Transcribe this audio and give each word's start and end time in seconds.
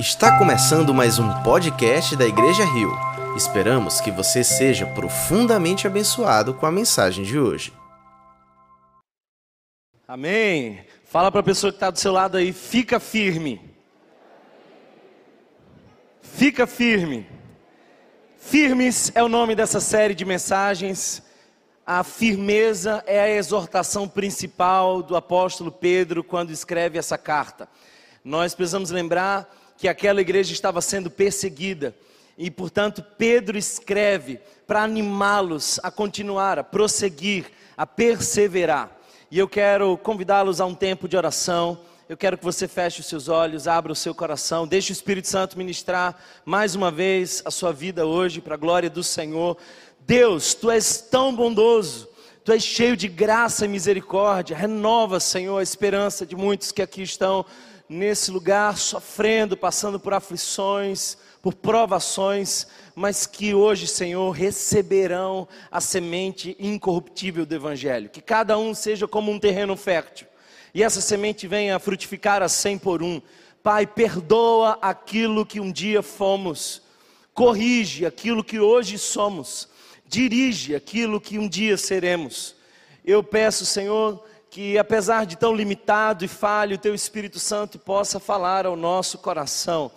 Está 0.00 0.38
começando 0.38 0.94
mais 0.94 1.18
um 1.18 1.42
podcast 1.42 2.16
da 2.16 2.24
Igreja 2.24 2.64
Rio. 2.64 2.90
Esperamos 3.36 4.00
que 4.00 4.10
você 4.10 4.42
seja 4.42 4.86
profundamente 4.86 5.86
abençoado 5.86 6.54
com 6.54 6.64
a 6.64 6.72
mensagem 6.72 7.22
de 7.22 7.38
hoje. 7.38 7.70
Amém. 10.08 10.82
Fala 11.04 11.30
para 11.30 11.40
a 11.40 11.44
pessoa 11.44 11.70
que 11.70 11.76
está 11.76 11.90
do 11.90 11.98
seu 11.98 12.12
lado 12.12 12.38
aí, 12.38 12.50
fica 12.50 12.98
firme. 12.98 13.60
Fica 16.22 16.66
firme. 16.66 17.26
Firmes 18.38 19.12
é 19.14 19.22
o 19.22 19.28
nome 19.28 19.54
dessa 19.54 19.80
série 19.80 20.14
de 20.14 20.24
mensagens. 20.24 21.22
A 21.84 22.02
firmeza 22.02 23.04
é 23.06 23.20
a 23.20 23.28
exortação 23.28 24.08
principal 24.08 25.02
do 25.02 25.14
apóstolo 25.14 25.70
Pedro 25.70 26.24
quando 26.24 26.52
escreve 26.52 26.98
essa 26.98 27.18
carta. 27.18 27.68
Nós 28.24 28.54
precisamos 28.54 28.90
lembrar 28.90 29.59
que 29.80 29.88
aquela 29.88 30.20
igreja 30.20 30.52
estava 30.52 30.82
sendo 30.82 31.10
perseguida. 31.10 31.96
E, 32.36 32.50
portanto, 32.50 33.02
Pedro 33.16 33.56
escreve 33.56 34.38
para 34.66 34.82
animá-los 34.82 35.80
a 35.82 35.90
continuar, 35.90 36.58
a 36.58 36.62
prosseguir, 36.62 37.46
a 37.78 37.86
perseverar. 37.86 38.94
E 39.30 39.38
eu 39.38 39.48
quero 39.48 39.96
convidá-los 39.96 40.60
a 40.60 40.66
um 40.66 40.74
tempo 40.74 41.08
de 41.08 41.16
oração. 41.16 41.80
Eu 42.10 42.16
quero 42.16 42.36
que 42.36 42.44
você 42.44 42.68
feche 42.68 43.00
os 43.00 43.06
seus 43.06 43.26
olhos, 43.28 43.66
abra 43.66 43.90
o 43.90 43.96
seu 43.96 44.14
coração, 44.14 44.68
deixe 44.68 44.92
o 44.92 44.92
Espírito 44.92 45.28
Santo 45.28 45.56
ministrar 45.56 46.14
mais 46.44 46.74
uma 46.74 46.90
vez 46.90 47.40
a 47.46 47.50
sua 47.50 47.72
vida 47.72 48.04
hoje, 48.04 48.42
para 48.42 48.56
a 48.56 48.58
glória 48.58 48.90
do 48.90 49.02
Senhor. 49.02 49.56
Deus, 50.00 50.52
tu 50.52 50.70
és 50.70 51.00
tão 51.00 51.34
bondoso, 51.34 52.06
tu 52.44 52.52
és 52.52 52.62
cheio 52.62 52.98
de 52.98 53.08
graça 53.08 53.64
e 53.64 53.68
misericórdia. 53.68 54.54
Renova, 54.54 55.18
Senhor, 55.20 55.58
a 55.58 55.62
esperança 55.62 56.26
de 56.26 56.36
muitos 56.36 56.70
que 56.70 56.82
aqui 56.82 57.00
estão 57.00 57.46
nesse 57.90 58.30
lugar 58.30 58.78
sofrendo, 58.78 59.56
passando 59.56 59.98
por 59.98 60.14
aflições, 60.14 61.18
por 61.42 61.54
provações, 61.54 62.68
mas 62.94 63.26
que 63.26 63.52
hoje, 63.52 63.88
Senhor, 63.88 64.30
receberão 64.30 65.48
a 65.72 65.80
semente 65.80 66.56
incorruptível 66.60 67.44
do 67.44 67.52
Evangelho. 67.52 68.08
Que 68.08 68.20
cada 68.20 68.56
um 68.56 68.72
seja 68.74 69.08
como 69.08 69.32
um 69.32 69.40
terreno 69.40 69.76
fértil 69.76 70.28
e 70.72 70.84
essa 70.84 71.00
semente 71.00 71.48
venha 71.48 71.80
frutificar 71.80 72.42
a 72.42 72.48
cem 72.48 72.78
por 72.78 73.02
um. 73.02 73.20
Pai, 73.60 73.86
perdoa 73.86 74.78
aquilo 74.80 75.44
que 75.44 75.58
um 75.58 75.72
dia 75.72 76.00
fomos, 76.00 76.80
corrige 77.34 78.06
aquilo 78.06 78.44
que 78.44 78.60
hoje 78.60 78.98
somos, 78.98 79.68
dirige 80.06 80.76
aquilo 80.76 81.20
que 81.20 81.38
um 81.38 81.48
dia 81.48 81.76
seremos. 81.76 82.54
Eu 83.04 83.22
peço, 83.22 83.66
Senhor, 83.66 84.24
que 84.50 84.76
apesar 84.76 85.24
de 85.24 85.36
tão 85.36 85.54
limitado 85.54 86.24
e 86.24 86.28
falho, 86.28 86.74
o 86.74 86.78
Teu 86.78 86.92
Espírito 86.92 87.38
Santo 87.38 87.78
possa 87.78 88.18
falar 88.18 88.66
ao 88.66 88.74
nosso 88.74 89.18
coração. 89.18 89.92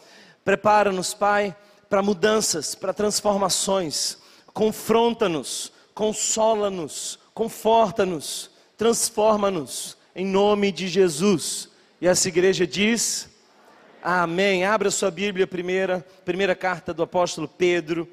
Prepara-nos, 0.45 1.11
Pai, 1.11 1.55
para 1.89 2.03
mudanças, 2.03 2.75
para 2.75 2.93
transformações. 2.93 4.19
Confronta-nos, 4.53 5.73
consola-nos, 5.95 7.17
conforta-nos, 7.33 8.51
transforma-nos, 8.77 9.97
em 10.15 10.25
nome 10.25 10.71
de 10.71 10.87
Jesus. 10.87 11.69
E 11.99 12.07
essa 12.07 12.27
igreja 12.27 12.67
diz: 12.67 13.27
Amém. 14.03 14.65
Abra 14.65 14.91
sua 14.91 15.09
Bíblia, 15.09 15.47
primeira, 15.47 16.05
primeira 16.23 16.53
carta 16.53 16.93
do 16.93 17.01
apóstolo 17.01 17.47
Pedro. 17.47 18.07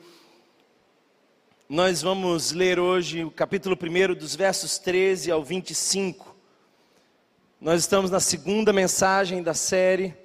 Nós 1.69 2.01
vamos 2.01 2.51
ler 2.51 2.81
hoje 2.81 3.25
o 3.25 3.31
capítulo 3.31 3.77
1, 3.77 4.15
dos 4.15 4.35
versos 4.35 4.79
13 4.79 5.31
ao 5.31 5.45
25. 5.45 6.30
Nós 7.61 7.81
estamos 7.81 8.11
na 8.11 8.21
segunda 8.21 8.73
mensagem 8.73 9.43
da 9.43 9.53
série. 9.53 10.17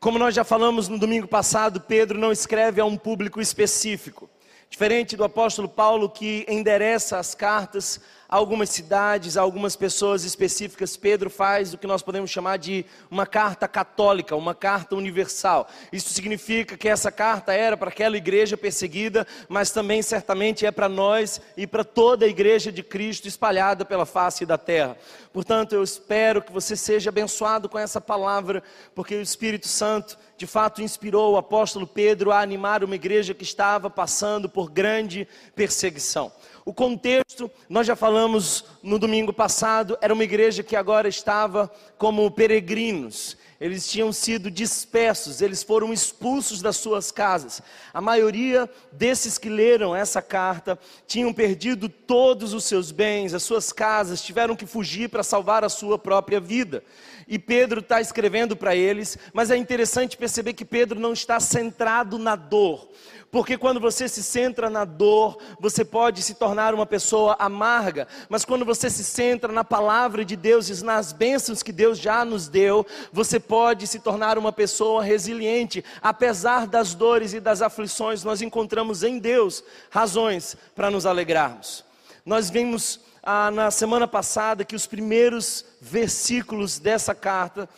Como 0.00 0.18
nós 0.18 0.34
já 0.34 0.42
falamos 0.42 0.88
no 0.88 0.98
domingo 0.98 1.28
passado, 1.28 1.78
Pedro 1.78 2.18
não 2.18 2.32
escreve 2.32 2.80
a 2.80 2.86
um 2.86 2.96
público 2.96 3.42
específico. 3.42 4.30
Diferente 4.70 5.14
do 5.14 5.24
apóstolo 5.24 5.68
Paulo, 5.68 6.08
que 6.08 6.46
endereça 6.48 7.18
as 7.18 7.34
cartas 7.34 8.00
algumas 8.34 8.68
cidades, 8.70 9.36
algumas 9.36 9.76
pessoas 9.76 10.24
específicas, 10.24 10.96
Pedro 10.96 11.30
faz 11.30 11.72
o 11.72 11.78
que 11.78 11.86
nós 11.86 12.02
podemos 12.02 12.28
chamar 12.28 12.56
de 12.56 12.84
uma 13.08 13.24
carta 13.24 13.68
católica, 13.68 14.34
uma 14.34 14.56
carta 14.56 14.96
universal. 14.96 15.68
Isso 15.92 16.12
significa 16.12 16.76
que 16.76 16.88
essa 16.88 17.12
carta 17.12 17.52
era 17.52 17.76
para 17.76 17.90
aquela 17.90 18.16
igreja 18.16 18.56
perseguida, 18.56 19.24
mas 19.48 19.70
também 19.70 20.02
certamente 20.02 20.66
é 20.66 20.72
para 20.72 20.88
nós 20.88 21.40
e 21.56 21.64
para 21.64 21.84
toda 21.84 22.26
a 22.26 22.28
igreja 22.28 22.72
de 22.72 22.82
Cristo 22.82 23.28
espalhada 23.28 23.84
pela 23.84 24.04
face 24.04 24.44
da 24.44 24.58
terra. 24.58 24.96
Portanto, 25.32 25.72
eu 25.76 25.82
espero 25.84 26.42
que 26.42 26.52
você 26.52 26.74
seja 26.74 27.10
abençoado 27.10 27.68
com 27.68 27.78
essa 27.78 28.00
palavra, 28.00 28.64
porque 28.96 29.14
o 29.14 29.22
Espírito 29.22 29.68
Santo 29.68 30.18
de 30.36 30.46
fato 30.46 30.82
inspirou 30.82 31.34
o 31.34 31.36
apóstolo 31.36 31.86
Pedro 31.86 32.32
a 32.32 32.40
animar 32.40 32.82
uma 32.82 32.96
igreja 32.96 33.32
que 33.32 33.44
estava 33.44 33.88
passando 33.88 34.48
por 34.48 34.68
grande 34.68 35.28
perseguição. 35.54 36.32
O 36.64 36.72
contexto, 36.72 37.50
nós 37.68 37.86
já 37.86 37.94
falamos 37.94 38.64
no 38.82 38.98
domingo 38.98 39.34
passado, 39.34 39.98
era 40.00 40.14
uma 40.14 40.24
igreja 40.24 40.62
que 40.62 40.74
agora 40.74 41.06
estava 41.06 41.70
como 41.98 42.30
peregrinos. 42.30 43.36
Eles 43.60 43.86
tinham 43.86 44.12
sido 44.12 44.50
dispersos, 44.50 45.42
eles 45.42 45.62
foram 45.62 45.92
expulsos 45.92 46.62
das 46.62 46.76
suas 46.76 47.10
casas. 47.10 47.60
A 47.92 48.00
maioria 48.00 48.68
desses 48.90 49.36
que 49.36 49.50
leram 49.50 49.94
essa 49.94 50.22
carta 50.22 50.78
tinham 51.06 51.34
perdido 51.34 51.88
todos 51.88 52.54
os 52.54 52.64
seus 52.64 52.90
bens, 52.90 53.34
as 53.34 53.42
suas 53.42 53.70
casas, 53.70 54.22
tiveram 54.22 54.56
que 54.56 54.66
fugir 54.66 55.10
para 55.10 55.22
salvar 55.22 55.64
a 55.64 55.68
sua 55.68 55.98
própria 55.98 56.40
vida. 56.40 56.82
E 57.26 57.38
Pedro 57.38 57.80
está 57.80 58.00
escrevendo 58.00 58.56
para 58.56 58.74
eles, 58.74 59.18
mas 59.32 59.50
é 59.50 59.56
interessante 59.56 60.16
perceber 60.16 60.52
que 60.52 60.64
Pedro 60.64 60.98
não 60.98 61.12
está 61.12 61.40
centrado 61.40 62.18
na 62.18 62.36
dor. 62.36 62.88
Porque 63.34 63.58
quando 63.58 63.80
você 63.80 64.08
se 64.08 64.22
centra 64.22 64.70
na 64.70 64.84
dor, 64.84 65.38
você 65.58 65.84
pode 65.84 66.22
se 66.22 66.34
tornar 66.34 66.72
uma 66.72 66.86
pessoa 66.86 67.34
amarga, 67.36 68.06
mas 68.28 68.44
quando 68.44 68.64
você 68.64 68.88
se 68.88 69.02
centra 69.02 69.50
na 69.50 69.64
palavra 69.64 70.24
de 70.24 70.36
Deus 70.36 70.68
e 70.68 70.84
nas 70.84 71.12
bênçãos 71.12 71.60
que 71.60 71.72
Deus 71.72 71.98
já 71.98 72.24
nos 72.24 72.46
deu, 72.46 72.86
você 73.12 73.40
pode 73.40 73.88
se 73.88 73.98
tornar 73.98 74.38
uma 74.38 74.52
pessoa 74.52 75.02
resiliente. 75.02 75.84
Apesar 76.00 76.68
das 76.68 76.94
dores 76.94 77.34
e 77.34 77.40
das 77.40 77.60
aflições, 77.60 78.22
nós 78.22 78.40
encontramos 78.40 79.02
em 79.02 79.18
Deus 79.18 79.64
razões 79.90 80.56
para 80.72 80.88
nos 80.88 81.04
alegrarmos. 81.04 81.84
Nós 82.24 82.48
vimos 82.48 83.00
ah, 83.24 83.50
na 83.50 83.70
semana 83.70 84.06
passada 84.06 84.64
que 84.64 84.76
os 84.76 84.86
primeiros 84.86 85.64
versículos 85.80 86.78
dessa 86.78 87.14
carta, 87.14 87.68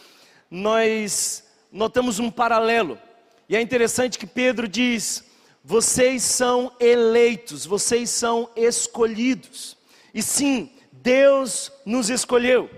nós 0.50 1.44
notamos 1.70 2.18
um 2.18 2.30
paralelo. 2.30 2.98
E 3.48 3.56
é 3.56 3.60
interessante 3.60 4.18
que 4.18 4.26
Pedro 4.26 4.66
diz: 4.66 5.24
vocês 5.62 6.24
são 6.24 6.72
eleitos, 6.80 7.64
vocês 7.64 8.10
são 8.10 8.50
escolhidos. 8.56 9.76
E 10.12 10.22
sim, 10.22 10.70
Deus 10.90 11.70
nos 11.84 12.10
escolheu. 12.10 12.68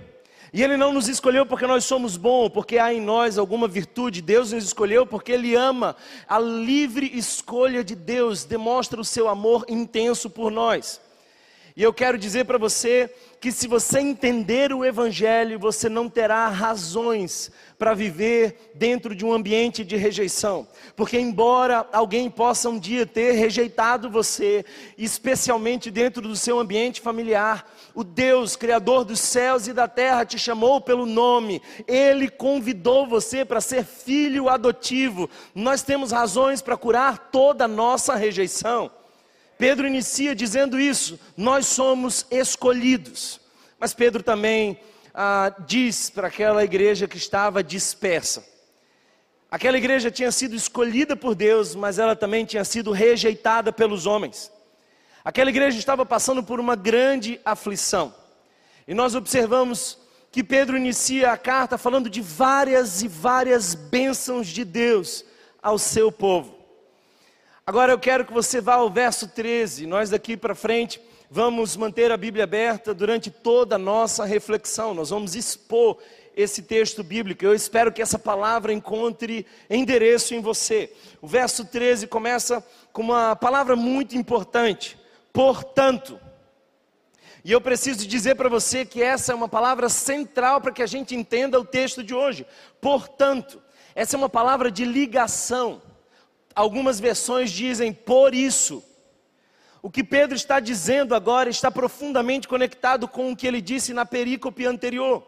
E 0.52 0.62
Ele 0.62 0.76
não 0.76 0.92
nos 0.92 1.08
escolheu 1.08 1.44
porque 1.46 1.66
nós 1.66 1.84
somos 1.84 2.16
bons, 2.16 2.48
porque 2.48 2.78
há 2.78 2.92
em 2.92 3.00
nós 3.00 3.38
alguma 3.38 3.68
virtude. 3.68 4.20
Deus 4.20 4.52
nos 4.52 4.64
escolheu 4.64 5.06
porque 5.06 5.32
Ele 5.32 5.54
ama. 5.54 5.96
A 6.26 6.38
livre 6.38 7.10
escolha 7.14 7.82
de 7.82 7.94
Deus 7.94 8.44
demonstra 8.44 9.00
o 9.00 9.04
seu 9.04 9.28
amor 9.28 9.64
intenso 9.68 10.28
por 10.28 10.50
nós. 10.50 11.00
E 11.78 11.82
eu 11.84 11.94
quero 11.94 12.18
dizer 12.18 12.44
para 12.44 12.58
você 12.58 13.08
que 13.40 13.52
se 13.52 13.68
você 13.68 14.00
entender 14.00 14.72
o 14.72 14.84
Evangelho, 14.84 15.60
você 15.60 15.88
não 15.88 16.08
terá 16.08 16.48
razões 16.48 17.52
para 17.78 17.94
viver 17.94 18.72
dentro 18.74 19.14
de 19.14 19.24
um 19.24 19.32
ambiente 19.32 19.84
de 19.84 19.94
rejeição. 19.94 20.66
Porque, 20.96 21.16
embora 21.20 21.86
alguém 21.92 22.28
possa 22.28 22.68
um 22.68 22.80
dia 22.80 23.06
ter 23.06 23.30
rejeitado 23.34 24.10
você, 24.10 24.64
especialmente 24.98 25.88
dentro 25.88 26.20
do 26.20 26.34
seu 26.34 26.58
ambiente 26.58 27.00
familiar, 27.00 27.72
o 27.94 28.02
Deus, 28.02 28.56
Criador 28.56 29.04
dos 29.04 29.20
céus 29.20 29.68
e 29.68 29.72
da 29.72 29.86
terra, 29.86 30.26
te 30.26 30.36
chamou 30.36 30.80
pelo 30.80 31.06
nome, 31.06 31.62
Ele 31.86 32.28
convidou 32.28 33.06
você 33.06 33.44
para 33.44 33.60
ser 33.60 33.84
filho 33.84 34.48
adotivo. 34.48 35.30
Nós 35.54 35.84
temos 35.84 36.10
razões 36.10 36.60
para 36.60 36.76
curar 36.76 37.30
toda 37.30 37.66
a 37.66 37.68
nossa 37.68 38.16
rejeição. 38.16 38.90
Pedro 39.58 39.86
inicia 39.86 40.34
dizendo 40.34 40.78
isso: 40.78 41.18
nós 41.36 41.66
somos 41.66 42.24
escolhidos. 42.30 43.40
Mas 43.78 43.92
Pedro 43.92 44.22
também 44.22 44.80
ah, 45.12 45.52
diz 45.66 46.10
para 46.10 46.28
aquela 46.28 46.64
igreja 46.64 47.08
que 47.08 47.16
estava 47.16 47.62
dispersa. 47.62 48.44
Aquela 49.50 49.78
igreja 49.78 50.10
tinha 50.10 50.30
sido 50.30 50.54
escolhida 50.54 51.16
por 51.16 51.34
Deus, 51.34 51.74
mas 51.74 51.98
ela 51.98 52.14
também 52.14 52.44
tinha 52.44 52.64
sido 52.64 52.92
rejeitada 52.92 53.72
pelos 53.72 54.06
homens. 54.06 54.52
Aquela 55.24 55.50
igreja 55.50 55.78
estava 55.78 56.04
passando 56.04 56.42
por 56.42 56.60
uma 56.60 56.76
grande 56.76 57.40
aflição. 57.44 58.14
E 58.86 58.94
nós 58.94 59.14
observamos 59.14 59.98
que 60.30 60.44
Pedro 60.44 60.76
inicia 60.76 61.32
a 61.32 61.36
carta 61.36 61.78
falando 61.78 62.10
de 62.10 62.20
várias 62.20 63.02
e 63.02 63.08
várias 63.08 63.74
bênçãos 63.74 64.46
de 64.46 64.64
Deus 64.64 65.24
ao 65.62 65.78
seu 65.78 66.12
povo. 66.12 66.57
Agora 67.68 67.92
eu 67.92 67.98
quero 67.98 68.24
que 68.24 68.32
você 68.32 68.62
vá 68.62 68.76
ao 68.76 68.88
verso 68.88 69.28
13. 69.28 69.86
Nós 69.86 70.08
daqui 70.08 70.38
para 70.38 70.54
frente 70.54 70.98
vamos 71.30 71.76
manter 71.76 72.10
a 72.10 72.16
Bíblia 72.16 72.44
aberta 72.44 72.94
durante 72.94 73.30
toda 73.30 73.74
a 73.74 73.78
nossa 73.78 74.24
reflexão. 74.24 74.94
Nós 74.94 75.10
vamos 75.10 75.34
expor 75.34 75.98
esse 76.34 76.62
texto 76.62 77.04
bíblico. 77.04 77.44
Eu 77.44 77.54
espero 77.54 77.92
que 77.92 78.00
essa 78.00 78.18
palavra 78.18 78.72
encontre 78.72 79.44
endereço 79.68 80.34
em 80.34 80.40
você. 80.40 80.90
O 81.20 81.26
verso 81.26 81.62
13 81.62 82.06
começa 82.06 82.66
com 82.90 83.02
uma 83.02 83.36
palavra 83.36 83.76
muito 83.76 84.16
importante: 84.16 84.98
portanto. 85.30 86.18
E 87.44 87.52
eu 87.52 87.60
preciso 87.60 88.08
dizer 88.08 88.34
para 88.36 88.48
você 88.48 88.86
que 88.86 89.02
essa 89.02 89.32
é 89.32 89.34
uma 89.34 89.46
palavra 89.46 89.90
central 89.90 90.62
para 90.62 90.72
que 90.72 90.82
a 90.82 90.86
gente 90.86 91.14
entenda 91.14 91.60
o 91.60 91.66
texto 91.66 92.02
de 92.02 92.14
hoje. 92.14 92.46
Portanto, 92.80 93.62
essa 93.94 94.16
é 94.16 94.18
uma 94.18 94.30
palavra 94.30 94.70
de 94.70 94.86
ligação. 94.86 95.82
Algumas 96.58 96.98
versões 96.98 97.52
dizem 97.52 97.92
por 97.92 98.34
isso. 98.34 98.82
O 99.80 99.88
que 99.88 100.02
Pedro 100.02 100.34
está 100.34 100.58
dizendo 100.58 101.14
agora 101.14 101.48
está 101.48 101.70
profundamente 101.70 102.48
conectado 102.48 103.06
com 103.06 103.30
o 103.30 103.36
que 103.36 103.46
ele 103.46 103.60
disse 103.60 103.94
na 103.94 104.04
perícope 104.04 104.66
anterior. 104.66 105.24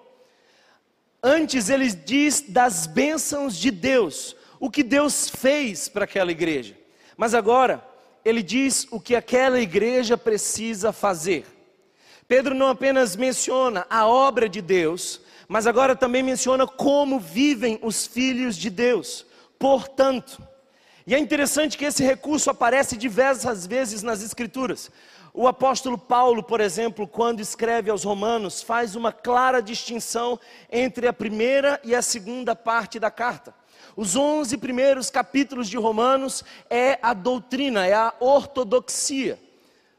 Antes 1.23 1.71
ele 1.71 1.89
diz 1.89 2.41
das 2.41 2.89
bênçãos 2.89 3.57
de 3.57 3.71
Deus, 3.71 4.35
o 4.59 4.69
que 4.69 4.83
Deus 4.83 5.31
fez 5.31 5.89
para 5.89 6.03
aquela 6.03 6.33
igreja. 6.33 6.77
Mas 7.17 7.33
agora 7.33 7.81
ele 8.25 8.43
diz 8.43 8.89
o 8.91 9.01
que 9.01 9.15
aquela 9.15 9.61
igreja 9.61 10.19
precisa 10.19 10.93
fazer. 10.93 11.47
Pedro 12.27 12.57
não 12.57 12.71
apenas 12.71 13.15
menciona 13.15 13.87
a 13.89 14.05
obra 14.05 14.49
de 14.49 14.61
Deus, 14.61 15.21
mas 15.47 15.69
agora 15.69 15.95
também 15.95 16.25
menciona 16.25 16.67
como 16.67 17.21
vivem 17.21 17.79
os 17.83 18.05
filhos 18.05 18.57
de 18.57 18.69
Deus. 18.69 19.25
Portanto, 19.61 20.50
e 21.07 21.15
é 21.15 21.19
interessante 21.19 21.79
que 21.79 21.85
esse 21.85 22.05
recurso 22.05 22.51
aparece 22.51 22.97
diversas 22.97 23.67
vezes 23.67 24.03
nas 24.03 24.23
Escrituras. 24.23 24.91
O 25.33 25.47
apóstolo 25.47 25.97
Paulo, 25.97 26.43
por 26.43 26.61
exemplo, 26.61 27.07
quando 27.07 27.41
escreve 27.41 27.91
aos 27.91 28.05
Romanos, 28.05 28.63
faz 28.63 28.97
uma 28.97 29.13
clara 29.13 29.63
distinção 29.63 30.39
entre 30.71 31.07
a 31.07 31.13
primeira 31.13 31.81
e 31.85 31.95
a 31.95 32.03
segunda 32.03 32.57
parte 32.57 32.99
da 32.99 33.11
carta. 33.11 33.55
Os 33.97 34.17
11 34.17 34.57
primeiros 34.59 35.09
capítulos 35.09 35.69
de 35.69 35.77
Romanos 35.77 36.45
é 36.69 36.99
a 37.01 37.15
doutrina, 37.15 37.87
é 37.87 37.95
a 37.95 38.13
ortodoxia. 38.19 39.39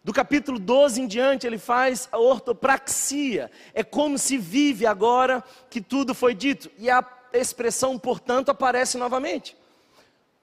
Do 0.03 0.11
capítulo 0.11 0.57
12 0.57 1.01
em 1.01 1.07
diante, 1.07 1.45
ele 1.45 1.57
faz 1.57 2.09
a 2.11 2.17
ortopraxia. 2.17 3.51
É 3.73 3.83
como 3.83 4.17
se 4.17 4.37
vive 4.37 4.85
agora 4.85 5.43
que 5.69 5.79
tudo 5.79 6.13
foi 6.13 6.33
dito. 6.33 6.69
E 6.77 6.89
a 6.89 7.05
expressão, 7.33 7.97
portanto, 7.97 8.49
aparece 8.49 8.97
novamente. 8.97 9.55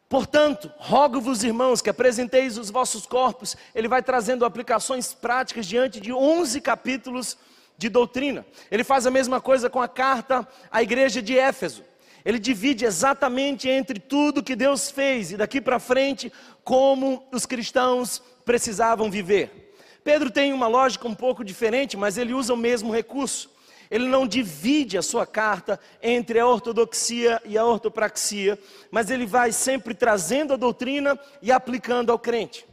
Portanto, 0.08 0.72
rogo-vos, 0.78 1.44
irmãos, 1.44 1.82
que 1.82 1.90
apresenteis 1.90 2.56
os 2.56 2.70
vossos 2.70 3.04
corpos. 3.04 3.56
Ele 3.74 3.88
vai 3.88 4.02
trazendo 4.02 4.44
aplicações 4.44 5.12
práticas 5.12 5.66
diante 5.66 6.00
de 6.00 6.12
11 6.12 6.60
capítulos 6.62 7.36
de 7.76 7.88
doutrina. 7.90 8.46
Ele 8.70 8.82
faz 8.82 9.06
a 9.06 9.10
mesma 9.10 9.40
coisa 9.40 9.68
com 9.68 9.82
a 9.82 9.88
carta 9.88 10.48
à 10.70 10.82
igreja 10.82 11.20
de 11.20 11.38
Éfeso. 11.38 11.84
Ele 12.24 12.38
divide 12.38 12.84
exatamente 12.84 13.68
entre 13.68 14.00
tudo 14.00 14.42
que 14.42 14.56
Deus 14.56 14.90
fez 14.90 15.30
e 15.30 15.36
daqui 15.36 15.60
para 15.60 15.78
frente 15.78 16.32
como 16.64 17.26
os 17.30 17.46
cristãos 17.46 18.22
precisavam 18.44 19.10
viver. 19.10 19.74
Pedro 20.02 20.30
tem 20.30 20.52
uma 20.54 20.66
lógica 20.66 21.06
um 21.06 21.14
pouco 21.14 21.44
diferente, 21.44 21.96
mas 21.96 22.16
ele 22.16 22.32
usa 22.32 22.54
o 22.54 22.56
mesmo 22.56 22.92
recurso. 22.92 23.50
Ele 23.90 24.06
não 24.06 24.26
divide 24.26 24.98
a 24.98 25.02
sua 25.02 25.26
carta 25.26 25.80
entre 26.02 26.38
a 26.38 26.46
ortodoxia 26.46 27.40
e 27.44 27.56
a 27.56 27.64
ortopraxia, 27.64 28.58
mas 28.90 29.10
ele 29.10 29.26
vai 29.26 29.52
sempre 29.52 29.94
trazendo 29.94 30.52
a 30.52 30.56
doutrina 30.56 31.18
e 31.40 31.50
aplicando 31.50 32.12
ao 32.12 32.18
crente. 32.18 32.66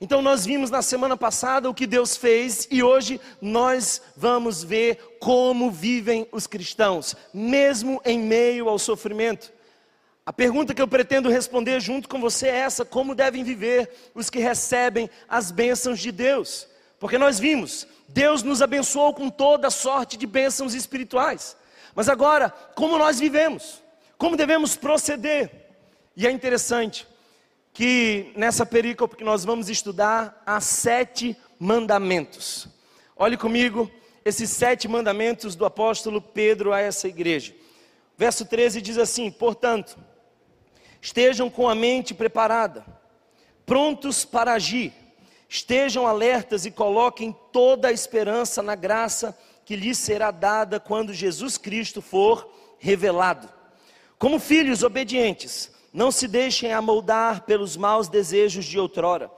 Então 0.00 0.20
nós 0.20 0.44
vimos 0.44 0.70
na 0.70 0.82
semana 0.82 1.16
passada 1.16 1.70
o 1.70 1.74
que 1.74 1.86
Deus 1.86 2.16
fez 2.16 2.68
e 2.70 2.82
hoje 2.82 3.20
nós 3.40 4.02
vamos 4.16 4.62
ver 4.62 5.16
como 5.20 5.70
vivem 5.70 6.28
os 6.30 6.46
cristãos, 6.46 7.16
mesmo 7.32 8.00
em 8.04 8.18
meio 8.18 8.68
ao 8.68 8.78
sofrimento. 8.78 9.52
A 10.24 10.32
pergunta 10.32 10.74
que 10.74 10.82
eu 10.82 10.88
pretendo 10.88 11.30
responder 11.30 11.80
junto 11.80 12.08
com 12.08 12.20
você 12.20 12.48
é 12.48 12.56
essa: 12.56 12.84
como 12.84 13.14
devem 13.14 13.44
viver 13.44 13.88
os 14.14 14.28
que 14.28 14.40
recebem 14.40 15.08
as 15.28 15.50
bênçãos 15.50 16.00
de 16.00 16.12
Deus? 16.12 16.68
Porque 16.98 17.16
nós 17.16 17.38
vimos, 17.38 17.86
Deus 18.16 18.42
nos 18.42 18.62
abençoou 18.62 19.12
com 19.12 19.28
toda 19.28 19.68
sorte 19.68 20.16
de 20.16 20.26
bênçãos 20.26 20.72
espirituais. 20.72 21.54
Mas 21.94 22.08
agora, 22.08 22.48
como 22.74 22.96
nós 22.96 23.20
vivemos? 23.20 23.82
Como 24.16 24.38
devemos 24.38 24.74
proceder? 24.74 25.50
E 26.16 26.26
é 26.26 26.30
interessante 26.30 27.06
que 27.74 28.32
nessa 28.34 28.64
perícope 28.64 29.16
que 29.16 29.24
nós 29.24 29.44
vamos 29.44 29.68
estudar 29.68 30.42
há 30.46 30.58
sete 30.62 31.36
mandamentos. 31.58 32.66
Olhe 33.14 33.36
comigo 33.36 33.90
esses 34.24 34.48
sete 34.48 34.88
mandamentos 34.88 35.54
do 35.54 35.66
apóstolo 35.66 36.22
Pedro 36.22 36.72
a 36.72 36.80
essa 36.80 37.06
igreja. 37.06 37.54
Verso 38.16 38.46
13 38.46 38.80
diz 38.80 38.96
assim: 38.96 39.30
Portanto, 39.30 39.98
Estejam 41.06 41.48
com 41.48 41.68
a 41.68 41.74
mente 41.74 42.12
preparada, 42.12 42.84
prontos 43.64 44.24
para 44.24 44.54
agir. 44.54 44.92
Estejam 45.48 46.06
alertas 46.06 46.66
e 46.66 46.70
coloquem 46.70 47.34
toda 47.52 47.88
a 47.88 47.92
esperança 47.92 48.62
na 48.62 48.74
graça 48.74 49.36
que 49.64 49.76
lhes 49.76 49.98
será 49.98 50.30
dada 50.30 50.78
quando 50.80 51.12
Jesus 51.12 51.58
Cristo 51.58 52.00
for 52.00 52.48
revelado. 52.78 53.48
Como 54.18 54.38
filhos 54.38 54.82
obedientes, 54.82 55.70
não 55.92 56.10
se 56.10 56.28
deixem 56.28 56.72
amoldar 56.72 57.42
pelos 57.42 57.76
maus 57.76 58.08
desejos 58.08 58.64
de 58.64 58.78
outrora, 58.78 59.30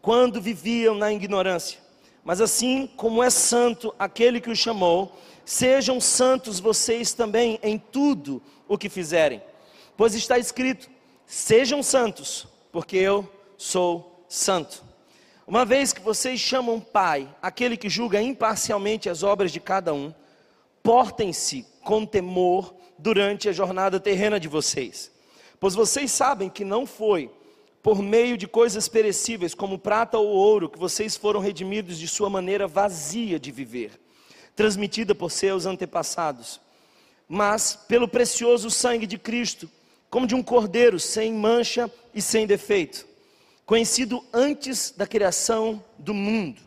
quando 0.00 0.40
viviam 0.40 0.94
na 0.94 1.12
ignorância. 1.12 1.78
Mas 2.24 2.40
assim 2.40 2.88
como 2.96 3.22
é 3.22 3.30
santo 3.30 3.94
aquele 3.98 4.40
que 4.40 4.50
o 4.50 4.56
chamou, 4.56 5.16
sejam 5.44 6.00
santos 6.00 6.60
vocês 6.60 7.12
também 7.12 7.58
em 7.62 7.78
tudo 7.78 8.42
o 8.68 8.78
que 8.78 8.88
fizerem. 8.88 9.42
Pois 9.96 10.14
está 10.14 10.38
escrito: 10.38 10.88
Sejam 11.26 11.82
santos, 11.82 12.46
porque 12.70 12.96
eu 12.96 13.28
sou 13.56 14.24
santo. 14.28 14.84
Uma 15.46 15.64
vez 15.64 15.92
que 15.92 16.00
vocês 16.00 16.38
chamam 16.38 16.80
Pai, 16.80 17.28
aquele 17.42 17.76
que 17.76 17.88
julga 17.88 18.22
imparcialmente 18.22 19.08
as 19.08 19.22
obras 19.22 19.50
de 19.50 19.58
cada 19.58 19.92
um, 19.92 20.14
portem-se 20.82 21.66
com 21.82 22.06
temor 22.06 22.74
durante 22.98 23.48
a 23.48 23.52
jornada 23.52 23.98
terrena 23.98 24.38
de 24.38 24.46
vocês, 24.46 25.10
pois 25.58 25.74
vocês 25.74 26.10
sabem 26.12 26.48
que 26.48 26.64
não 26.64 26.86
foi 26.86 27.30
por 27.82 28.00
meio 28.00 28.38
de 28.38 28.46
coisas 28.46 28.86
perecíveis, 28.86 29.54
como 29.54 29.78
prata 29.78 30.16
ou 30.16 30.28
ouro, 30.28 30.68
que 30.68 30.78
vocês 30.78 31.16
foram 31.16 31.40
redimidos 31.40 31.98
de 31.98 32.06
sua 32.06 32.30
maneira 32.30 32.68
vazia 32.68 33.40
de 33.40 33.50
viver, 33.50 34.00
transmitida 34.54 35.14
por 35.14 35.32
seus 35.32 35.66
antepassados, 35.66 36.60
mas 37.28 37.74
pelo 37.88 38.06
precioso 38.06 38.70
sangue 38.70 39.06
de 39.06 39.18
Cristo 39.18 39.68
como 40.08 40.26
de 40.26 40.34
um 40.34 40.42
cordeiro 40.42 41.00
sem 41.00 41.32
mancha 41.32 41.90
e 42.14 42.20
sem 42.20 42.46
defeito, 42.46 43.06
conhecido 43.72 44.22
antes 44.34 44.92
da 44.94 45.06
criação 45.06 45.82
do 45.98 46.12
mundo, 46.12 46.60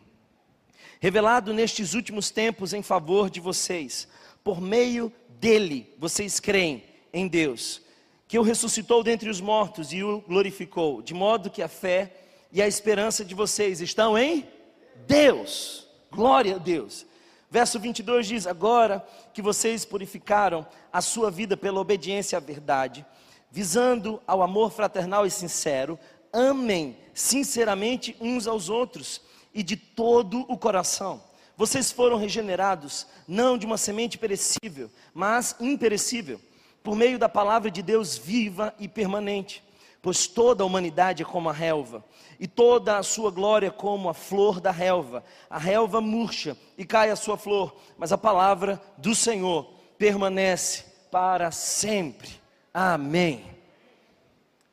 revelado 0.98 1.54
nestes 1.54 1.94
últimos 1.94 2.30
tempos 2.30 2.72
em 2.72 2.82
favor 2.82 3.30
de 3.30 3.38
vocês. 3.38 4.08
Por 4.42 4.60
meio 4.60 5.12
dele, 5.38 5.94
vocês 6.00 6.40
creem 6.40 6.82
em 7.12 7.28
Deus, 7.28 7.80
que 8.26 8.36
o 8.36 8.42
ressuscitou 8.42 9.04
dentre 9.04 9.30
os 9.30 9.40
mortos 9.40 9.92
e 9.92 10.02
o 10.02 10.20
glorificou, 10.22 11.00
de 11.00 11.14
modo 11.14 11.48
que 11.48 11.62
a 11.62 11.68
fé 11.68 12.12
e 12.50 12.60
a 12.60 12.66
esperança 12.66 13.24
de 13.24 13.36
vocês 13.36 13.80
estão 13.80 14.18
em 14.18 14.44
Deus. 15.06 15.86
Glória 16.10 16.56
a 16.56 16.58
Deus. 16.58 17.06
Verso 17.48 17.78
22 17.78 18.26
diz: 18.26 18.46
Agora 18.48 19.06
que 19.32 19.40
vocês 19.40 19.84
purificaram 19.84 20.66
a 20.92 21.00
sua 21.00 21.30
vida 21.30 21.56
pela 21.56 21.78
obediência 21.78 22.36
à 22.36 22.40
verdade, 22.40 23.06
visando 23.48 24.20
ao 24.26 24.42
amor 24.42 24.72
fraternal 24.72 25.24
e 25.24 25.30
sincero, 25.30 25.96
amem 26.32 26.96
sinceramente 27.14 28.16
uns 28.20 28.46
aos 28.46 28.68
outros 28.68 29.20
e 29.54 29.62
de 29.62 29.76
todo 29.76 30.44
o 30.48 30.58
coração. 30.58 31.22
Vocês 31.56 31.90
foram 31.90 32.18
regenerados 32.18 33.06
não 33.26 33.56
de 33.56 33.64
uma 33.64 33.78
semente 33.78 34.18
perecível, 34.18 34.90
mas 35.14 35.56
imperecível, 35.58 36.38
por 36.82 36.94
meio 36.94 37.18
da 37.18 37.28
palavra 37.28 37.70
de 37.70 37.80
Deus 37.80 38.18
viva 38.18 38.74
e 38.78 38.86
permanente. 38.86 39.64
Pois 40.02 40.26
toda 40.26 40.62
a 40.62 40.66
humanidade 40.66 41.22
é 41.22 41.26
como 41.26 41.48
a 41.48 41.52
relva, 41.52 42.04
e 42.38 42.46
toda 42.46 42.98
a 42.98 43.02
sua 43.02 43.30
glória 43.30 43.70
como 43.70 44.08
a 44.10 44.14
flor 44.14 44.60
da 44.60 44.70
relva. 44.70 45.24
A 45.48 45.58
relva 45.58 46.00
murcha 46.00 46.56
e 46.76 46.84
cai 46.84 47.10
a 47.10 47.16
sua 47.16 47.38
flor, 47.38 47.74
mas 47.96 48.12
a 48.12 48.18
palavra 48.18 48.80
do 48.98 49.14
Senhor 49.14 49.68
permanece 49.96 50.84
para 51.10 51.50
sempre. 51.50 52.28
Amém. 52.72 53.42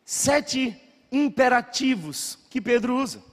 Sete 0.03 0.77
imperativos 1.13 2.39
que 2.49 2.59
Pedro 2.59 2.97
usa. 2.97 3.23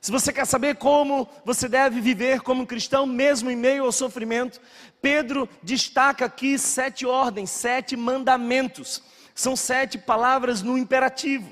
Se 0.00 0.12
você 0.12 0.32
quer 0.32 0.46
saber 0.46 0.76
como 0.76 1.28
você 1.44 1.68
deve 1.68 2.00
viver 2.00 2.40
como 2.40 2.66
cristão, 2.66 3.06
mesmo 3.06 3.50
em 3.50 3.56
meio 3.56 3.84
ao 3.84 3.92
sofrimento, 3.92 4.60
Pedro 5.00 5.48
destaca 5.62 6.24
aqui 6.24 6.58
sete 6.58 7.06
ordens, 7.06 7.50
sete 7.50 7.96
mandamentos. 7.96 9.02
São 9.34 9.56
sete 9.56 9.96
palavras 9.96 10.62
no 10.62 10.76
imperativo. 10.76 11.50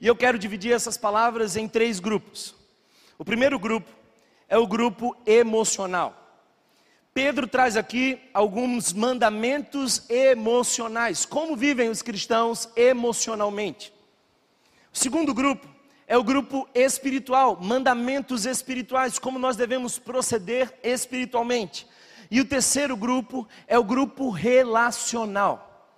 E 0.00 0.06
eu 0.06 0.16
quero 0.16 0.38
dividir 0.38 0.72
essas 0.72 0.96
palavras 0.96 1.56
em 1.56 1.68
três 1.68 2.00
grupos. 2.00 2.54
O 3.18 3.24
primeiro 3.24 3.58
grupo 3.58 3.90
é 4.48 4.56
o 4.56 4.66
grupo 4.66 5.16
emocional. 5.26 6.16
Pedro 7.12 7.46
traz 7.46 7.76
aqui 7.76 8.20
alguns 8.32 8.92
mandamentos 8.92 10.08
emocionais. 10.08 11.26
Como 11.26 11.56
vivem 11.56 11.90
os 11.90 12.02
cristãos 12.02 12.68
emocionalmente? 12.76 13.92
O 14.92 14.98
segundo 14.98 15.32
grupo 15.32 15.66
é 16.06 16.16
o 16.16 16.24
grupo 16.24 16.68
espiritual, 16.74 17.56
mandamentos 17.60 18.44
espirituais, 18.44 19.18
como 19.18 19.38
nós 19.38 19.56
devemos 19.56 19.98
proceder 19.98 20.76
espiritualmente. 20.82 21.86
E 22.28 22.40
o 22.40 22.44
terceiro 22.44 22.96
grupo 22.96 23.46
é 23.68 23.78
o 23.78 23.84
grupo 23.84 24.28
relacional. 24.30 25.88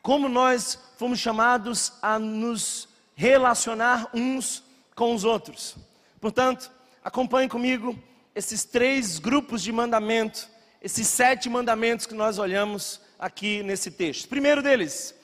Como 0.00 0.28
nós 0.28 0.78
fomos 0.96 1.18
chamados 1.18 1.92
a 2.00 2.18
nos 2.18 2.88
relacionar 3.14 4.08
uns 4.14 4.62
com 4.94 5.14
os 5.14 5.24
outros. 5.24 5.76
Portanto, 6.20 6.70
acompanhe 7.04 7.48
comigo 7.48 7.98
esses 8.34 8.64
três 8.64 9.18
grupos 9.18 9.62
de 9.62 9.70
mandamento, 9.70 10.48
esses 10.80 11.06
sete 11.08 11.50
mandamentos 11.50 12.06
que 12.06 12.14
nós 12.14 12.38
olhamos 12.38 13.00
aqui 13.18 13.62
nesse 13.62 13.90
texto. 13.90 14.28
Primeiro 14.28 14.62
deles, 14.62 15.14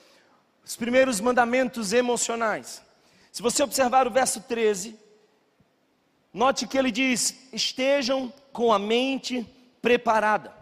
os 0.63 0.75
primeiros 0.75 1.19
mandamentos 1.19 1.93
emocionais. 1.93 2.84
Se 3.35 3.41
você 3.41 3.61
observar 3.61 4.07
o 4.07 4.11
verso 4.11 4.39
13, 4.43 4.97
note 6.33 6.65
que 6.65 6.77
ele 6.77 6.89
diz: 6.89 7.49
estejam 7.51 8.31
com 8.53 8.71
a 8.71 8.79
mente 8.79 9.45
preparada. 9.81 10.53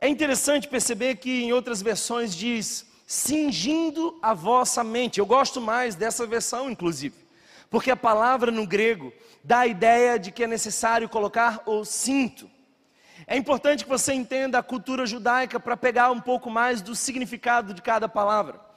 É 0.00 0.08
interessante 0.08 0.66
perceber 0.66 1.16
que 1.16 1.42
em 1.42 1.52
outras 1.52 1.82
versões 1.82 2.34
diz: 2.34 2.86
cingindo 3.06 4.18
a 4.22 4.32
vossa 4.32 4.82
mente. 4.82 5.20
Eu 5.20 5.26
gosto 5.26 5.60
mais 5.60 5.94
dessa 5.94 6.26
versão, 6.26 6.70
inclusive, 6.70 7.16
porque 7.68 7.90
a 7.90 7.96
palavra 7.96 8.50
no 8.50 8.66
grego 8.66 9.12
dá 9.44 9.58
a 9.58 9.66
ideia 9.66 10.18
de 10.18 10.32
que 10.32 10.44
é 10.44 10.46
necessário 10.46 11.06
colocar 11.06 11.62
o 11.66 11.84
cinto. 11.84 12.50
É 13.26 13.36
importante 13.36 13.84
que 13.84 13.90
você 13.90 14.14
entenda 14.14 14.58
a 14.58 14.62
cultura 14.62 15.04
judaica 15.04 15.60
para 15.60 15.76
pegar 15.76 16.10
um 16.12 16.20
pouco 16.20 16.48
mais 16.48 16.80
do 16.80 16.96
significado 16.96 17.74
de 17.74 17.82
cada 17.82 18.08
palavra. 18.08 18.69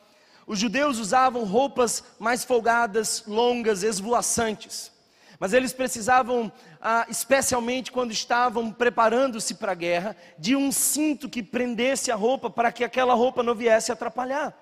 Os 0.45 0.59
judeus 0.59 0.99
usavam 0.99 1.43
roupas 1.45 2.03
mais 2.19 2.43
folgadas, 2.43 3.23
longas, 3.27 3.83
esvoaçantes. 3.83 4.91
Mas 5.39 5.53
eles 5.53 5.73
precisavam, 5.73 6.51
ah, 6.81 7.05
especialmente 7.09 7.91
quando 7.91 8.11
estavam 8.11 8.71
preparando-se 8.71 9.55
para 9.55 9.71
a 9.71 9.75
guerra, 9.75 10.15
de 10.37 10.55
um 10.55 10.71
cinto 10.71 11.27
que 11.27 11.43
prendesse 11.43 12.11
a 12.11 12.15
roupa 12.15 12.49
para 12.49 12.71
que 12.71 12.83
aquela 12.83 13.13
roupa 13.13 13.43
não 13.43 13.55
viesse 13.55 13.91
atrapalhar. 13.91 14.53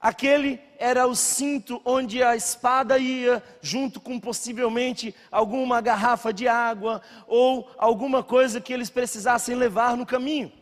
Aquele 0.00 0.60
era 0.78 1.06
o 1.08 1.16
cinto 1.16 1.82
onde 1.84 2.22
a 2.22 2.36
espada 2.36 2.98
ia, 2.98 3.42
junto 3.60 4.00
com 4.00 4.20
possivelmente 4.20 5.12
alguma 5.30 5.80
garrafa 5.80 6.32
de 6.32 6.46
água 6.46 7.02
ou 7.26 7.68
alguma 7.76 8.22
coisa 8.22 8.60
que 8.60 8.72
eles 8.72 8.90
precisassem 8.90 9.56
levar 9.56 9.96
no 9.96 10.06
caminho. 10.06 10.52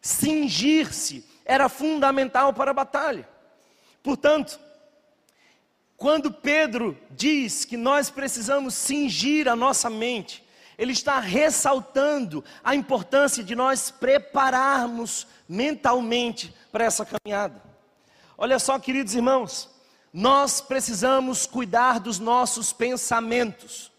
Cingir-se 0.00 1.28
era 1.44 1.68
fundamental 1.68 2.54
para 2.54 2.70
a 2.70 2.74
batalha. 2.74 3.28
Portanto, 4.06 4.60
quando 5.96 6.30
Pedro 6.30 6.96
diz 7.10 7.64
que 7.64 7.76
nós 7.76 8.08
precisamos 8.08 8.72
cingir 8.72 9.48
a 9.48 9.56
nossa 9.56 9.90
mente, 9.90 10.44
ele 10.78 10.92
está 10.92 11.18
ressaltando 11.18 12.44
a 12.62 12.72
importância 12.76 13.42
de 13.42 13.56
nós 13.56 13.90
prepararmos 13.90 15.26
mentalmente 15.48 16.54
para 16.70 16.84
essa 16.84 17.04
caminhada. 17.04 17.60
Olha 18.38 18.60
só, 18.60 18.78
queridos 18.78 19.12
irmãos, 19.12 19.68
nós 20.12 20.60
precisamos 20.60 21.44
cuidar 21.44 21.98
dos 21.98 22.20
nossos 22.20 22.72
pensamentos. 22.72 23.90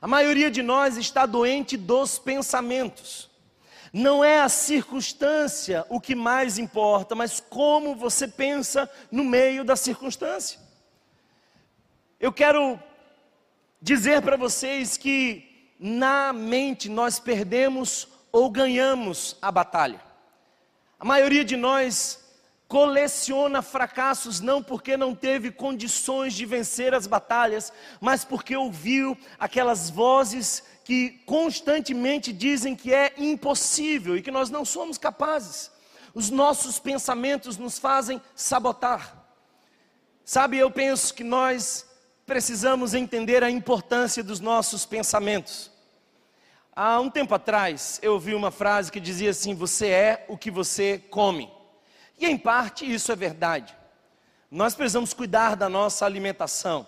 A 0.00 0.08
maioria 0.08 0.50
de 0.50 0.62
nós 0.62 0.96
está 0.96 1.26
doente 1.26 1.76
dos 1.76 2.18
pensamentos. 2.18 3.27
Não 3.92 4.22
é 4.22 4.40
a 4.40 4.48
circunstância 4.48 5.86
o 5.88 6.00
que 6.00 6.14
mais 6.14 6.58
importa, 6.58 7.14
mas 7.14 7.40
como 7.40 7.94
você 7.94 8.28
pensa 8.28 8.90
no 9.10 9.24
meio 9.24 9.64
da 9.64 9.76
circunstância. 9.76 10.58
Eu 12.20 12.32
quero 12.32 12.78
dizer 13.80 14.22
para 14.22 14.36
vocês 14.36 14.96
que 14.96 15.72
na 15.78 16.32
mente 16.32 16.88
nós 16.88 17.18
perdemos 17.18 18.08
ou 18.32 18.50
ganhamos 18.50 19.36
a 19.40 19.50
batalha. 19.50 20.00
A 20.98 21.04
maioria 21.04 21.44
de 21.44 21.56
nós 21.56 22.28
coleciona 22.66 23.62
fracassos 23.62 24.40
não 24.40 24.62
porque 24.62 24.96
não 24.96 25.14
teve 25.14 25.50
condições 25.50 26.34
de 26.34 26.44
vencer 26.44 26.92
as 26.92 27.06
batalhas, 27.06 27.72
mas 27.98 28.24
porque 28.24 28.54
ouviu 28.54 29.16
aquelas 29.38 29.88
vozes 29.88 30.62
que 30.88 31.10
constantemente 31.26 32.32
dizem 32.32 32.74
que 32.74 32.94
é 32.94 33.12
impossível 33.18 34.16
e 34.16 34.22
que 34.22 34.30
nós 34.30 34.48
não 34.48 34.64
somos 34.64 34.96
capazes. 34.96 35.70
Os 36.14 36.30
nossos 36.30 36.78
pensamentos 36.78 37.58
nos 37.58 37.78
fazem 37.78 38.22
sabotar. 38.34 39.22
Sabe, 40.24 40.56
eu 40.56 40.70
penso 40.70 41.12
que 41.12 41.22
nós 41.22 41.86
precisamos 42.24 42.94
entender 42.94 43.44
a 43.44 43.50
importância 43.50 44.24
dos 44.24 44.40
nossos 44.40 44.86
pensamentos. 44.86 45.70
Há 46.74 46.98
um 47.00 47.10
tempo 47.10 47.34
atrás, 47.34 48.00
eu 48.02 48.14
ouvi 48.14 48.34
uma 48.34 48.50
frase 48.50 48.90
que 48.90 48.98
dizia 48.98 49.28
assim: 49.28 49.54
Você 49.54 49.88
é 49.88 50.24
o 50.26 50.38
que 50.38 50.50
você 50.50 51.04
come. 51.10 51.52
E 52.18 52.24
em 52.24 52.38
parte 52.38 52.90
isso 52.90 53.12
é 53.12 53.14
verdade. 53.14 53.76
Nós 54.50 54.74
precisamos 54.74 55.12
cuidar 55.12 55.54
da 55.54 55.68
nossa 55.68 56.06
alimentação. 56.06 56.86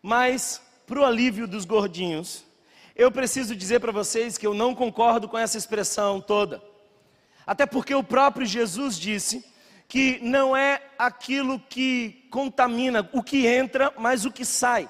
Mas, 0.00 0.62
para 0.86 0.98
o 0.98 1.04
alívio 1.04 1.46
dos 1.46 1.66
gordinhos, 1.66 2.50
eu 2.94 3.10
preciso 3.10 3.56
dizer 3.56 3.80
para 3.80 3.92
vocês 3.92 4.36
que 4.36 4.46
eu 4.46 4.54
não 4.54 4.74
concordo 4.74 5.28
com 5.28 5.38
essa 5.38 5.56
expressão 5.56 6.20
toda. 6.20 6.62
Até 7.46 7.66
porque 7.66 7.94
o 7.94 8.04
próprio 8.04 8.46
Jesus 8.46 8.98
disse 8.98 9.44
que 9.88 10.18
não 10.22 10.56
é 10.56 10.82
aquilo 10.98 11.60
que 11.60 12.26
contamina, 12.30 13.08
o 13.12 13.22
que 13.22 13.46
entra, 13.46 13.92
mas 13.98 14.24
o 14.24 14.32
que 14.32 14.44
sai. 14.44 14.88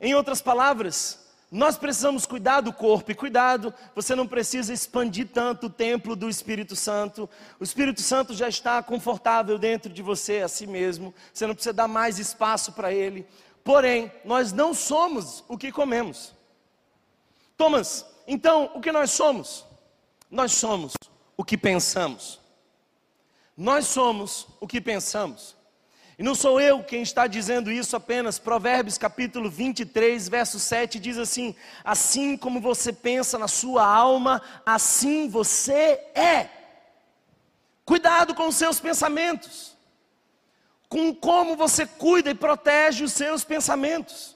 Em 0.00 0.14
outras 0.14 0.42
palavras, 0.42 1.26
nós 1.50 1.78
precisamos 1.78 2.26
cuidar 2.26 2.60
do 2.60 2.72
corpo, 2.72 3.10
e 3.10 3.14
cuidado, 3.14 3.72
você 3.94 4.14
não 4.14 4.26
precisa 4.26 4.72
expandir 4.72 5.28
tanto 5.32 5.68
o 5.68 5.70
templo 5.70 6.14
do 6.14 6.28
Espírito 6.28 6.76
Santo. 6.76 7.30
O 7.58 7.64
Espírito 7.64 8.02
Santo 8.02 8.34
já 8.34 8.48
está 8.48 8.82
confortável 8.82 9.56
dentro 9.56 9.90
de 9.90 10.02
você, 10.02 10.42
a 10.42 10.48
si 10.48 10.66
mesmo. 10.66 11.14
Você 11.32 11.46
não 11.46 11.54
precisa 11.54 11.72
dar 11.72 11.88
mais 11.88 12.18
espaço 12.18 12.72
para 12.72 12.92
ele. 12.92 13.26
Porém, 13.64 14.12
nós 14.24 14.52
não 14.52 14.74
somos 14.74 15.42
o 15.48 15.56
que 15.56 15.72
comemos. 15.72 16.35
Thomas, 17.56 18.04
então, 18.26 18.70
o 18.74 18.80
que 18.80 18.92
nós 18.92 19.10
somos? 19.10 19.64
Nós 20.30 20.52
somos 20.52 20.94
o 21.36 21.44
que 21.44 21.56
pensamos. 21.56 22.40
Nós 23.56 23.86
somos 23.86 24.46
o 24.60 24.66
que 24.66 24.80
pensamos. 24.80 25.56
E 26.18 26.22
não 26.22 26.34
sou 26.34 26.60
eu 26.60 26.82
quem 26.82 27.02
está 27.02 27.26
dizendo 27.26 27.70
isso 27.70 27.94
apenas. 27.94 28.38
Provérbios 28.38 28.98
capítulo 28.98 29.50
23, 29.50 30.28
verso 30.28 30.58
7 30.58 30.98
diz 30.98 31.18
assim: 31.18 31.54
Assim 31.84 32.36
como 32.36 32.60
você 32.60 32.92
pensa 32.92 33.38
na 33.38 33.48
sua 33.48 33.86
alma, 33.86 34.42
assim 34.64 35.28
você 35.28 36.00
é. 36.14 36.50
Cuidado 37.84 38.34
com 38.34 38.48
os 38.48 38.56
seus 38.56 38.80
pensamentos, 38.80 39.76
com 40.88 41.14
como 41.14 41.56
você 41.56 41.86
cuida 41.86 42.30
e 42.30 42.34
protege 42.34 43.04
os 43.04 43.12
seus 43.12 43.44
pensamentos. 43.44 44.35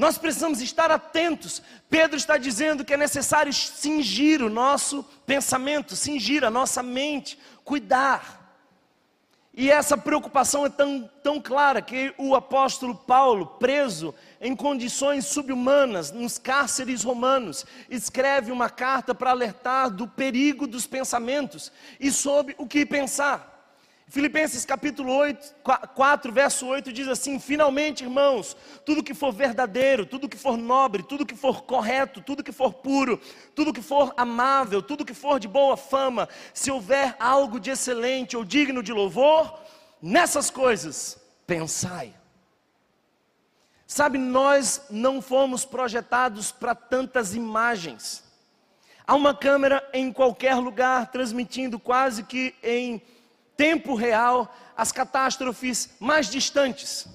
Nós 0.00 0.16
precisamos 0.16 0.62
estar 0.62 0.90
atentos. 0.90 1.62
Pedro 1.90 2.16
está 2.16 2.38
dizendo 2.38 2.86
que 2.86 2.94
é 2.94 2.96
necessário 2.96 3.52
cingir 3.52 4.40
o 4.42 4.48
nosso 4.48 5.04
pensamento, 5.26 5.94
cingir 5.94 6.42
a 6.42 6.48
nossa 6.48 6.82
mente, 6.82 7.38
cuidar. 7.62 8.40
E 9.52 9.70
essa 9.70 9.98
preocupação 9.98 10.64
é 10.64 10.70
tão, 10.70 11.06
tão 11.22 11.38
clara 11.38 11.82
que 11.82 12.14
o 12.16 12.34
apóstolo 12.34 12.94
Paulo, 12.94 13.44
preso 13.58 14.14
em 14.40 14.56
condições 14.56 15.26
subhumanas, 15.26 16.10
nos 16.10 16.38
cárceres 16.38 17.02
romanos, 17.04 17.66
escreve 17.90 18.50
uma 18.50 18.70
carta 18.70 19.14
para 19.14 19.28
alertar 19.28 19.90
do 19.90 20.08
perigo 20.08 20.66
dos 20.66 20.86
pensamentos 20.86 21.70
e 22.00 22.10
sobre 22.10 22.54
o 22.56 22.66
que 22.66 22.86
pensar. 22.86 23.49
Filipenses 24.10 24.64
capítulo 24.64 25.14
8, 25.14 25.54
4, 25.94 26.32
verso 26.32 26.66
8 26.66 26.92
diz 26.92 27.06
assim: 27.06 27.38
Finalmente, 27.38 28.02
irmãos, 28.02 28.56
tudo 28.84 29.04
que 29.04 29.14
for 29.14 29.32
verdadeiro, 29.32 30.04
tudo 30.04 30.28
que 30.28 30.36
for 30.36 30.56
nobre, 30.56 31.04
tudo 31.04 31.24
que 31.24 31.36
for 31.36 31.62
correto, 31.62 32.20
tudo 32.20 32.42
que 32.42 32.50
for 32.50 32.74
puro, 32.74 33.20
tudo 33.54 33.72
que 33.72 33.80
for 33.80 34.12
amável, 34.16 34.82
tudo 34.82 35.04
que 35.04 35.14
for 35.14 35.38
de 35.38 35.46
boa 35.46 35.76
fama, 35.76 36.28
se 36.52 36.72
houver 36.72 37.14
algo 37.20 37.60
de 37.60 37.70
excelente 37.70 38.36
ou 38.36 38.44
digno 38.44 38.82
de 38.82 38.92
louvor, 38.92 39.60
nessas 40.02 40.50
coisas 40.50 41.16
pensai. 41.46 42.12
Sabe, 43.86 44.18
nós 44.18 44.86
não 44.90 45.22
fomos 45.22 45.64
projetados 45.64 46.50
para 46.50 46.74
tantas 46.74 47.32
imagens. 47.36 48.24
Há 49.06 49.14
uma 49.14 49.34
câmera 49.34 49.88
em 49.92 50.12
qualquer 50.12 50.56
lugar 50.56 51.12
transmitindo 51.12 51.78
quase 51.78 52.24
que 52.24 52.56
em 52.60 53.00
tempo 53.60 53.94
real 53.94 54.50
as 54.74 54.90
catástrofes 54.90 55.90
mais 56.00 56.30
distantes. 56.30 57.06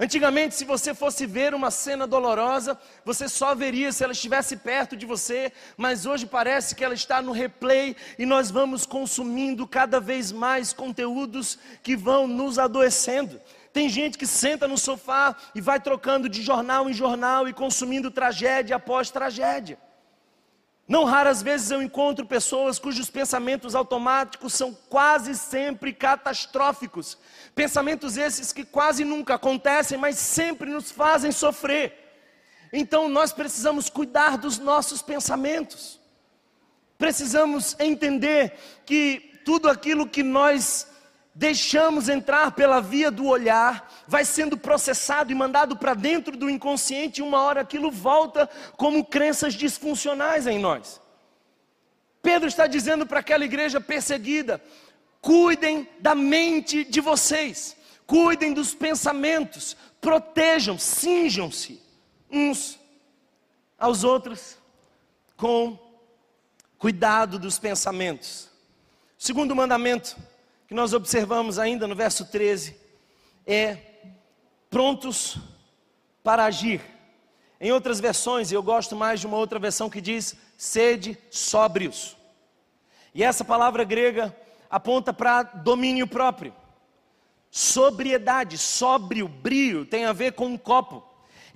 Antigamente, 0.00 0.56
se 0.56 0.64
você 0.64 0.92
fosse 0.92 1.24
ver 1.26 1.54
uma 1.54 1.70
cena 1.70 2.08
dolorosa, 2.08 2.76
você 3.04 3.28
só 3.28 3.54
veria 3.54 3.92
se 3.92 4.02
ela 4.02 4.12
estivesse 4.12 4.56
perto 4.56 4.96
de 4.96 5.06
você, 5.06 5.52
mas 5.76 6.04
hoje 6.04 6.26
parece 6.26 6.74
que 6.74 6.84
ela 6.84 6.92
está 6.92 7.22
no 7.22 7.30
replay 7.30 7.94
e 8.18 8.26
nós 8.26 8.50
vamos 8.50 8.84
consumindo 8.84 9.64
cada 9.64 10.00
vez 10.00 10.32
mais 10.32 10.72
conteúdos 10.72 11.56
que 11.84 11.94
vão 11.94 12.26
nos 12.26 12.58
adoecendo. 12.58 13.40
Tem 13.72 13.88
gente 13.88 14.18
que 14.18 14.26
senta 14.26 14.66
no 14.66 14.76
sofá 14.76 15.36
e 15.54 15.60
vai 15.60 15.78
trocando 15.78 16.28
de 16.28 16.42
jornal 16.42 16.90
em 16.90 16.92
jornal 16.92 17.46
e 17.46 17.52
consumindo 17.52 18.10
tragédia 18.10 18.74
após 18.74 19.08
tragédia. 19.08 19.78
Não 20.88 21.04
raras 21.04 21.42
vezes 21.42 21.70
eu 21.72 21.82
encontro 21.82 22.24
pessoas 22.24 22.78
cujos 22.78 23.10
pensamentos 23.10 23.74
automáticos 23.74 24.54
são 24.54 24.72
quase 24.88 25.34
sempre 25.34 25.92
catastróficos. 25.92 27.18
Pensamentos 27.56 28.16
esses 28.16 28.52
que 28.52 28.64
quase 28.64 29.04
nunca 29.04 29.34
acontecem, 29.34 29.98
mas 29.98 30.16
sempre 30.16 30.70
nos 30.70 30.92
fazem 30.92 31.32
sofrer. 31.32 32.04
Então 32.72 33.08
nós 33.08 33.32
precisamos 33.32 33.90
cuidar 33.90 34.38
dos 34.38 34.58
nossos 34.58 35.02
pensamentos. 35.02 35.98
Precisamos 36.96 37.74
entender 37.80 38.56
que 38.84 39.40
tudo 39.44 39.68
aquilo 39.68 40.08
que 40.08 40.22
nós 40.22 40.86
deixamos 41.36 42.08
entrar 42.08 42.52
pela 42.52 42.80
via 42.80 43.10
do 43.10 43.26
olhar, 43.26 43.92
vai 44.08 44.24
sendo 44.24 44.56
processado 44.56 45.30
e 45.30 45.34
mandado 45.34 45.76
para 45.76 45.92
dentro 45.92 46.34
do 46.34 46.48
inconsciente, 46.48 47.20
e 47.20 47.22
uma 47.22 47.42
hora 47.42 47.60
aquilo 47.60 47.90
volta 47.90 48.48
como 48.78 49.04
crenças 49.04 49.52
disfuncionais 49.52 50.46
em 50.46 50.58
nós. 50.58 50.98
Pedro 52.22 52.48
está 52.48 52.66
dizendo 52.66 53.06
para 53.06 53.20
aquela 53.20 53.44
igreja 53.44 53.78
perseguida: 53.78 54.62
cuidem 55.20 55.86
da 56.00 56.14
mente 56.14 56.84
de 56.84 57.02
vocês, 57.02 57.76
cuidem 58.06 58.54
dos 58.54 58.74
pensamentos, 58.74 59.76
protejam, 60.00 60.78
cinjam-se 60.78 61.82
uns 62.30 62.80
aos 63.78 64.04
outros 64.04 64.56
com 65.36 65.78
cuidado 66.78 67.38
dos 67.38 67.58
pensamentos. 67.58 68.48
Segundo 69.18 69.54
mandamento, 69.54 70.16
que 70.66 70.74
nós 70.74 70.92
observamos 70.92 71.58
ainda 71.58 71.86
no 71.86 71.94
verso 71.94 72.24
13 72.24 72.76
é 73.46 73.78
prontos 74.68 75.38
para 76.22 76.44
agir. 76.44 76.80
Em 77.60 77.72
outras 77.72 78.00
versões, 78.00 78.50
eu 78.50 78.62
gosto 78.62 78.96
mais 78.96 79.20
de 79.20 79.26
uma 79.26 79.36
outra 79.36 79.58
versão 79.58 79.88
que 79.88 80.00
diz 80.00 80.36
sede 80.58 81.16
sóbrios. 81.30 82.16
E 83.14 83.22
essa 83.22 83.44
palavra 83.44 83.84
grega 83.84 84.36
aponta 84.68 85.12
para 85.12 85.44
domínio 85.44 86.06
próprio. 86.06 86.54
Sobriedade, 87.50 88.58
sóbrio, 88.58 89.28
brio, 89.28 89.86
tem 89.86 90.04
a 90.04 90.12
ver 90.12 90.32
com 90.32 90.46
um 90.46 90.58
copo. 90.58 91.05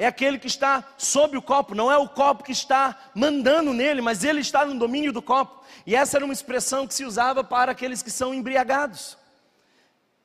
É 0.01 0.07
aquele 0.07 0.39
que 0.39 0.47
está 0.47 0.83
sob 0.97 1.37
o 1.37 1.43
copo, 1.43 1.75
não 1.75 1.93
é 1.93 1.99
o 1.99 2.09
copo 2.09 2.43
que 2.43 2.53
está 2.53 2.99
mandando 3.15 3.75
nele, 3.75 4.01
mas 4.01 4.25
ele 4.25 4.41
está 4.41 4.65
no 4.65 4.79
domínio 4.79 5.13
do 5.13 5.21
copo. 5.21 5.63
E 5.87 5.95
essa 5.95 6.17
era 6.17 6.25
uma 6.25 6.33
expressão 6.33 6.87
que 6.87 6.95
se 6.95 7.05
usava 7.05 7.45
para 7.45 7.73
aqueles 7.73 8.03
que 8.03 8.11
são 8.11 8.33
embriagados. 8.33 9.19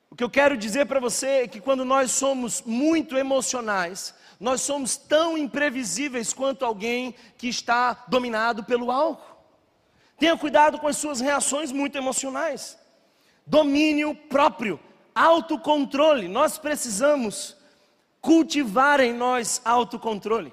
O 0.09 0.15
que 0.15 0.23
eu 0.23 0.29
quero 0.29 0.55
dizer 0.55 0.85
para 0.85 1.01
você 1.01 1.27
é 1.27 1.47
que 1.49 1.59
quando 1.59 1.83
nós 1.83 2.11
somos 2.11 2.61
muito 2.61 3.17
emocionais, 3.17 4.15
nós 4.39 4.61
somos 4.61 4.95
tão 4.95 5.37
imprevisíveis 5.37 6.31
quanto 6.31 6.63
alguém 6.63 7.13
que 7.37 7.49
está 7.49 8.05
dominado 8.07 8.63
pelo 8.63 8.89
álcool. 8.89 9.35
Tenha 10.17 10.37
cuidado 10.37 10.79
com 10.79 10.87
as 10.87 10.95
suas 10.95 11.19
reações 11.19 11.73
muito 11.73 11.97
emocionais. 11.97 12.79
Domínio 13.45 14.15
próprio, 14.15 14.79
autocontrole. 15.13 16.29
Nós 16.29 16.57
precisamos 16.57 17.57
cultivar 18.25 18.99
em 19.01 19.13
nós 19.13 19.61
autocontrole. 19.63 20.51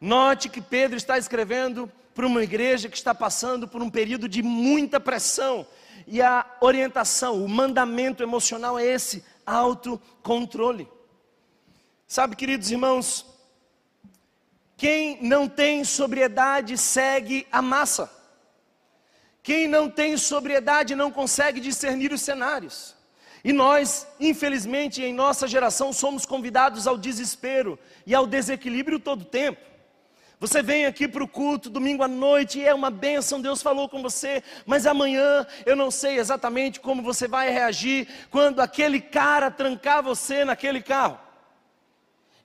Note 0.00 0.48
que 0.48 0.60
Pedro 0.60 0.96
está 0.96 1.18
escrevendo 1.18 1.90
para 2.14 2.24
uma 2.24 2.40
igreja 2.40 2.88
que 2.88 2.96
está 2.96 3.12
passando 3.12 3.66
por 3.66 3.82
um 3.82 3.90
período 3.90 4.28
de 4.28 4.44
muita 4.44 5.00
pressão. 5.00 5.66
E 6.06 6.22
a 6.22 6.46
orientação, 6.60 7.44
o 7.44 7.48
mandamento 7.48 8.22
emocional 8.22 8.78
é 8.78 8.84
esse: 8.84 9.24
autocontrole. 9.44 10.88
Sabe, 12.06 12.36
queridos 12.36 12.70
irmãos, 12.70 13.26
quem 14.76 15.20
não 15.20 15.48
tem 15.48 15.82
sobriedade 15.82 16.78
segue 16.78 17.44
a 17.50 17.60
massa. 17.60 18.08
Quem 19.42 19.66
não 19.66 19.90
tem 19.90 20.16
sobriedade 20.16 20.94
não 20.94 21.10
consegue 21.10 21.60
discernir 21.60 22.12
os 22.12 22.20
cenários. 22.20 22.95
E 23.46 23.52
nós, 23.52 24.08
infelizmente, 24.18 25.04
em 25.04 25.12
nossa 25.12 25.46
geração, 25.46 25.92
somos 25.92 26.26
convidados 26.26 26.84
ao 26.84 26.98
desespero 26.98 27.78
e 28.04 28.12
ao 28.12 28.26
desequilíbrio 28.26 28.98
todo 28.98 29.22
o 29.22 29.24
tempo. 29.24 29.60
Você 30.40 30.64
vem 30.64 30.84
aqui 30.84 31.06
para 31.06 31.22
o 31.22 31.28
culto 31.28 31.70
domingo 31.70 32.02
à 32.02 32.08
noite 32.08 32.58
e 32.58 32.64
é 32.64 32.74
uma 32.74 32.90
bênção, 32.90 33.40
Deus 33.40 33.62
falou 33.62 33.88
com 33.88 34.02
você, 34.02 34.42
mas 34.66 34.84
amanhã 34.84 35.46
eu 35.64 35.76
não 35.76 35.92
sei 35.92 36.18
exatamente 36.18 36.80
como 36.80 37.04
você 37.04 37.28
vai 37.28 37.48
reagir 37.50 38.08
quando 38.32 38.58
aquele 38.58 39.00
cara 39.00 39.48
trancar 39.48 40.02
você 40.02 40.44
naquele 40.44 40.82
carro. 40.82 41.16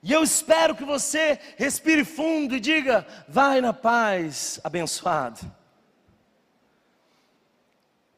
E 0.04 0.12
eu 0.12 0.22
espero 0.22 0.76
que 0.76 0.84
você 0.84 1.36
respire 1.56 2.04
fundo 2.04 2.54
e 2.54 2.60
diga: 2.60 3.04
vai 3.26 3.60
na 3.60 3.72
paz, 3.72 4.60
abençoado. 4.62 5.40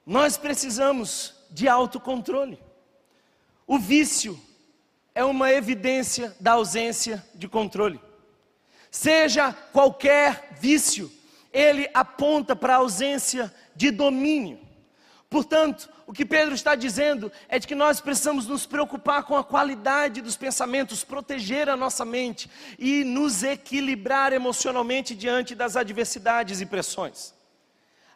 Nós 0.04 0.36
precisamos 0.36 1.34
de 1.50 1.66
autocontrole. 1.66 2.62
O 3.66 3.78
vício 3.78 4.38
é 5.14 5.24
uma 5.24 5.52
evidência 5.52 6.34
da 6.38 6.52
ausência 6.52 7.24
de 7.34 7.48
controle. 7.48 8.00
Seja 8.90 9.52
qualquer 9.52 10.50
vício, 10.60 11.10
ele 11.52 11.88
aponta 11.92 12.54
para 12.54 12.74
a 12.74 12.78
ausência 12.78 13.52
de 13.74 13.90
domínio. 13.90 14.58
Portanto, 15.28 15.88
o 16.06 16.12
que 16.12 16.24
Pedro 16.24 16.54
está 16.54 16.76
dizendo 16.76 17.32
é 17.48 17.58
de 17.58 17.66
que 17.66 17.74
nós 17.74 18.00
precisamos 18.00 18.46
nos 18.46 18.66
preocupar 18.66 19.24
com 19.24 19.36
a 19.36 19.42
qualidade 19.42 20.20
dos 20.20 20.36
pensamentos, 20.36 21.02
proteger 21.02 21.68
a 21.68 21.76
nossa 21.76 22.04
mente 22.04 22.48
e 22.78 23.02
nos 23.02 23.42
equilibrar 23.42 24.32
emocionalmente 24.32 25.12
diante 25.12 25.54
das 25.54 25.76
adversidades 25.76 26.60
e 26.60 26.66
pressões. 26.66 27.33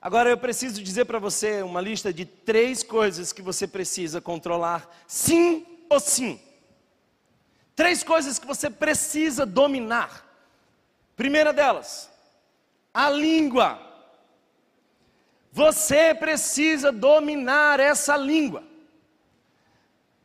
Agora 0.09 0.31
eu 0.31 0.38
preciso 0.38 0.83
dizer 0.83 1.05
para 1.05 1.18
você 1.18 1.61
uma 1.61 1.83
lista 1.83 2.11
de 2.11 2.25
três 2.25 2.83
coisas 2.83 3.31
que 3.31 3.42
você 3.42 3.66
precisa 3.66 4.23
controlar, 4.23 4.88
sim 5.07 5.66
ou 5.87 6.01
sim. 6.01 6.40
Três 7.77 8.03
coisas 8.03 8.38
que 8.38 8.47
você 8.47 8.71
precisa 8.71 9.44
dominar. 9.44 10.27
Primeira 11.14 11.53
delas, 11.53 12.09
a 12.94 13.11
língua. 13.11 13.79
Você 15.53 16.14
precisa 16.14 16.90
dominar 16.90 17.79
essa 17.79 18.16
língua. 18.16 18.64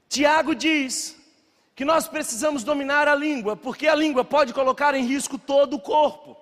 Tiago 0.08 0.56
diz 0.56 1.18
que 1.76 1.84
nós 1.84 2.08
precisamos 2.08 2.64
dominar 2.64 3.10
a 3.10 3.16
língua, 3.16 3.58
porque 3.58 3.90
a 3.90 3.96
língua 3.96 4.24
pode 4.24 4.54
colocar 4.54 4.96
em 4.96 5.06
risco 5.06 5.38
todo 5.38 5.74
o 5.74 5.82
corpo. 5.82 6.42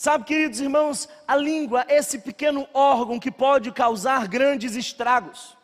Sabe, 0.00 0.26
queridos 0.26 0.60
irmãos, 0.60 1.08
a 1.26 1.34
língua 1.34 1.84
é 1.88 1.96
esse 1.96 2.20
pequeno 2.20 2.68
órgão 2.72 3.18
que 3.18 3.32
pode 3.32 3.72
causar 3.72 4.28
grandes 4.28 4.76
estragos. 4.76 5.56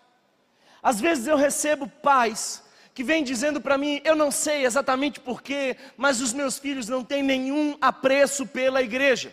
Às 0.83 1.01
vezes 1.01 1.29
eu 1.29 1.37
recebo 1.37 1.87
pais 1.87 2.61
que 2.93 3.05
vem 3.05 3.23
dizendo 3.23 3.61
para 3.61 3.79
mim, 3.79 4.01
eu 4.05 4.17
não 4.17 4.33
sei 4.33 4.65
exatamente 4.65 5.21
porquê, 5.21 5.77
mas 5.97 6.21
os 6.21 6.33
meus 6.33 6.59
filhos 6.59 6.89
não 6.89 7.05
têm 7.05 7.23
nenhum 7.23 7.79
apreço 7.81 8.45
pela 8.45 8.83
igreja. 8.83 9.33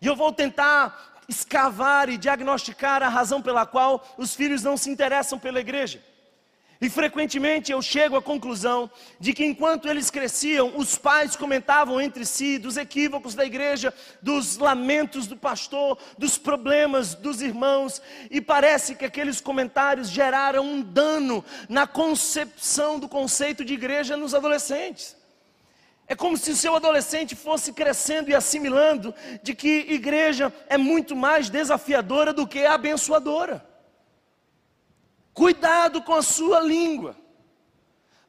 E 0.00 0.06
eu 0.06 0.14
vou 0.14 0.32
tentar 0.32 1.20
escavar 1.28 2.08
e 2.08 2.16
diagnosticar 2.16 3.02
a 3.02 3.08
razão 3.08 3.42
pela 3.42 3.66
qual 3.66 4.06
os 4.16 4.32
filhos 4.32 4.62
não 4.62 4.76
se 4.76 4.90
interessam 4.90 5.40
pela 5.40 5.58
igreja. 5.58 6.00
E 6.80 6.90
frequentemente 6.90 7.72
eu 7.72 7.80
chego 7.80 8.16
à 8.16 8.22
conclusão 8.22 8.90
de 9.18 9.32
que 9.32 9.44
enquanto 9.44 9.88
eles 9.88 10.10
cresciam, 10.10 10.76
os 10.76 10.96
pais 10.96 11.36
comentavam 11.36 12.00
entre 12.00 12.26
si 12.26 12.58
dos 12.58 12.76
equívocos 12.76 13.34
da 13.34 13.44
igreja, 13.44 13.94
dos 14.20 14.58
lamentos 14.58 15.26
do 15.26 15.36
pastor, 15.36 15.98
dos 16.18 16.36
problemas 16.36 17.14
dos 17.14 17.40
irmãos, 17.40 18.02
e 18.30 18.40
parece 18.40 18.94
que 18.94 19.04
aqueles 19.04 19.40
comentários 19.40 20.08
geraram 20.08 20.64
um 20.64 20.82
dano 20.82 21.44
na 21.68 21.86
concepção 21.86 22.98
do 22.98 23.08
conceito 23.08 23.64
de 23.64 23.74
igreja 23.74 24.16
nos 24.16 24.34
adolescentes. 24.34 25.16
É 26.06 26.14
como 26.14 26.36
se 26.36 26.50
o 26.50 26.56
seu 26.56 26.76
adolescente 26.76 27.34
fosse 27.34 27.72
crescendo 27.72 28.30
e 28.30 28.34
assimilando 28.34 29.14
de 29.42 29.54
que 29.54 29.86
igreja 29.88 30.52
é 30.68 30.76
muito 30.76 31.16
mais 31.16 31.48
desafiadora 31.48 32.32
do 32.32 32.46
que 32.46 32.66
abençoadora. 32.66 33.73
Cuidado 35.34 36.00
com 36.00 36.14
a 36.14 36.22
sua 36.22 36.60
língua. 36.60 37.16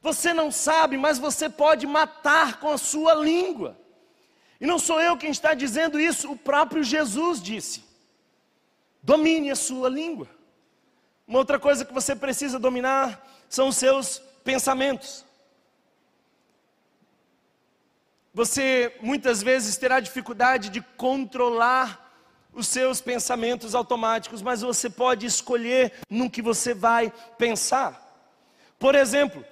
Você 0.02 0.34
não 0.34 0.52
sabe, 0.52 0.98
mas 0.98 1.20
você 1.20 1.48
pode 1.48 1.86
matar 1.86 2.60
com 2.60 2.70
a 2.70 2.78
sua 2.78 3.14
língua. 3.14 3.80
E 4.60 4.66
não 4.66 4.80
sou 4.80 5.00
eu 5.00 5.16
quem 5.16 5.30
está 5.30 5.54
dizendo 5.54 6.00
isso, 6.00 6.32
o 6.32 6.38
próprio 6.38 6.84
Jesus 6.84 7.42
disse: 7.42 7.84
domine 9.04 9.52
a 9.52 9.56
sua 9.56 9.88
língua. 9.88 10.28
Uma 11.28 11.40
outra 11.40 11.60
coisa 11.60 11.86
que 11.86 11.94
você 11.94 12.16
precisa 12.16 12.60
dominar 12.60 13.24
são 13.50 13.68
os 13.68 13.78
seus 13.78 14.20
pensamentos. 14.44 15.26
Você 18.34 18.96
muitas 19.02 19.42
vezes 19.42 19.78
terá 19.78 20.00
dificuldade 20.00 20.70
de 20.70 20.82
controlar 20.82 22.05
os 22.56 22.68
seus 22.68 23.02
pensamentos 23.02 23.76
automáticos, 23.76 24.42
mas 24.42 24.62
você 24.62 24.90
pode 24.90 25.26
escolher 25.26 25.92
no 26.10 26.30
que 26.30 26.42
você 26.42 26.74
vai 26.74 27.12
pensar. 27.38 28.02
Por 28.80 28.96
exemplo, 28.96 29.44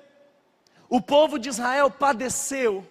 o 0.90 1.02
povo 1.02 1.38
de 1.38 1.50
Israel 1.50 1.92
padeceu 1.92 2.88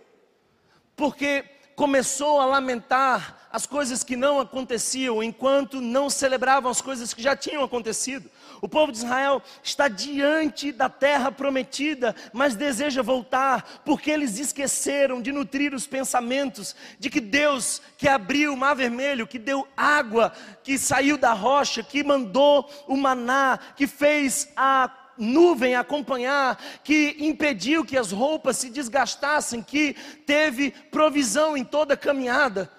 porque 0.94 1.44
começou 1.74 2.40
a 2.40 2.44
lamentar 2.44 3.41
as 3.52 3.66
coisas 3.66 4.02
que 4.02 4.16
não 4.16 4.40
aconteciam, 4.40 5.22
enquanto 5.22 5.78
não 5.78 6.08
celebravam 6.08 6.70
as 6.70 6.80
coisas 6.80 7.12
que 7.12 7.22
já 7.22 7.36
tinham 7.36 7.62
acontecido. 7.62 8.30
O 8.62 8.68
povo 8.68 8.90
de 8.90 8.98
Israel 8.98 9.42
está 9.62 9.88
diante 9.88 10.72
da 10.72 10.88
terra 10.88 11.30
prometida, 11.30 12.16
mas 12.32 12.56
deseja 12.56 13.02
voltar, 13.02 13.82
porque 13.84 14.10
eles 14.10 14.38
esqueceram 14.38 15.20
de 15.20 15.30
nutrir 15.30 15.74
os 15.74 15.86
pensamentos 15.86 16.74
de 16.98 17.10
que 17.10 17.20
Deus 17.20 17.82
que 17.98 18.08
abriu 18.08 18.54
o 18.54 18.56
mar 18.56 18.74
vermelho, 18.74 19.26
que 19.26 19.38
deu 19.38 19.68
água, 19.76 20.32
que 20.64 20.78
saiu 20.78 21.18
da 21.18 21.34
rocha, 21.34 21.82
que 21.82 22.02
mandou 22.02 22.70
o 22.88 22.96
maná, 22.96 23.58
que 23.76 23.86
fez 23.86 24.48
a 24.56 24.90
nuvem 25.18 25.74
acompanhar, 25.74 26.58
que 26.82 27.16
impediu 27.18 27.84
que 27.84 27.98
as 27.98 28.12
roupas 28.12 28.56
se 28.56 28.70
desgastassem, 28.70 29.62
que 29.62 29.94
teve 30.24 30.70
provisão 30.90 31.54
em 31.54 31.64
toda 31.64 31.92
a 31.92 31.98
caminhada 31.98 32.70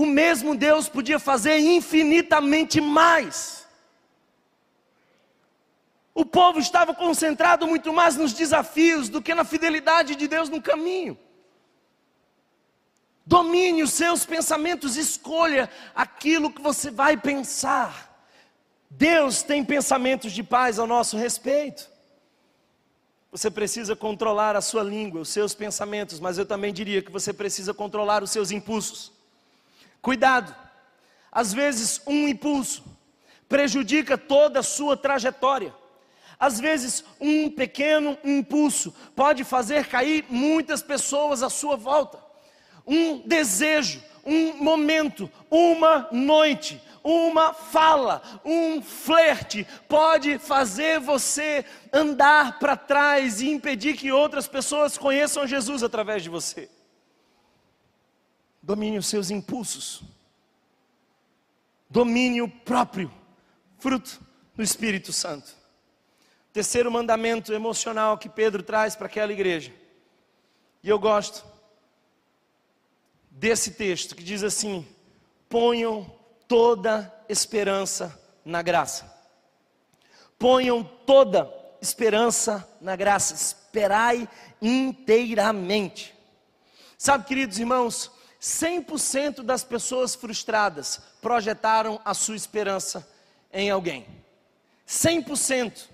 o 0.00 0.06
mesmo 0.06 0.56
Deus 0.56 0.88
podia 0.88 1.18
fazer 1.18 1.58
infinitamente 1.58 2.80
mais. 2.80 3.68
O 6.14 6.24
povo 6.24 6.58
estava 6.58 6.94
concentrado 6.94 7.66
muito 7.66 7.92
mais 7.92 8.16
nos 8.16 8.32
desafios 8.32 9.10
do 9.10 9.20
que 9.20 9.34
na 9.34 9.44
fidelidade 9.44 10.16
de 10.16 10.26
Deus 10.26 10.48
no 10.48 10.62
caminho. 10.62 11.18
Domine 13.26 13.82
os 13.82 13.92
seus 13.92 14.24
pensamentos, 14.24 14.96
escolha 14.96 15.68
aquilo 15.94 16.50
que 16.50 16.62
você 16.62 16.90
vai 16.90 17.14
pensar. 17.18 18.24
Deus 18.88 19.42
tem 19.42 19.62
pensamentos 19.62 20.32
de 20.32 20.42
paz 20.42 20.78
ao 20.78 20.86
nosso 20.86 21.18
respeito. 21.18 21.90
Você 23.30 23.50
precisa 23.50 23.94
controlar 23.94 24.56
a 24.56 24.62
sua 24.62 24.82
língua, 24.82 25.20
os 25.20 25.28
seus 25.28 25.54
pensamentos, 25.54 26.18
mas 26.18 26.38
eu 26.38 26.46
também 26.46 26.72
diria 26.72 27.02
que 27.02 27.12
você 27.12 27.34
precisa 27.34 27.74
controlar 27.74 28.22
os 28.22 28.30
seus 28.30 28.50
impulsos. 28.50 29.19
Cuidado, 30.02 30.54
às 31.30 31.52
vezes 31.52 32.00
um 32.06 32.26
impulso 32.28 32.84
prejudica 33.48 34.16
toda 34.16 34.60
a 34.60 34.62
sua 34.62 34.96
trajetória. 34.96 35.74
Às 36.38 36.58
vezes, 36.58 37.04
um 37.20 37.50
pequeno 37.50 38.16
impulso 38.24 38.94
pode 39.14 39.44
fazer 39.44 39.86
cair 39.86 40.24
muitas 40.30 40.82
pessoas 40.82 41.42
à 41.42 41.50
sua 41.50 41.76
volta. 41.76 42.18
Um 42.86 43.18
desejo, 43.18 44.02
um 44.24 44.54
momento, 44.54 45.30
uma 45.50 46.08
noite, 46.10 46.80
uma 47.04 47.52
fala, 47.52 48.22
um 48.42 48.80
flerte 48.80 49.66
pode 49.86 50.38
fazer 50.38 50.98
você 50.98 51.62
andar 51.92 52.58
para 52.58 52.74
trás 52.74 53.42
e 53.42 53.50
impedir 53.50 53.94
que 53.96 54.10
outras 54.10 54.48
pessoas 54.48 54.96
conheçam 54.96 55.46
Jesus 55.46 55.82
através 55.82 56.22
de 56.22 56.30
você. 56.30 56.70
Domine 58.70 58.98
os 58.98 59.06
seus 59.06 59.32
impulsos. 59.32 60.00
Domínio 61.90 62.48
próprio, 62.48 63.12
fruto 63.80 64.20
do 64.54 64.62
Espírito 64.62 65.12
Santo. 65.12 65.56
Terceiro 66.52 66.88
mandamento 66.88 67.52
emocional 67.52 68.16
que 68.16 68.28
Pedro 68.28 68.62
traz 68.62 68.94
para 68.94 69.06
aquela 69.06 69.32
igreja. 69.32 69.74
E 70.84 70.88
eu 70.88 71.00
gosto 71.00 71.44
desse 73.28 73.72
texto 73.72 74.14
que 74.14 74.22
diz 74.22 74.44
assim: 74.44 74.86
ponham 75.48 76.08
toda 76.46 77.12
esperança 77.28 78.16
na 78.44 78.62
graça. 78.62 79.12
Ponham 80.38 80.84
toda 80.84 81.52
esperança 81.82 82.64
na 82.80 82.94
graça. 82.94 83.34
Esperai 83.34 84.28
inteiramente. 84.62 86.14
Sabe, 86.96 87.24
queridos 87.24 87.58
irmãos, 87.58 88.19
100% 88.40 89.42
das 89.42 89.62
pessoas 89.62 90.14
frustradas 90.14 91.00
projetaram 91.20 92.00
a 92.04 92.14
sua 92.14 92.36
esperança 92.36 93.06
em 93.52 93.70
alguém. 93.70 94.06
100% 94.88 95.88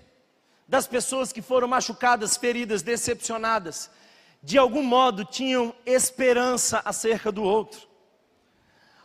das 0.67 0.87
pessoas 0.87 1.31
que 1.31 1.41
foram 1.41 1.67
machucadas, 1.67 2.37
feridas, 2.37 2.81
decepcionadas, 2.81 3.89
de 4.41 4.57
algum 4.57 4.83
modo 4.83 5.25
tinham 5.25 5.73
esperança 5.85 6.81
acerca 6.85 7.31
do 7.31 7.43
outro. 7.43 7.87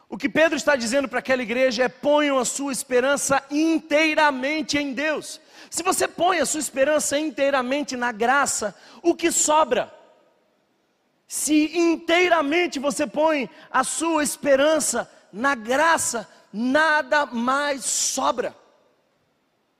O 0.08 0.18
que 0.18 0.28
Pedro 0.28 0.56
está 0.56 0.76
dizendo 0.76 1.08
para 1.08 1.20
aquela 1.20 1.42
igreja 1.42 1.84
é: 1.84 1.88
ponham 1.88 2.38
a 2.38 2.44
sua 2.44 2.70
esperança 2.70 3.42
inteiramente 3.50 4.76
em 4.76 4.92
Deus. 4.92 5.40
Se 5.70 5.82
você 5.82 6.06
põe 6.06 6.38
a 6.38 6.46
sua 6.46 6.60
esperança 6.60 7.18
inteiramente 7.18 7.96
na 7.96 8.12
graça, 8.12 8.74
o 9.02 9.14
que 9.14 9.32
sobra? 9.32 10.01
Se 11.32 11.74
inteiramente 11.78 12.78
você 12.78 13.06
põe 13.06 13.48
a 13.70 13.82
sua 13.82 14.22
esperança 14.22 15.10
na 15.32 15.54
graça, 15.54 16.28
nada 16.52 17.24
mais 17.24 17.86
sobra. 17.86 18.54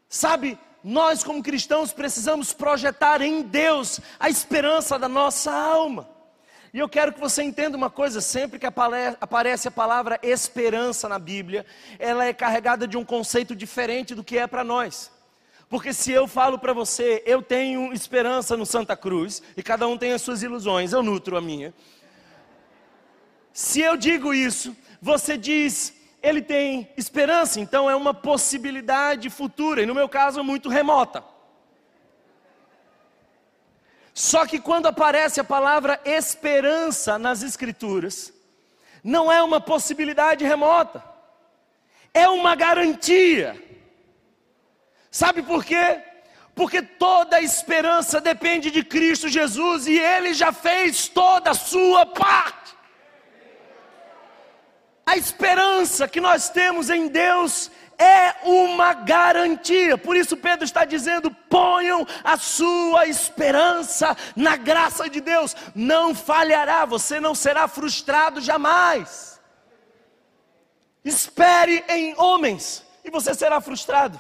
Sabe, 0.09 0.59
nós 0.83 1.23
como 1.23 1.43
cristãos 1.43 1.93
precisamos 1.93 2.55
projetar 2.55 3.21
em 3.21 3.43
Deus 3.43 4.01
a 4.19 4.31
esperança 4.31 4.99
da 4.99 5.11
nossa 5.11 5.53
alma. 5.53 6.09
E 6.73 6.79
eu 6.79 6.89
quero 6.89 7.13
que 7.13 7.21
você 7.21 7.43
entenda 7.43 7.77
uma 7.77 7.91
coisa: 7.91 8.23
sempre 8.23 8.59
que 8.59 8.67
aparece 8.67 9.69
a 9.69 9.71
palavra 9.71 10.19
esperança 10.23 11.07
na 11.07 11.19
Bíblia, 11.19 11.67
ela 11.99 12.25
é 12.25 12.33
carregada 12.33 12.89
de 12.89 12.97
um 12.97 13.05
conceito 13.05 13.55
diferente 13.55 14.15
do 14.15 14.25
que 14.25 14.39
é 14.39 14.47
para 14.47 14.65
nós. 14.65 15.13
Porque 15.73 15.95
se 15.95 16.13
eu 16.13 16.29
falo 16.29 16.59
para 16.59 16.75
você, 16.75 17.23
eu 17.25 17.41
tenho 17.41 17.95
esperança 17.95 18.59
no 18.59 18.67
Santa 18.67 18.95
Cruz, 18.95 19.43
e 19.57 19.63
cada 19.63 19.89
um 19.89 19.97
tem 19.97 20.13
as 20.13 20.21
suas 20.21 20.43
ilusões, 20.43 20.93
eu 20.93 21.03
nutro 21.03 21.35
a 21.35 21.41
minha. 21.41 21.73
Se 23.55 23.81
eu 23.81 23.97
digo 23.97 24.35
isso, 24.35 24.77
você 25.01 25.39
diz, 25.39 25.97
ele 26.23 26.43
tem 26.43 26.93
esperança, 26.95 27.59
então 27.59 27.89
é 27.89 27.97
uma 27.97 28.13
possibilidade 28.13 29.31
futura, 29.31 29.81
e 29.81 29.87
no 29.87 29.95
meu 29.95 30.11
caso, 30.11 30.45
muito 30.45 30.69
remota. 30.69 31.25
Só 34.13 34.45
que 34.45 34.61
quando 34.61 34.89
aparece 34.89 35.41
a 35.41 35.45
palavra 35.45 35.99
esperança 36.05 37.19
nas 37.19 37.43
Escrituras, 37.43 38.31
não 39.03 39.33
é 39.33 39.43
uma 39.43 39.59
possibilidade 39.59 40.45
remota, 40.45 41.03
é 42.13 42.29
uma 42.29 42.55
garantia. 42.55 43.72
Sabe 45.13 45.43
por 45.43 45.63
quê? 45.63 46.01
Porque 46.55 46.81
toda 46.81 47.39
esperança 47.39 48.19
depende 48.19 48.71
de 48.71 48.83
Cristo 48.83 49.29
Jesus 49.29 49.87
e 49.87 49.99
Ele 49.99 50.33
já 50.33 50.53
fez 50.53 51.07
toda 51.07 51.51
a 51.51 51.55
sua 51.55 52.07
parte. 52.07 52.75
A 55.05 55.15
esperança 55.19 56.09
que 56.09 56.19
nós 56.19 56.49
temos 56.49 56.89
em 56.89 57.09
Deus 57.09 57.71
é 57.99 58.37
uma 58.49 58.95
garantia. 58.95 59.99
Por 59.99 60.17
isso 60.17 60.35
Pedro 60.35 60.65
está 60.65 60.87
dizendo: 60.87 61.31
ponham 61.31 62.07
a 62.25 62.39
sua 62.39 63.07
esperança 63.07 64.17
na 64.35 64.57
graça 64.57 65.11
de 65.11 65.21
Deus. 65.21 65.55
Não 65.75 66.15
falhará, 66.15 66.87
você 66.87 67.21
não 67.21 67.35
será 67.35 67.69
frustrado 67.69 68.41
jamais. 68.41 69.39
Espere 71.05 71.85
em 71.87 72.15
homens 72.19 72.83
e 73.05 73.11
você 73.11 73.35
será 73.35 73.61
frustrado. 73.61 74.19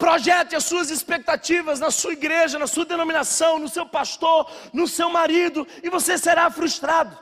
Projete 0.00 0.56
as 0.56 0.64
suas 0.64 0.90
expectativas 0.90 1.78
na 1.78 1.90
sua 1.90 2.14
igreja, 2.14 2.58
na 2.58 2.66
sua 2.66 2.86
denominação, 2.86 3.58
no 3.58 3.68
seu 3.68 3.84
pastor, 3.84 4.50
no 4.72 4.88
seu 4.88 5.10
marido, 5.10 5.68
e 5.82 5.90
você 5.90 6.16
será 6.16 6.50
frustrado. 6.50 7.18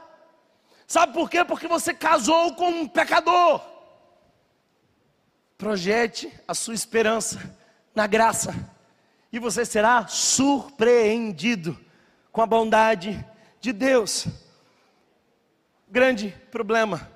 Sabe 0.87 1.13
por 1.13 1.29
quê? 1.29 1.45
Porque 1.45 1.67
você 1.67 1.93
casou 1.93 2.55
com 2.55 2.69
um 2.69 2.87
pecador. 2.87 3.61
Projete 5.59 6.33
a 6.47 6.55
sua 6.55 6.73
esperança 6.73 7.53
na 7.93 8.07
graça, 8.07 8.55
e 9.33 9.41
você 9.41 9.67
será 9.67 10.07
surpreendido 10.07 11.77
com 12.31 12.43
a 12.43 12.47
bondade 12.47 13.27
de 13.61 13.73
Deus. 13.73 14.27
O 15.89 15.91
grande 15.91 16.33
problema 16.53 17.11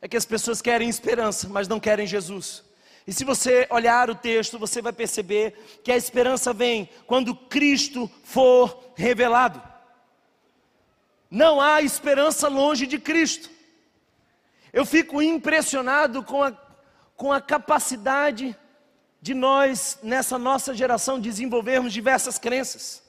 é 0.00 0.08
que 0.08 0.16
as 0.16 0.24
pessoas 0.24 0.62
querem 0.62 0.88
esperança, 0.88 1.50
mas 1.50 1.68
não 1.68 1.78
querem 1.78 2.06
Jesus. 2.06 2.64
E 3.06 3.12
se 3.12 3.24
você 3.24 3.66
olhar 3.70 4.08
o 4.10 4.14
texto, 4.14 4.58
você 4.58 4.80
vai 4.80 4.92
perceber 4.92 5.80
que 5.82 5.90
a 5.90 5.96
esperança 5.96 6.52
vem 6.52 6.88
quando 7.06 7.34
Cristo 7.34 8.10
for 8.22 8.92
revelado. 8.94 9.60
Não 11.30 11.60
há 11.60 11.82
esperança 11.82 12.46
longe 12.46 12.86
de 12.86 12.98
Cristo. 12.98 13.50
Eu 14.72 14.86
fico 14.86 15.20
impressionado 15.20 16.22
com 16.22 16.42
a, 16.42 16.52
com 17.16 17.32
a 17.32 17.40
capacidade 17.40 18.56
de 19.20 19.34
nós, 19.34 19.98
nessa 20.02 20.38
nossa 20.38 20.74
geração, 20.74 21.20
desenvolvermos 21.20 21.92
diversas 21.92 22.38
crenças. 22.38 23.02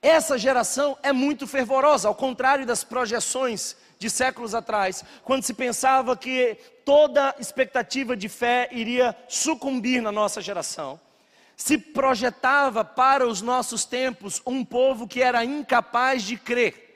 Essa 0.00 0.38
geração 0.38 0.96
é 1.02 1.12
muito 1.12 1.46
fervorosa, 1.46 2.06
ao 2.06 2.14
contrário 2.14 2.66
das 2.66 2.84
projeções 2.84 3.76
de 3.98 4.10
séculos 4.10 4.54
atrás, 4.54 5.04
quando 5.24 5.42
se 5.42 5.54
pensava 5.54 6.16
que 6.16 6.56
toda 6.84 7.34
expectativa 7.38 8.16
de 8.16 8.28
fé 8.28 8.68
iria 8.70 9.16
sucumbir 9.28 10.02
na 10.02 10.12
nossa 10.12 10.40
geração. 10.40 11.00
Se 11.56 11.78
projetava 11.78 12.84
para 12.84 13.26
os 13.26 13.40
nossos 13.40 13.84
tempos 13.84 14.42
um 14.46 14.64
povo 14.64 15.08
que 15.08 15.22
era 15.22 15.44
incapaz 15.44 16.22
de 16.22 16.36
crer. 16.36 16.86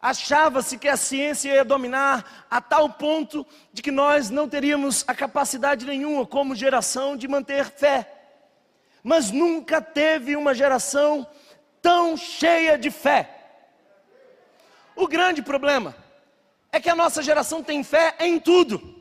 Achava-se 0.00 0.76
que 0.76 0.88
a 0.88 0.96
ciência 0.96 1.50
ia 1.50 1.64
dominar 1.64 2.46
a 2.50 2.60
tal 2.60 2.90
ponto 2.90 3.46
de 3.72 3.80
que 3.82 3.90
nós 3.90 4.28
não 4.28 4.48
teríamos 4.48 5.04
a 5.06 5.14
capacidade 5.14 5.86
nenhuma, 5.86 6.26
como 6.26 6.54
geração, 6.54 7.16
de 7.16 7.26
manter 7.26 7.64
fé. 7.66 8.10
Mas 9.02 9.30
nunca 9.30 9.80
teve 9.80 10.36
uma 10.36 10.54
geração 10.54 11.26
tão 11.80 12.16
cheia 12.16 12.78
de 12.78 12.90
fé. 12.90 13.43
O 14.96 15.06
grande 15.08 15.42
problema 15.42 15.94
é 16.70 16.80
que 16.80 16.88
a 16.88 16.94
nossa 16.94 17.22
geração 17.22 17.62
tem 17.62 17.82
fé 17.82 18.16
em 18.20 18.38
tudo. 18.38 18.94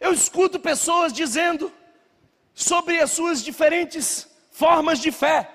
Eu 0.00 0.12
escuto 0.12 0.60
pessoas 0.60 1.12
dizendo 1.12 1.72
sobre 2.54 3.00
as 3.00 3.10
suas 3.10 3.42
diferentes 3.42 4.28
formas 4.50 4.98
de 4.98 5.10
fé. 5.10 5.50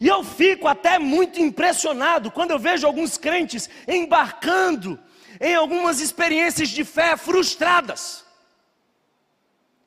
E 0.00 0.06
eu 0.06 0.22
fico 0.22 0.68
até 0.68 0.98
muito 0.98 1.40
impressionado 1.40 2.30
quando 2.30 2.52
eu 2.52 2.58
vejo 2.58 2.86
alguns 2.86 3.18
crentes 3.18 3.68
embarcando 3.86 4.98
em 5.40 5.54
algumas 5.54 6.00
experiências 6.00 6.68
de 6.68 6.84
fé 6.84 7.16
frustradas. 7.16 8.24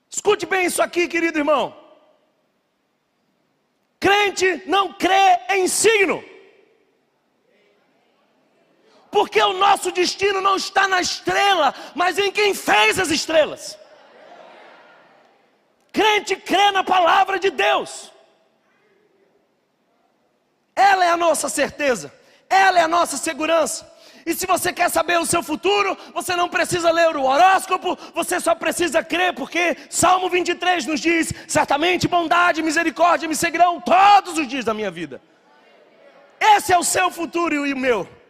Escute 0.10 0.46
bem 0.46 0.66
isso 0.66 0.82
aqui, 0.82 1.08
querido 1.08 1.38
irmão. 1.38 1.76
Crente 4.00 4.64
não 4.66 4.94
crê 4.94 5.40
em 5.50 5.68
signo 5.68 6.24
porque 9.12 9.42
o 9.42 9.54
nosso 9.54 9.92
destino 9.92 10.40
não 10.40 10.56
está 10.56 10.88
na 10.88 11.02
estrela, 11.02 11.74
mas 11.94 12.18
em 12.18 12.32
quem 12.32 12.54
fez 12.54 12.98
as 12.98 13.12
estrelas. 13.12 13.78
Crente 15.92 16.38
crê 16.38 16.72
na 16.72 16.84
palavra 16.84 17.38
de 17.38 17.50
Deus, 17.50 18.12
ela 20.74 21.04
é 21.04 21.10
a 21.10 21.18
nossa 21.18 21.50
certeza, 21.50 22.14
ela 22.50 22.80
é 22.80 22.84
a 22.84 22.88
nossa 22.88 23.18
segurança. 23.18 23.92
E 24.26 24.34
se 24.34 24.46
você 24.46 24.72
quer 24.72 24.90
saber 24.90 25.20
o 25.20 25.26
seu 25.26 25.42
futuro, 25.42 25.98
você 26.14 26.36
não 26.36 26.48
precisa 26.48 26.92
ler 26.92 27.16
o 27.16 27.24
horóscopo, 27.24 27.98
você 28.14 28.40
só 28.40 28.54
precisa 28.54 29.04
crer, 29.04 29.34
porque 29.34 29.76
Salmo 29.90 30.30
23 30.30 30.86
nos 30.86 31.00
diz: 31.00 31.34
certamente 31.48 32.08
bondade 32.08 32.62
misericórdia 32.62 33.28
me 33.28 33.36
seguirão 33.36 33.82
todos 33.82 34.38
os 34.38 34.48
dias 34.48 34.64
da 34.64 34.74
minha 34.74 34.92
vida. 34.92 35.22
Esse 36.40 36.72
é 36.72 36.78
o 36.78 36.84
seu 36.84 37.12
futuro 37.12 37.66
e 37.66 37.74
o 37.74 37.78
meu. 37.78 38.21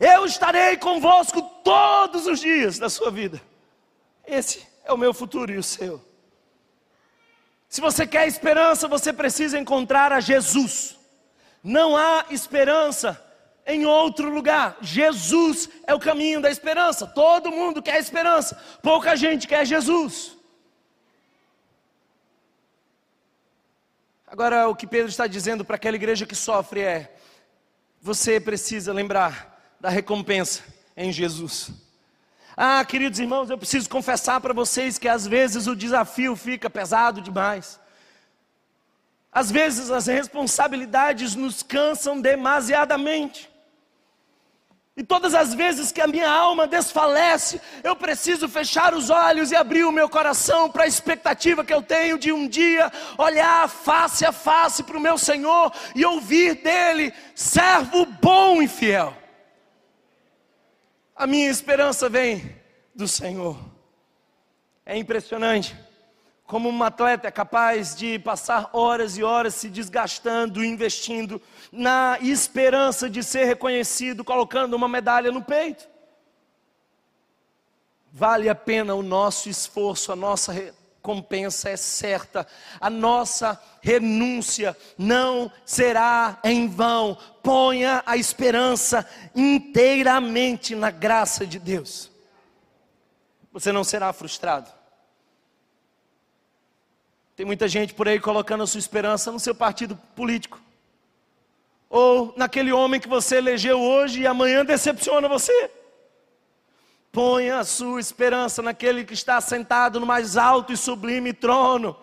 Eu 0.00 0.24
estarei 0.24 0.78
convosco 0.78 1.42
todos 1.62 2.26
os 2.26 2.40
dias 2.40 2.78
da 2.78 2.88
sua 2.88 3.10
vida. 3.10 3.38
Esse 4.26 4.66
é 4.82 4.90
o 4.90 4.96
meu 4.96 5.12
futuro 5.12 5.52
e 5.52 5.58
o 5.58 5.62
seu. 5.62 6.02
Se 7.68 7.82
você 7.82 8.06
quer 8.06 8.26
esperança, 8.26 8.88
você 8.88 9.12
precisa 9.12 9.58
encontrar 9.58 10.10
a 10.10 10.18
Jesus. 10.18 10.98
Não 11.62 11.94
há 11.94 12.24
esperança 12.30 13.22
em 13.66 13.84
outro 13.84 14.30
lugar. 14.30 14.78
Jesus 14.80 15.68
é 15.86 15.94
o 15.94 16.00
caminho 16.00 16.40
da 16.40 16.50
esperança. 16.50 17.06
Todo 17.06 17.52
mundo 17.52 17.82
quer 17.82 18.00
esperança, 18.00 18.58
pouca 18.82 19.14
gente 19.14 19.46
quer 19.46 19.66
Jesus. 19.66 20.34
Agora, 24.26 24.66
o 24.68 24.74
que 24.74 24.86
Pedro 24.86 25.10
está 25.10 25.26
dizendo 25.26 25.62
para 25.62 25.76
aquela 25.76 25.96
igreja 25.96 26.24
que 26.24 26.36
sofre 26.36 26.80
é: 26.80 27.14
você 28.00 28.40
precisa 28.40 28.92
lembrar 28.92 29.49
da 29.80 29.88
recompensa 29.88 30.62
em 30.96 31.10
Jesus. 31.10 31.70
Ah, 32.56 32.84
queridos 32.84 33.18
irmãos, 33.18 33.48
eu 33.48 33.56
preciso 33.56 33.88
confessar 33.88 34.40
para 34.40 34.52
vocês 34.52 34.98
que 34.98 35.08
às 35.08 35.26
vezes 35.26 35.66
o 35.66 35.74
desafio 35.74 36.36
fica 36.36 36.68
pesado 36.68 37.22
demais. 37.22 37.80
Às 39.32 39.50
vezes 39.50 39.90
as 39.90 40.06
responsabilidades 40.06 41.34
nos 41.34 41.62
cansam 41.62 42.20
demasiadamente. 42.20 43.48
E 44.96 45.02
todas 45.02 45.34
as 45.34 45.54
vezes 45.54 45.90
que 45.92 46.00
a 46.00 46.06
minha 46.06 46.28
alma 46.28 46.66
desfalece, 46.66 47.58
eu 47.82 47.96
preciso 47.96 48.46
fechar 48.48 48.92
os 48.92 49.08
olhos 49.08 49.50
e 49.50 49.56
abrir 49.56 49.84
o 49.84 49.92
meu 49.92 50.10
coração 50.10 50.68
para 50.68 50.84
a 50.84 50.86
expectativa 50.86 51.64
que 51.64 51.72
eu 51.72 51.80
tenho 51.80 52.18
de 52.18 52.30
um 52.30 52.46
dia 52.46 52.92
olhar 53.16 53.66
face 53.70 54.26
a 54.26 54.32
face 54.32 54.82
para 54.82 54.98
o 54.98 55.00
meu 55.00 55.16
Senhor 55.16 55.72
e 55.94 56.04
ouvir 56.04 56.56
dele, 56.56 57.14
servo 57.34 58.04
bom 58.20 58.60
e 58.60 58.68
fiel. 58.68 59.16
A 61.20 61.26
minha 61.26 61.50
esperança 61.50 62.08
vem 62.08 62.56
do 62.94 63.06
Senhor. 63.06 63.54
É 64.86 64.96
impressionante 64.96 65.76
como 66.46 66.70
um 66.70 66.82
atleta 66.82 67.28
é 67.28 67.30
capaz 67.30 67.94
de 67.94 68.18
passar 68.18 68.70
horas 68.72 69.18
e 69.18 69.22
horas 69.22 69.54
se 69.54 69.68
desgastando, 69.68 70.64
investindo 70.64 71.38
na 71.70 72.16
esperança 72.22 73.10
de 73.10 73.22
ser 73.22 73.44
reconhecido, 73.44 74.24
colocando 74.24 74.72
uma 74.72 74.88
medalha 74.88 75.30
no 75.30 75.42
peito. 75.42 75.86
Vale 78.10 78.48
a 78.48 78.54
pena 78.54 78.94
o 78.94 79.02
nosso 79.02 79.50
esforço, 79.50 80.12
a 80.12 80.16
nossa 80.16 80.54
recompensa 81.00 81.70
é 81.70 81.76
certa, 81.76 82.46
a 82.78 82.90
nossa 82.90 83.60
renúncia 83.80 84.76
não 84.98 85.50
será 85.64 86.38
em 86.44 86.68
vão. 86.68 87.16
Ponha 87.42 88.02
a 88.04 88.18
esperança 88.18 89.08
inteiramente 89.34 90.74
na 90.74 90.90
graça 90.90 91.46
de 91.46 91.58
Deus. 91.58 92.10
Você 93.50 93.72
não 93.72 93.82
será 93.82 94.12
frustrado. 94.12 94.70
Tem 97.34 97.46
muita 97.46 97.66
gente 97.66 97.94
por 97.94 98.06
aí 98.06 98.20
colocando 98.20 98.62
a 98.62 98.66
sua 98.66 98.78
esperança 98.78 99.32
no 99.32 99.40
seu 99.40 99.54
partido 99.54 99.96
político. 100.14 100.60
Ou 101.88 102.34
naquele 102.36 102.70
homem 102.70 103.00
que 103.00 103.08
você 103.08 103.38
elegeu 103.38 103.80
hoje 103.80 104.20
e 104.20 104.26
amanhã 104.26 104.64
decepciona 104.64 105.26
você. 105.26 105.70
Ponha 107.12 107.58
a 107.58 107.64
sua 107.64 107.98
esperança 107.98 108.62
naquele 108.62 109.04
que 109.04 109.14
está 109.14 109.40
sentado 109.40 109.98
no 109.98 110.06
mais 110.06 110.36
alto 110.36 110.72
e 110.72 110.76
sublime 110.76 111.32
trono, 111.32 111.96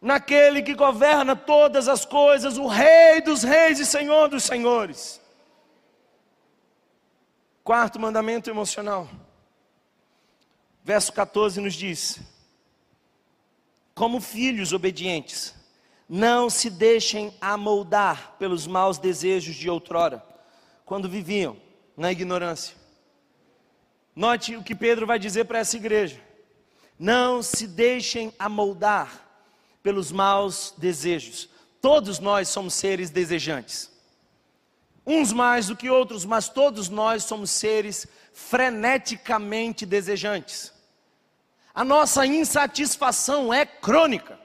naquele 0.00 0.62
que 0.62 0.74
governa 0.74 1.36
todas 1.36 1.86
as 1.86 2.04
coisas, 2.04 2.56
o 2.56 2.66
Rei 2.66 3.20
dos 3.20 3.42
Reis 3.42 3.78
e 3.78 3.84
Senhor 3.84 4.28
dos 4.28 4.44
Senhores. 4.44 5.20
Quarto 7.62 8.00
mandamento 8.00 8.48
emocional, 8.48 9.08
verso 10.82 11.12
14 11.12 11.60
nos 11.60 11.74
diz: 11.74 12.20
Como 13.94 14.22
filhos 14.22 14.72
obedientes, 14.72 15.54
não 16.08 16.48
se 16.48 16.70
deixem 16.70 17.36
amoldar 17.42 18.36
pelos 18.38 18.66
maus 18.66 18.96
desejos 18.96 19.54
de 19.54 19.68
outrora, 19.68 20.24
quando 20.86 21.10
viviam 21.10 21.58
na 21.94 22.10
ignorância. 22.10 22.85
Note 24.16 24.56
o 24.56 24.62
que 24.62 24.74
Pedro 24.74 25.06
vai 25.06 25.18
dizer 25.18 25.44
para 25.44 25.58
essa 25.58 25.76
igreja: 25.76 26.18
não 26.98 27.42
se 27.42 27.66
deixem 27.66 28.32
amoldar 28.38 29.22
pelos 29.82 30.10
maus 30.10 30.72
desejos. 30.78 31.50
Todos 31.82 32.18
nós 32.18 32.48
somos 32.48 32.72
seres 32.72 33.10
desejantes. 33.10 33.92
Uns 35.06 35.32
mais 35.32 35.66
do 35.68 35.76
que 35.76 35.90
outros, 35.90 36.24
mas 36.24 36.48
todos 36.48 36.88
nós 36.88 37.24
somos 37.24 37.50
seres 37.50 38.06
freneticamente 38.32 39.84
desejantes. 39.84 40.72
A 41.74 41.84
nossa 41.84 42.26
insatisfação 42.26 43.52
é 43.52 43.66
crônica. 43.66 44.40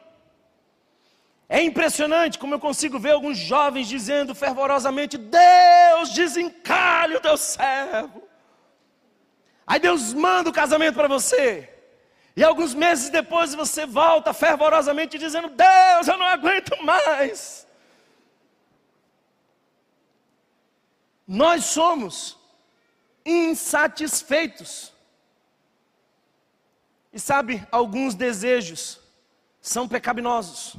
É 1.47 1.63
impressionante 1.63 2.37
como 2.37 2.53
eu 2.53 2.59
consigo 2.59 2.99
ver 2.99 3.11
alguns 3.11 3.37
jovens 3.37 3.87
dizendo 3.87 4.35
fervorosamente: 4.35 5.17
Deus 5.17 6.09
desencalhe 6.13 7.15
o 7.15 7.21
teu 7.21 7.37
servo. 7.37 8.20
Aí 9.71 9.79
Deus 9.79 10.11
manda 10.11 10.49
o 10.49 10.53
casamento 10.53 10.95
para 10.95 11.07
você. 11.07 11.69
E 12.35 12.43
alguns 12.43 12.73
meses 12.73 13.09
depois 13.09 13.55
você 13.55 13.85
volta 13.85 14.33
fervorosamente 14.33 15.17
dizendo: 15.17 15.47
Deus, 15.47 16.09
eu 16.09 16.17
não 16.17 16.25
aguento 16.25 16.75
mais. 16.83 17.65
Nós 21.25 21.63
somos 21.63 22.37
insatisfeitos. 23.25 24.91
E 27.13 27.17
sabe, 27.17 27.65
alguns 27.71 28.13
desejos 28.13 28.99
são 29.61 29.87
pecaminosos. 29.87 30.75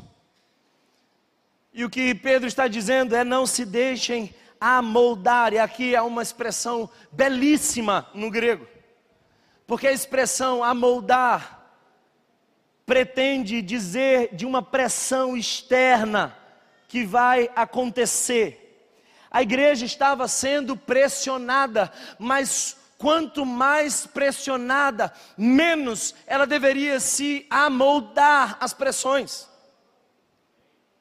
E 1.72 1.82
o 1.82 1.88
que 1.88 2.14
Pedro 2.14 2.46
está 2.46 2.68
dizendo 2.68 3.16
é: 3.16 3.24
não 3.24 3.46
se 3.46 3.64
deixem 3.64 4.34
amoldar. 4.60 5.54
E 5.54 5.58
aqui 5.58 5.96
há 5.96 6.02
uma 6.02 6.20
expressão 6.20 6.90
belíssima 7.10 8.06
no 8.12 8.30
grego. 8.30 8.71
Porque 9.66 9.86
a 9.86 9.92
expressão 9.92 10.62
amoldar 10.62 11.60
pretende 12.84 13.62
dizer 13.62 14.34
de 14.34 14.44
uma 14.44 14.62
pressão 14.62 15.36
externa 15.36 16.36
que 16.88 17.04
vai 17.04 17.50
acontecer. 17.56 18.58
A 19.30 19.40
igreja 19.40 19.86
estava 19.86 20.28
sendo 20.28 20.76
pressionada, 20.76 21.90
mas 22.18 22.76
quanto 22.98 23.46
mais 23.46 24.06
pressionada, 24.06 25.12
menos 25.38 26.14
ela 26.26 26.46
deveria 26.46 27.00
se 27.00 27.46
amoldar 27.48 28.58
às 28.60 28.74
pressões. 28.74 29.48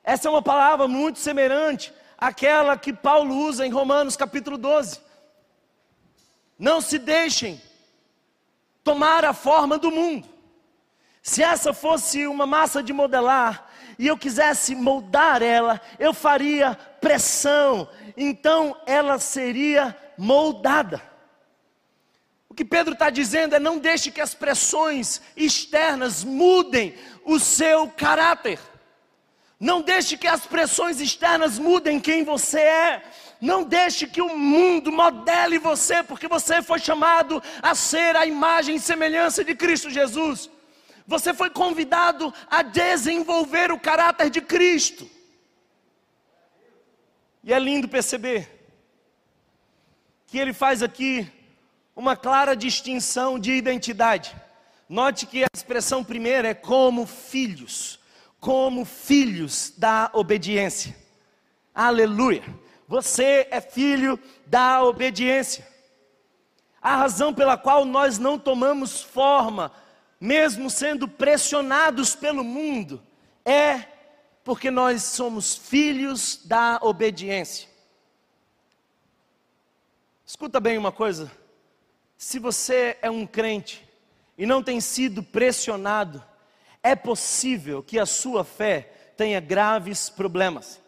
Essa 0.03 0.27
é 0.27 0.31
uma 0.31 0.41
palavra 0.41 0.87
muito 0.87 1.19
semelhante 1.19 1.93
àquela 2.17 2.77
que 2.77 2.93
Paulo 2.93 3.35
usa 3.35 3.65
em 3.65 3.69
Romanos 3.69 4.15
capítulo 4.15 4.57
12. 4.57 4.99
Não 6.57 6.79
se 6.79 6.97
deixem 6.97 7.61
tomar 8.83 9.25
a 9.25 9.33
forma 9.33 9.77
do 9.77 9.91
mundo. 9.91 10.27
Se 11.21 11.43
essa 11.43 11.73
fosse 11.73 12.25
uma 12.25 12.45
massa 12.45 12.81
de 12.81 12.91
modelar 12.91 13.69
e 13.99 14.07
eu 14.07 14.17
quisesse 14.17 14.73
moldar 14.73 15.43
ela, 15.43 15.79
eu 15.99 16.13
faria 16.13 16.75
pressão, 16.99 17.87
então 18.17 18.75
ela 18.85 19.19
seria 19.19 19.95
moldada. 20.17 21.01
O 22.49 22.53
que 22.53 22.65
Pedro 22.65 22.93
está 22.93 23.09
dizendo 23.09 23.55
é: 23.55 23.59
não 23.59 23.77
deixe 23.77 24.11
que 24.11 24.19
as 24.19 24.33
pressões 24.33 25.21
externas 25.37 26.23
mudem 26.23 26.95
o 27.23 27.39
seu 27.39 27.87
caráter. 27.87 28.59
Não 29.59 29.81
deixe 29.81 30.17
que 30.17 30.27
as 30.27 30.45
pressões 30.45 30.99
externas 30.99 31.59
mudem 31.59 31.99
quem 31.99 32.23
você 32.23 32.59
é. 32.59 33.03
Não 33.41 33.63
deixe 33.63 34.05
que 34.05 34.21
o 34.21 34.37
mundo 34.37 34.91
modele 34.91 35.57
você, 35.57 36.03
porque 36.03 36.27
você 36.27 36.61
foi 36.61 36.77
chamado 36.77 37.41
a 37.59 37.73
ser 37.73 38.15
a 38.15 38.23
imagem 38.23 38.75
e 38.75 38.79
semelhança 38.79 39.43
de 39.43 39.55
Cristo 39.55 39.89
Jesus. 39.89 40.47
Você 41.07 41.33
foi 41.33 41.49
convidado 41.49 42.31
a 42.47 42.61
desenvolver 42.61 43.71
o 43.71 43.79
caráter 43.79 44.29
de 44.29 44.41
Cristo. 44.41 45.09
E 47.43 47.51
é 47.51 47.57
lindo 47.57 47.89
perceber 47.89 48.47
que 50.27 50.37
ele 50.37 50.53
faz 50.53 50.83
aqui 50.83 51.27
uma 51.95 52.15
clara 52.15 52.55
distinção 52.55 53.39
de 53.39 53.53
identidade. 53.53 54.35
Note 54.87 55.25
que 55.25 55.43
a 55.43 55.47
expressão 55.51 56.03
primeira 56.03 56.49
é 56.49 56.53
como 56.53 57.07
filhos, 57.07 57.99
como 58.39 58.85
filhos 58.85 59.73
da 59.75 60.11
obediência. 60.13 60.95
Aleluia. 61.73 62.43
Você 62.91 63.47
é 63.49 63.61
filho 63.61 64.19
da 64.45 64.83
obediência. 64.83 65.65
A 66.81 66.97
razão 66.97 67.33
pela 67.33 67.57
qual 67.57 67.85
nós 67.85 68.19
não 68.19 68.37
tomamos 68.37 69.01
forma, 69.01 69.71
mesmo 70.19 70.69
sendo 70.69 71.07
pressionados 71.07 72.15
pelo 72.15 72.43
mundo, 72.43 73.01
é 73.45 73.85
porque 74.43 74.69
nós 74.69 75.03
somos 75.03 75.55
filhos 75.55 76.41
da 76.43 76.79
obediência. 76.81 77.69
Escuta 80.25 80.59
bem 80.59 80.77
uma 80.77 80.91
coisa: 80.91 81.31
se 82.17 82.39
você 82.39 82.97
é 83.01 83.09
um 83.09 83.25
crente 83.25 83.87
e 84.37 84.45
não 84.45 84.61
tem 84.61 84.81
sido 84.81 85.23
pressionado, 85.23 86.21
é 86.83 86.93
possível 86.93 87.81
que 87.81 87.97
a 87.97 88.05
sua 88.05 88.43
fé 88.43 89.13
tenha 89.15 89.39
graves 89.39 90.09
problemas. 90.09 90.80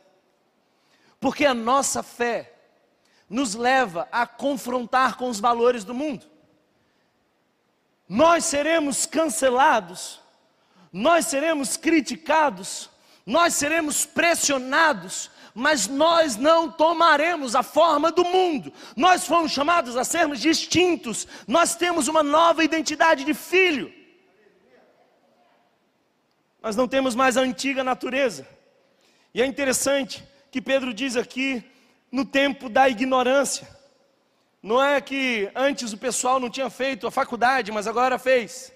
Porque 1.23 1.45
a 1.45 1.53
nossa 1.53 2.03
fé 2.03 2.51
nos 3.29 3.55
leva 3.55 4.09
a 4.11 4.27
confrontar 4.27 5.15
com 5.15 5.29
os 5.29 5.39
valores 5.39 5.85
do 5.85 5.93
mundo. 5.93 6.25
Nós 8.09 8.43
seremos 8.43 9.05
cancelados, 9.05 10.19
nós 10.91 11.27
seremos 11.27 11.77
criticados, 11.77 12.89
nós 13.25 13.53
seremos 13.53 14.05
pressionados 14.05 15.31
mas 15.55 15.87
nós 15.87 16.35
não 16.35 16.69
tomaremos 16.69 17.55
a 17.55 17.61
forma 17.61 18.11
do 18.11 18.25
mundo. 18.25 18.73
Nós 18.97 19.27
fomos 19.27 19.51
chamados 19.51 19.95
a 19.95 20.03
sermos 20.03 20.41
distintos. 20.41 21.27
Nós 21.47 21.75
temos 21.75 22.07
uma 22.07 22.23
nova 22.23 22.63
identidade 22.63 23.23
de 23.23 23.35
filho. 23.35 23.93
Nós 26.59 26.75
não 26.75 26.87
temos 26.87 27.13
mais 27.13 27.37
a 27.37 27.41
antiga 27.41 27.83
natureza. 27.83 28.47
E 29.31 29.43
é 29.43 29.45
interessante 29.45 30.32
que 30.53 30.61
Pedro 30.61 30.93
diz 30.93 31.17
aqui 31.17 31.63
no 32.11 32.23
tempo 32.23 32.69
da 32.69 32.87
ignorância. 32.87 33.67
Não 34.61 34.79
é 34.79 35.01
que 35.01 35.49
antes 35.55 35.91
o 35.93 35.97
pessoal 35.97 36.39
não 36.39 36.47
tinha 36.47 36.69
feito 36.69 37.07
a 37.07 37.11
faculdade, 37.11 37.71
mas 37.71 37.87
agora 37.87 38.19
fez. 38.19 38.71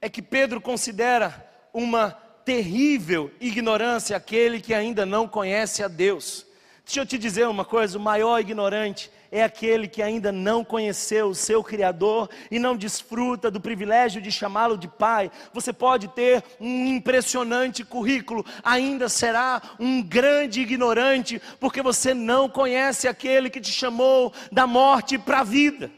É 0.00 0.08
que 0.08 0.20
Pedro 0.20 0.60
considera 0.60 1.48
uma 1.72 2.10
terrível 2.44 3.30
ignorância 3.40 4.16
aquele 4.16 4.60
que 4.60 4.74
ainda 4.74 5.06
não 5.06 5.28
conhece 5.28 5.84
a 5.84 5.88
Deus. 5.88 6.44
Deixa 6.84 6.98
eu 6.98 7.06
te 7.06 7.16
dizer 7.16 7.46
uma 7.46 7.64
coisa: 7.64 7.96
o 7.96 8.00
maior 8.00 8.40
ignorante 8.40 9.08
é 9.38 9.42
aquele 9.42 9.86
que 9.86 10.02
ainda 10.02 10.32
não 10.32 10.64
conheceu 10.64 11.28
o 11.28 11.34
seu 11.34 11.62
Criador 11.62 12.30
e 12.50 12.58
não 12.58 12.74
desfruta 12.74 13.50
do 13.50 13.60
privilégio 13.60 14.22
de 14.22 14.32
chamá-lo 14.32 14.78
de 14.78 14.88
Pai. 14.88 15.30
Você 15.52 15.74
pode 15.74 16.08
ter 16.08 16.42
um 16.58 16.86
impressionante 16.86 17.84
currículo, 17.84 18.46
ainda 18.64 19.10
será 19.10 19.60
um 19.78 20.02
grande 20.02 20.62
ignorante, 20.62 21.38
porque 21.60 21.82
você 21.82 22.14
não 22.14 22.48
conhece 22.48 23.06
aquele 23.06 23.50
que 23.50 23.60
te 23.60 23.70
chamou 23.70 24.32
da 24.50 24.66
morte 24.66 25.18
para 25.18 25.40
a 25.40 25.44
vida. 25.44 25.90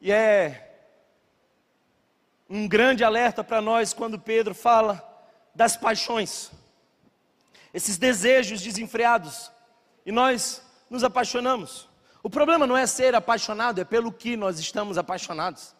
E 0.00 0.12
é 0.12 0.72
um 2.48 2.68
grande 2.68 3.02
alerta 3.02 3.42
para 3.42 3.60
nós 3.60 3.92
quando 3.92 4.20
Pedro 4.20 4.54
fala 4.54 5.02
das 5.52 5.76
paixões, 5.76 6.52
esses 7.72 7.98
desejos 7.98 8.62
desenfreados, 8.62 9.50
e 10.04 10.12
nós 10.12 10.62
nos 10.90 11.04
apaixonamos. 11.04 11.88
O 12.22 12.30
problema 12.30 12.66
não 12.66 12.76
é 12.76 12.86
ser 12.86 13.14
apaixonado, 13.14 13.80
é 13.80 13.84
pelo 13.84 14.12
que 14.12 14.36
nós 14.36 14.58
estamos 14.58 14.96
apaixonados. 14.96 15.74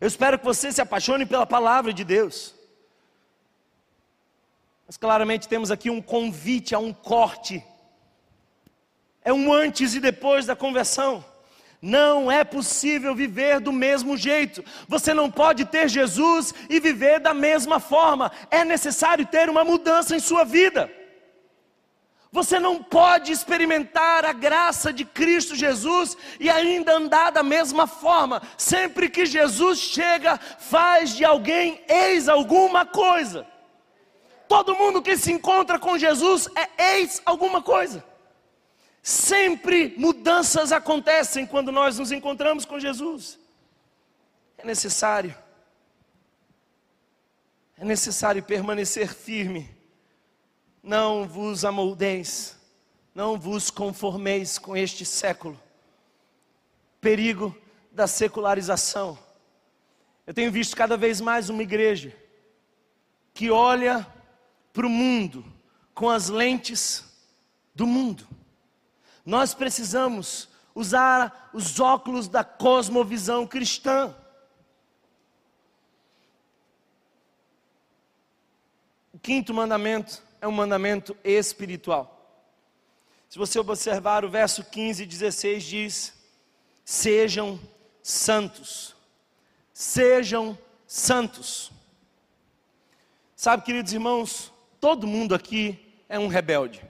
Eu 0.00 0.08
espero 0.08 0.38
que 0.38 0.44
você 0.44 0.72
se 0.72 0.80
apaixone 0.80 1.26
pela 1.26 1.46
palavra 1.46 1.92
de 1.92 2.02
Deus. 2.02 2.54
Mas 4.86 4.96
claramente 4.96 5.48
temos 5.48 5.70
aqui 5.70 5.90
um 5.90 6.02
convite 6.02 6.74
a 6.74 6.78
um 6.78 6.92
corte. 6.92 7.64
É 9.24 9.32
um 9.32 9.52
antes 9.52 9.94
e 9.94 10.00
depois 10.00 10.46
da 10.46 10.56
conversão. 10.56 11.24
Não 11.80 12.30
é 12.30 12.44
possível 12.44 13.14
viver 13.14 13.60
do 13.60 13.72
mesmo 13.72 14.16
jeito. 14.16 14.64
Você 14.88 15.12
não 15.12 15.30
pode 15.30 15.64
ter 15.64 15.88
Jesus 15.88 16.54
e 16.68 16.78
viver 16.78 17.20
da 17.20 17.34
mesma 17.34 17.80
forma. 17.80 18.30
É 18.50 18.64
necessário 18.64 19.26
ter 19.26 19.50
uma 19.50 19.64
mudança 19.64 20.14
em 20.14 20.20
sua 20.20 20.44
vida. 20.44 20.90
Você 22.32 22.58
não 22.58 22.82
pode 22.82 23.30
experimentar 23.30 24.24
a 24.24 24.32
graça 24.32 24.90
de 24.90 25.04
Cristo 25.04 25.54
Jesus 25.54 26.16
e 26.40 26.48
ainda 26.48 26.96
andar 26.96 27.30
da 27.30 27.42
mesma 27.42 27.86
forma. 27.86 28.40
Sempre 28.56 29.10
que 29.10 29.26
Jesus 29.26 29.78
chega, 29.78 30.38
faz 30.38 31.14
de 31.14 31.26
alguém 31.26 31.84
eis 31.86 32.30
alguma 32.30 32.86
coisa. 32.86 33.46
Todo 34.48 34.74
mundo 34.74 35.02
que 35.02 35.14
se 35.14 35.30
encontra 35.30 35.78
com 35.78 35.98
Jesus 35.98 36.48
é 36.56 36.96
eis 36.96 37.20
alguma 37.26 37.60
coisa. 37.60 38.02
Sempre 39.02 39.94
mudanças 39.98 40.72
acontecem 40.72 41.44
quando 41.44 41.70
nós 41.70 41.98
nos 41.98 42.12
encontramos 42.12 42.64
com 42.64 42.80
Jesus. 42.80 43.38
É 44.56 44.64
necessário, 44.64 45.36
é 47.76 47.84
necessário 47.84 48.42
permanecer 48.42 49.12
firme. 49.12 49.71
Não 50.82 51.28
vos 51.28 51.64
amoldeis, 51.64 52.58
não 53.14 53.38
vos 53.38 53.70
conformeis 53.70 54.58
com 54.58 54.76
este 54.76 55.04
século. 55.04 55.60
Perigo 57.00 57.56
da 57.92 58.06
secularização. 58.06 59.18
Eu 60.26 60.34
tenho 60.34 60.50
visto 60.50 60.76
cada 60.76 60.96
vez 60.96 61.20
mais 61.20 61.48
uma 61.48 61.62
igreja 61.62 62.16
que 63.32 63.50
olha 63.50 64.06
para 64.72 64.86
o 64.86 64.90
mundo 64.90 65.44
com 65.94 66.10
as 66.10 66.28
lentes 66.28 67.04
do 67.74 67.86
mundo. 67.86 68.26
Nós 69.24 69.54
precisamos 69.54 70.48
usar 70.74 71.50
os 71.52 71.78
óculos 71.78 72.28
da 72.28 72.42
cosmovisão 72.42 73.46
cristã. 73.46 74.14
O 79.12 79.18
quinto 79.18 79.54
mandamento 79.54 80.22
é 80.42 80.48
um 80.48 80.52
mandamento 80.52 81.16
espiritual. 81.22 82.18
Se 83.28 83.38
você 83.38 83.60
observar 83.60 84.24
o 84.24 84.28
verso 84.28 84.64
15 84.64 85.04
e 85.04 85.06
16 85.06 85.62
diz: 85.62 86.12
Sejam 86.84 87.60
santos. 88.02 88.96
Sejam 89.72 90.58
santos. 90.84 91.70
Sabe, 93.36 93.62
queridos 93.62 93.92
irmãos, 93.92 94.52
todo 94.80 95.06
mundo 95.06 95.32
aqui 95.32 95.78
é 96.08 96.18
um 96.18 96.26
rebelde. 96.26 96.84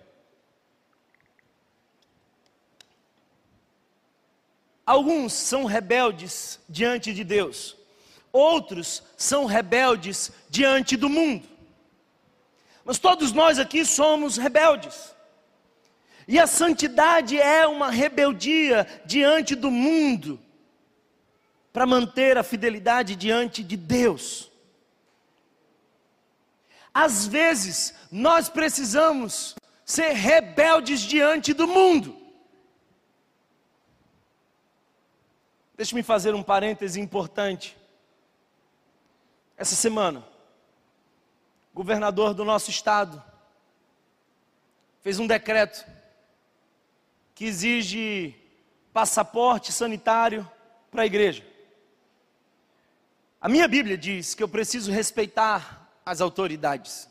Alguns 4.85 5.35
são 5.35 5.67
rebeldes 5.67 6.59
diante 6.69 7.13
de 7.13 7.23
Deus. 7.23 7.77
outros 8.33 9.03
são 9.15 9.45
rebeldes 9.45 10.33
diante 10.49 10.97
do 10.97 11.11
mundo. 11.11 11.52
Mas 12.85 12.99
todos 12.99 13.33
nós 13.33 13.59
aqui 13.59 13.85
somos 13.85 14.37
rebeldes. 14.37 15.15
E 16.27 16.39
a 16.39 16.47
santidade 16.47 17.39
é 17.39 17.67
uma 17.67 17.91
rebeldia 17.91 18.87
diante 19.05 19.55
do 19.55 19.71
mundo, 19.71 20.41
para 21.73 21.87
manter 21.87 22.37
a 22.37 22.43
fidelidade 22.43 23.17
diante 23.17 23.63
de 23.63 23.77
Deus. 23.77 24.51
Às 26.95 27.27
vezes, 27.27 27.95
nós 28.11 28.49
precisamos 28.49 29.55
ser 29.85 30.13
rebeldes 30.13 31.01
diante 31.01 31.53
do 31.55 31.67
mundo. 31.67 32.17
Deixe-me 35.75 36.03
fazer 36.03 36.35
um 36.35 36.43
parêntese 36.43 37.01
importante. 37.01 37.77
Essa 39.57 39.75
semana, 39.75 40.25
governador 41.75 42.35
do 42.35 42.45
nosso 42.45 42.71
estado 42.71 43.23
fez 45.01 45.19
um 45.19 45.27
decreto 45.27 45.85
que 47.35 47.45
exige 47.45 48.35
passaporte 48.93 49.73
sanitário 49.73 50.49
para 50.91 51.03
a 51.03 51.07
igreja. 51.07 51.45
A 53.41 53.49
minha 53.49 53.67
Bíblia 53.67 53.99
diz 53.99 54.35
que 54.35 54.43
eu 54.43 54.49
preciso 54.49 54.93
respeitar 54.93 55.91
as 56.05 56.21
autoridades, 56.21 57.09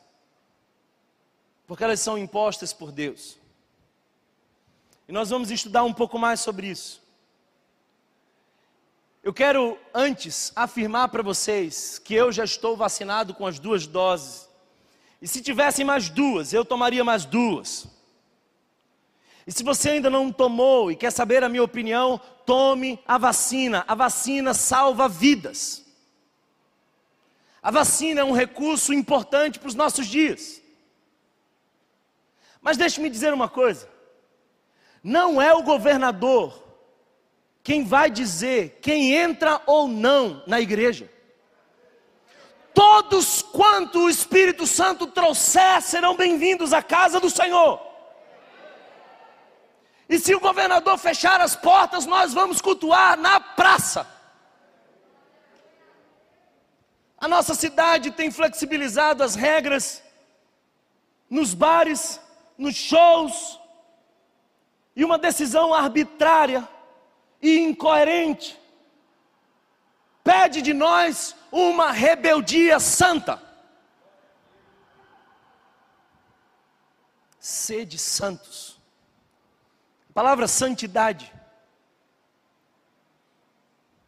porque 1.67 1.83
elas 1.83 1.99
são 1.99 2.17
impostas 2.17 2.71
por 2.71 2.91
Deus. 2.91 3.37
E 5.07 5.11
nós 5.11 5.29
vamos 5.29 5.51
estudar 5.51 5.83
um 5.83 5.93
pouco 5.93 6.17
mais 6.17 6.39
sobre 6.39 6.67
isso. 6.67 7.01
Eu 9.23 9.33
quero 9.33 9.77
antes 9.93 10.51
afirmar 10.55 11.09
para 11.09 11.21
vocês 11.21 11.99
que 11.99 12.13
eu 12.13 12.31
já 12.31 12.43
estou 12.43 12.77
vacinado 12.77 13.33
com 13.33 13.45
as 13.45 13.59
duas 13.59 13.85
doses. 13.85 14.49
E 15.21 15.27
se 15.27 15.41
tivessem 15.41 15.85
mais 15.85 16.09
duas, 16.09 16.51
eu 16.51 16.65
tomaria 16.65 17.03
mais 17.03 17.25
duas. 17.25 17.87
E 19.45 19.51
se 19.51 19.63
você 19.63 19.91
ainda 19.91 20.09
não 20.09 20.31
tomou 20.31 20.91
e 20.91 20.95
quer 20.95 21.11
saber 21.11 21.43
a 21.43 21.49
minha 21.49 21.63
opinião, 21.63 22.19
tome 22.45 22.99
a 23.07 23.17
vacina. 23.17 23.83
A 23.87 23.93
vacina 23.93 24.53
salva 24.53 25.07
vidas. 25.07 25.85
A 27.61 27.69
vacina 27.69 28.21
é 28.21 28.23
um 28.23 28.31
recurso 28.31 28.91
importante 28.93 29.59
para 29.59 29.67
os 29.67 29.75
nossos 29.75 30.07
dias. 30.07 30.61
Mas 32.59 32.77
deixe-me 32.77 33.09
dizer 33.09 33.33
uma 33.33 33.49
coisa: 33.49 33.87
não 35.03 35.41
é 35.41 35.53
o 35.53 35.63
governador 35.63 36.61
quem 37.63 37.83
vai 37.83 38.09
dizer 38.09 38.79
quem 38.81 39.13
entra 39.13 39.61
ou 39.67 39.87
não 39.87 40.43
na 40.47 40.59
igreja. 40.59 41.11
Todos 42.73 43.41
quanto 43.41 43.99
o 43.99 44.09
Espírito 44.09 44.65
Santo 44.65 45.07
trouxer 45.07 45.81
serão 45.81 46.15
bem-vindos 46.15 46.73
à 46.73 46.81
casa 46.81 47.19
do 47.19 47.29
Senhor. 47.29 47.81
E 50.07 50.19
se 50.19 50.35
o 50.35 50.39
governador 50.39 50.97
fechar 50.97 51.39
as 51.41 51.55
portas, 51.55 52.05
nós 52.05 52.33
vamos 52.33 52.61
cultuar 52.61 53.17
na 53.17 53.39
praça. 53.39 54.07
A 57.17 57.27
nossa 57.27 57.55
cidade 57.55 58.11
tem 58.11 58.31
flexibilizado 58.31 59.23
as 59.23 59.35
regras 59.35 60.03
nos 61.29 61.53
bares, 61.53 62.19
nos 62.57 62.75
shows, 62.75 63.59
e 64.95 65.05
uma 65.05 65.17
decisão 65.17 65.73
arbitrária 65.73 66.67
e 67.41 67.59
incoerente 67.59 68.60
pede 70.31 70.61
de 70.61 70.73
nós 70.73 71.35
uma 71.51 71.91
rebeldia 71.91 72.79
santa. 72.79 73.41
Sede 77.37 77.97
santos. 77.97 78.79
A 80.09 80.13
palavra 80.13 80.47
santidade 80.47 81.33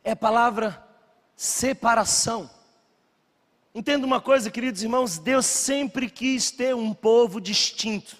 é 0.01 0.15
palavra 0.15 0.81
separação. 1.35 2.49
Entenda 3.75 4.05
uma 4.05 4.21
coisa, 4.21 4.49
queridos 4.49 4.81
irmãos: 4.81 5.17
Deus 5.17 5.45
sempre 5.45 6.09
quis 6.09 6.51
ter 6.51 6.73
um 6.73 6.93
povo 6.93 7.41
distinto. 7.41 8.15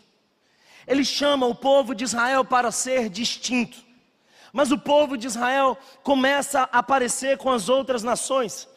Ele 0.86 1.06
chama 1.06 1.45
o 1.45 1.56
povo 1.56 1.95
de 1.95 2.04
Israel 2.04 2.43
para 2.43 2.70
ser 2.70 3.08
distinto. 3.10 3.93
Mas 4.54 4.72
o 4.72 4.78
povo 4.78 5.18
de 5.18 5.26
Israel 5.26 5.76
começa 6.04 6.70
a 6.72 6.78
aparecer 6.78 7.39
com 7.39 7.51
as 7.51 7.70
outras 7.70 8.04
nações. 8.04 8.70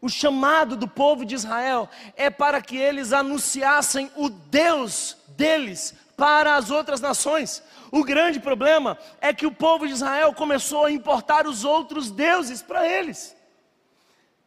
O 0.00 0.08
chamado 0.08 0.76
do 0.76 0.86
povo 0.86 1.24
de 1.24 1.34
Israel 1.34 1.88
é 2.16 2.30
para 2.30 2.62
que 2.62 2.76
eles 2.76 3.12
anunciassem 3.12 4.08
o 4.14 4.28
Deus 4.28 5.16
deles 5.28 5.92
para 6.16 6.54
as 6.54 6.70
outras 6.70 7.00
nações. 7.00 7.62
O 7.90 8.04
grande 8.04 8.38
problema 8.38 8.96
é 9.20 9.34
que 9.34 9.46
o 9.46 9.50
povo 9.50 9.88
de 9.88 9.92
Israel 9.92 10.32
começou 10.32 10.84
a 10.84 10.92
importar 10.92 11.48
os 11.48 11.64
outros 11.64 12.12
deuses 12.12 12.62
para 12.62 12.86
eles. 12.86 13.34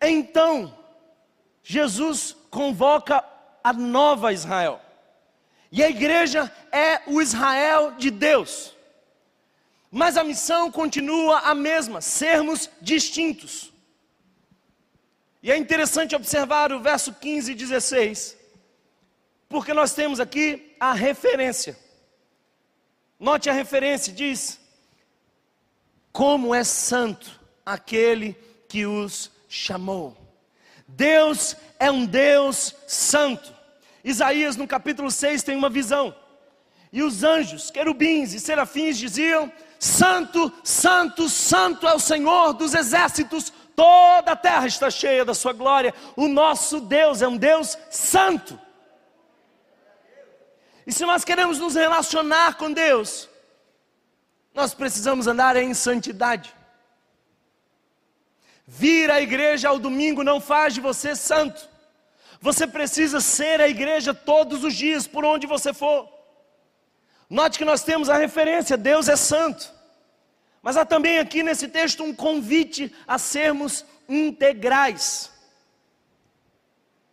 Então, 0.01 0.73
Jesus 1.63 2.33
convoca 2.49 3.21
a 3.61 3.73
nova 3.73 4.31
Israel. 4.31 4.79
E 5.69 5.83
a 5.83 5.89
igreja 5.89 6.49
é 6.71 7.01
o 7.07 7.21
Israel 7.21 7.91
de 7.97 8.09
Deus. 8.09 8.76
Mas 9.91 10.17
a 10.17 10.23
missão 10.23 10.71
continua 10.71 11.39
a 11.39 11.55
mesma: 11.55 12.01
sermos 12.01 12.69
distintos. 12.81 13.71
E 15.41 15.51
é 15.51 15.57
interessante 15.57 16.15
observar 16.15 16.73
o 16.73 16.79
verso 16.79 17.13
15 17.13 17.51
e 17.51 17.55
16, 17.55 18.37
porque 19.47 19.73
nós 19.73 19.93
temos 19.93 20.19
aqui 20.19 20.75
a 20.79 20.93
referência. 20.93 21.77
Note 23.19 23.49
a 23.49 23.53
referência, 23.53 24.11
diz: 24.11 24.59
Como 26.11 26.53
é 26.53 26.63
santo 26.63 27.39
aquele 27.65 28.37
que 28.67 28.85
os 28.85 29.31
chamou. 29.47 30.17
Deus 30.87 31.55
é 31.79 31.91
um 31.91 32.05
Deus 32.05 32.75
santo. 32.87 33.53
Isaías 34.03 34.55
no 34.55 34.67
capítulo 34.67 35.11
6 35.11 35.43
tem 35.43 35.55
uma 35.55 35.69
visão. 35.69 36.15
E 36.93 37.03
os 37.03 37.23
anjos, 37.23 37.69
querubins 37.69 38.33
e 38.33 38.39
serafins 38.39 38.97
diziam: 38.97 39.51
Santo, 39.79 40.51
Santo, 40.63 41.29
Santo 41.29 41.87
é 41.87 41.93
o 41.93 41.99
Senhor 41.99 42.53
dos 42.53 42.73
exércitos, 42.73 43.53
toda 43.75 44.31
a 44.31 44.35
terra 44.35 44.65
está 44.65 44.89
cheia 44.89 45.23
da 45.23 45.33
sua 45.33 45.53
glória. 45.53 45.93
O 46.15 46.27
nosso 46.27 46.79
Deus 46.79 47.21
é 47.21 47.27
um 47.27 47.37
Deus 47.37 47.77
santo. 47.91 48.59
E 50.85 50.91
se 50.91 51.05
nós 51.05 51.23
queremos 51.23 51.59
nos 51.59 51.75
relacionar 51.75 52.55
com 52.55 52.71
Deus, 52.71 53.29
nós 54.53 54.73
precisamos 54.73 55.27
andar 55.27 55.55
em 55.57 55.73
santidade. 55.73 56.55
Vir 58.65 59.11
à 59.11 59.21
igreja 59.21 59.69
ao 59.69 59.77
domingo 59.77 60.23
não 60.23 60.41
faz 60.41 60.73
de 60.73 60.81
você 60.81 61.15
santo. 61.15 61.69
Você 62.41 62.65
precisa 62.65 63.21
ser 63.21 63.61
a 63.61 63.67
igreja 63.67 64.13
todos 64.13 64.63
os 64.63 64.73
dias, 64.73 65.05
por 65.05 65.23
onde 65.23 65.45
você 65.45 65.73
for. 65.73 66.16
Note 67.29 67.57
que 67.57 67.65
nós 67.65 67.83
temos 67.83 68.09
a 68.09 68.17
referência: 68.17 68.77
Deus 68.77 69.07
é 69.07 69.15
santo. 69.15 69.73
Mas 70.61 70.77
há 70.77 70.85
também 70.85 71.19
aqui 71.19 71.43
nesse 71.43 71.67
texto 71.67 72.03
um 72.03 72.13
convite 72.13 72.93
a 73.07 73.17
sermos 73.17 73.85
integrais. 74.07 75.31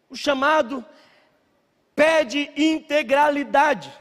O 0.08 0.16
chamado 0.16 0.84
pede 1.94 2.50
integralidade. 2.56 3.92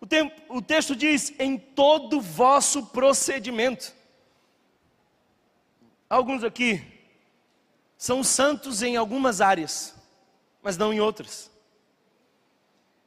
O, 0.00 0.06
tempo, 0.06 0.40
o 0.48 0.60
texto 0.60 0.94
diz: 0.94 1.32
em 1.38 1.56
todo 1.56 2.20
vosso 2.20 2.86
procedimento. 2.86 3.94
Alguns 6.08 6.44
aqui 6.44 6.80
são 7.98 8.22
santos 8.22 8.82
em 8.82 8.96
algumas 8.96 9.40
áreas, 9.40 9.94
mas 10.62 10.76
não 10.76 10.92
em 10.92 11.00
outras. 11.00 11.50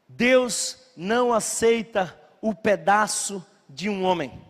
Deus 0.07 0.91
não 0.97 1.33
aceita 1.33 2.18
o 2.41 2.53
pedaço 2.53 3.45
de 3.67 3.89
um 3.89 4.03
homem. 4.03 4.41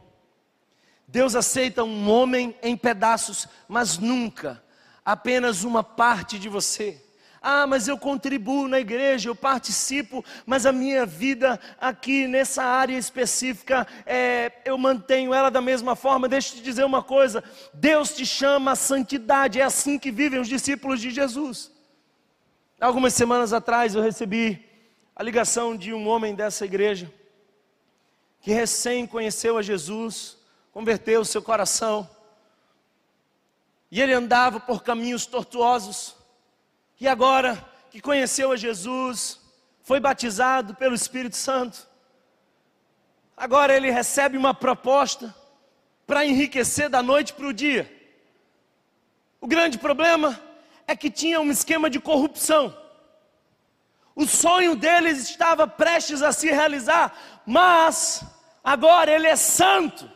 Deus 1.07 1.35
aceita 1.35 1.83
um 1.83 2.09
homem 2.09 2.55
em 2.61 2.77
pedaços, 2.77 3.47
mas 3.67 3.97
nunca 3.97 4.61
apenas 5.03 5.63
uma 5.63 5.83
parte 5.83 6.37
de 6.37 6.47
você. 6.47 7.03
Ah, 7.41 7.65
mas 7.65 7.87
eu 7.87 7.97
contribuo 7.97 8.67
na 8.67 8.79
igreja, 8.79 9.29
eu 9.29 9.35
participo, 9.35 10.23
mas 10.45 10.65
a 10.65 10.71
minha 10.71 11.05
vida 11.05 11.59
aqui 11.79 12.27
nessa 12.27 12.63
área 12.63 12.97
específica, 12.97 13.87
é, 14.05 14.51
eu 14.65 14.77
mantenho 14.77 15.33
ela 15.33 15.49
da 15.49 15.61
mesma 15.61 15.95
forma. 15.95 16.27
Deixa 16.27 16.53
eu 16.53 16.57
te 16.57 16.63
dizer 16.63 16.83
uma 16.83 17.01
coisa: 17.01 17.43
Deus 17.73 18.11
te 18.13 18.25
chama 18.25 18.71
à 18.71 18.75
santidade, 18.75 19.59
é 19.59 19.63
assim 19.63 19.97
que 19.97 20.11
vivem 20.11 20.39
os 20.39 20.49
discípulos 20.49 20.99
de 20.99 21.09
Jesus. 21.09 21.71
Algumas 22.79 23.13
semanas 23.13 23.51
atrás 23.53 23.95
eu 23.95 24.01
recebi 24.01 24.65
a 25.15 25.23
ligação 25.23 25.75
de 25.75 25.93
um 25.93 26.07
homem 26.07 26.35
dessa 26.35 26.65
igreja, 26.65 27.11
que 28.49 28.53
recém 28.53 29.05
conheceu 29.05 29.59
a 29.59 29.61
Jesus, 29.61 30.35
converteu 30.71 31.21
o 31.21 31.25
seu 31.25 31.39
coração. 31.39 32.09
E 33.91 34.01
ele 34.01 34.11
andava 34.11 34.59
por 34.59 34.81
caminhos 34.81 35.27
tortuosos. 35.27 36.15
E 36.99 37.07
agora 37.07 37.63
que 37.91 38.01
conheceu 38.01 38.51
a 38.51 38.55
Jesus, 38.55 39.39
foi 39.83 39.99
batizado 39.99 40.73
pelo 40.73 40.95
Espírito 40.95 41.37
Santo, 41.37 41.87
agora 43.37 43.75
ele 43.75 43.91
recebe 43.91 44.35
uma 44.35 44.51
proposta 44.51 45.31
para 46.07 46.25
enriquecer 46.25 46.89
da 46.89 47.03
noite 47.03 47.33
para 47.33 47.45
o 47.45 47.53
dia. 47.53 47.87
O 49.39 49.45
grande 49.45 49.77
problema 49.77 50.41
é 50.87 50.95
que 50.95 51.11
tinha 51.11 51.39
um 51.39 51.51
esquema 51.51 51.87
de 51.87 51.99
corrupção. 51.99 52.75
O 54.15 54.25
sonho 54.25 54.75
deles 54.75 55.29
estava 55.29 55.67
prestes 55.67 56.23
a 56.23 56.31
se 56.31 56.47
realizar, 56.49 57.15
mas 57.45 58.25
agora 58.63 59.11
ele 59.11 59.27
é 59.27 59.35
santo. 59.35 60.09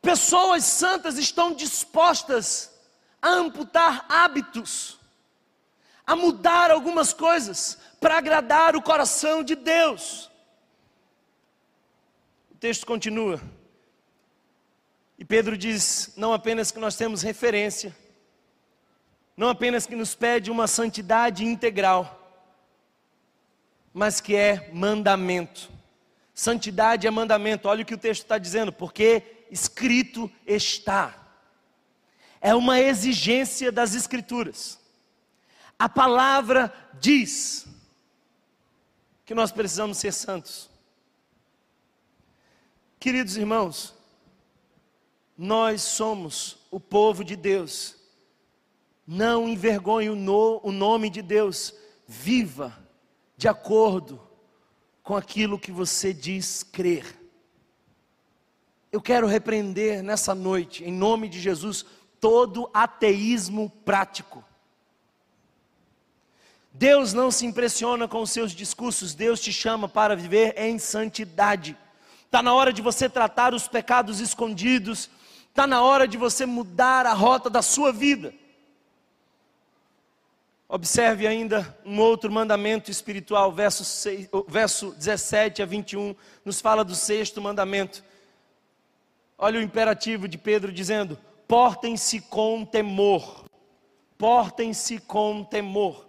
Pessoas 0.00 0.64
santas 0.64 1.18
estão 1.18 1.52
dispostas 1.52 2.72
a 3.20 3.28
amputar 3.28 4.06
hábitos, 4.08 5.00
a 6.06 6.14
mudar 6.14 6.70
algumas 6.70 7.12
coisas 7.12 7.78
para 8.00 8.18
agradar 8.18 8.76
o 8.76 8.82
coração 8.82 9.42
de 9.42 9.56
Deus. 9.56 10.30
O 12.52 12.54
texto 12.54 12.86
continua. 12.86 13.40
E 15.18 15.24
Pedro 15.24 15.56
diz: 15.58 16.12
não 16.16 16.32
apenas 16.32 16.70
que 16.70 16.78
nós 16.78 16.94
temos 16.94 17.22
referência, 17.22 17.96
não 19.36 19.48
apenas 19.48 19.86
que 19.86 19.96
nos 19.96 20.14
pede 20.14 20.50
uma 20.50 20.66
santidade 20.66 21.44
integral, 21.44 22.44
mas 23.92 24.20
que 24.20 24.36
é 24.36 24.70
mandamento. 24.72 25.75
Santidade 26.36 27.06
é 27.06 27.10
mandamento, 27.10 27.66
olha 27.66 27.82
o 27.82 27.84
que 27.84 27.94
o 27.94 27.98
texto 27.98 28.22
está 28.22 28.38
dizendo, 28.38 28.72
porque 28.72 29.46
escrito 29.50 30.30
está. 30.46 31.26
É 32.40 32.54
uma 32.54 32.78
exigência 32.78 33.72
das 33.72 33.94
Escrituras. 33.94 34.78
A 35.76 35.88
palavra 35.88 36.72
diz 37.00 37.66
que 39.24 39.34
nós 39.34 39.50
precisamos 39.50 39.98
ser 39.98 40.12
santos. 40.12 40.70
Queridos 43.00 43.36
irmãos, 43.36 43.94
nós 45.36 45.82
somos 45.82 46.58
o 46.70 46.78
povo 46.78 47.24
de 47.24 47.34
Deus 47.34 47.96
não 49.06 49.48
envergonhe 49.48 50.10
o, 50.10 50.16
no, 50.16 50.60
o 50.62 50.72
nome 50.72 51.08
de 51.08 51.22
Deus. 51.22 51.72
Viva 52.08 52.76
de 53.36 53.48
acordo 53.48 54.20
com 55.06 55.14
aquilo 55.14 55.56
que 55.56 55.70
você 55.70 56.12
diz 56.12 56.64
crer. 56.64 57.06
Eu 58.90 59.00
quero 59.00 59.28
repreender 59.28 60.02
nessa 60.02 60.34
noite, 60.34 60.82
em 60.82 60.90
nome 60.90 61.28
de 61.28 61.40
Jesus, 61.40 61.86
todo 62.20 62.68
ateísmo 62.74 63.70
prático. 63.84 64.44
Deus 66.72 67.12
não 67.12 67.30
se 67.30 67.46
impressiona 67.46 68.08
com 68.08 68.20
os 68.20 68.32
seus 68.32 68.50
discursos, 68.50 69.14
Deus 69.14 69.40
te 69.40 69.52
chama 69.52 69.88
para 69.88 70.16
viver 70.16 70.54
em 70.58 70.76
santidade. 70.76 71.78
Está 72.24 72.42
na 72.42 72.52
hora 72.52 72.72
de 72.72 72.82
você 72.82 73.08
tratar 73.08 73.54
os 73.54 73.68
pecados 73.68 74.18
escondidos, 74.18 75.08
está 75.48 75.68
na 75.68 75.82
hora 75.82 76.08
de 76.08 76.18
você 76.18 76.44
mudar 76.44 77.06
a 77.06 77.12
rota 77.12 77.48
da 77.48 77.62
sua 77.62 77.92
vida. 77.92 78.34
Observe 80.68 81.26
ainda 81.28 81.76
um 81.84 82.00
outro 82.00 82.30
mandamento 82.30 82.90
espiritual, 82.90 83.52
verso, 83.52 83.84
6, 83.84 84.28
verso 84.48 84.92
17 84.92 85.62
a 85.62 85.66
21, 85.66 86.14
nos 86.44 86.60
fala 86.60 86.84
do 86.84 86.94
sexto 86.94 87.40
mandamento. 87.40 88.02
Olha 89.38 89.60
o 89.60 89.62
imperativo 89.62 90.26
de 90.26 90.36
Pedro 90.36 90.72
dizendo: 90.72 91.16
portem-se 91.46 92.20
com 92.20 92.64
temor. 92.64 93.44
Portem-se 94.18 94.98
com 94.98 95.44
temor. 95.44 96.08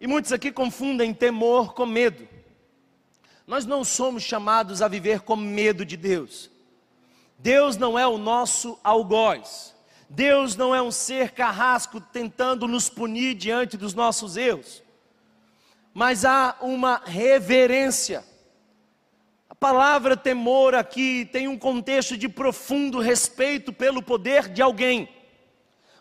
E 0.00 0.06
muitos 0.06 0.32
aqui 0.32 0.50
confundem 0.50 1.12
temor 1.12 1.74
com 1.74 1.84
medo. 1.84 2.26
Nós 3.46 3.66
não 3.66 3.84
somos 3.84 4.22
chamados 4.22 4.80
a 4.80 4.88
viver 4.88 5.20
com 5.20 5.36
medo 5.36 5.84
de 5.84 5.96
Deus. 5.98 6.50
Deus 7.38 7.76
não 7.76 7.98
é 7.98 8.06
o 8.06 8.16
nosso 8.16 8.78
algoz. 8.82 9.75
Deus 10.08 10.54
não 10.56 10.74
é 10.74 10.80
um 10.80 10.90
ser 10.90 11.32
carrasco 11.32 12.00
tentando 12.00 12.68
nos 12.68 12.88
punir 12.88 13.34
diante 13.34 13.76
dos 13.76 13.92
nossos 13.92 14.36
erros, 14.36 14.82
mas 15.92 16.24
há 16.24 16.56
uma 16.60 17.02
reverência. 17.04 18.24
A 19.48 19.54
palavra 19.54 20.16
temor 20.16 20.74
aqui 20.74 21.28
tem 21.32 21.48
um 21.48 21.58
contexto 21.58 22.16
de 22.16 22.28
profundo 22.28 23.00
respeito 23.00 23.72
pelo 23.72 24.02
poder 24.02 24.48
de 24.48 24.62
alguém. 24.62 25.08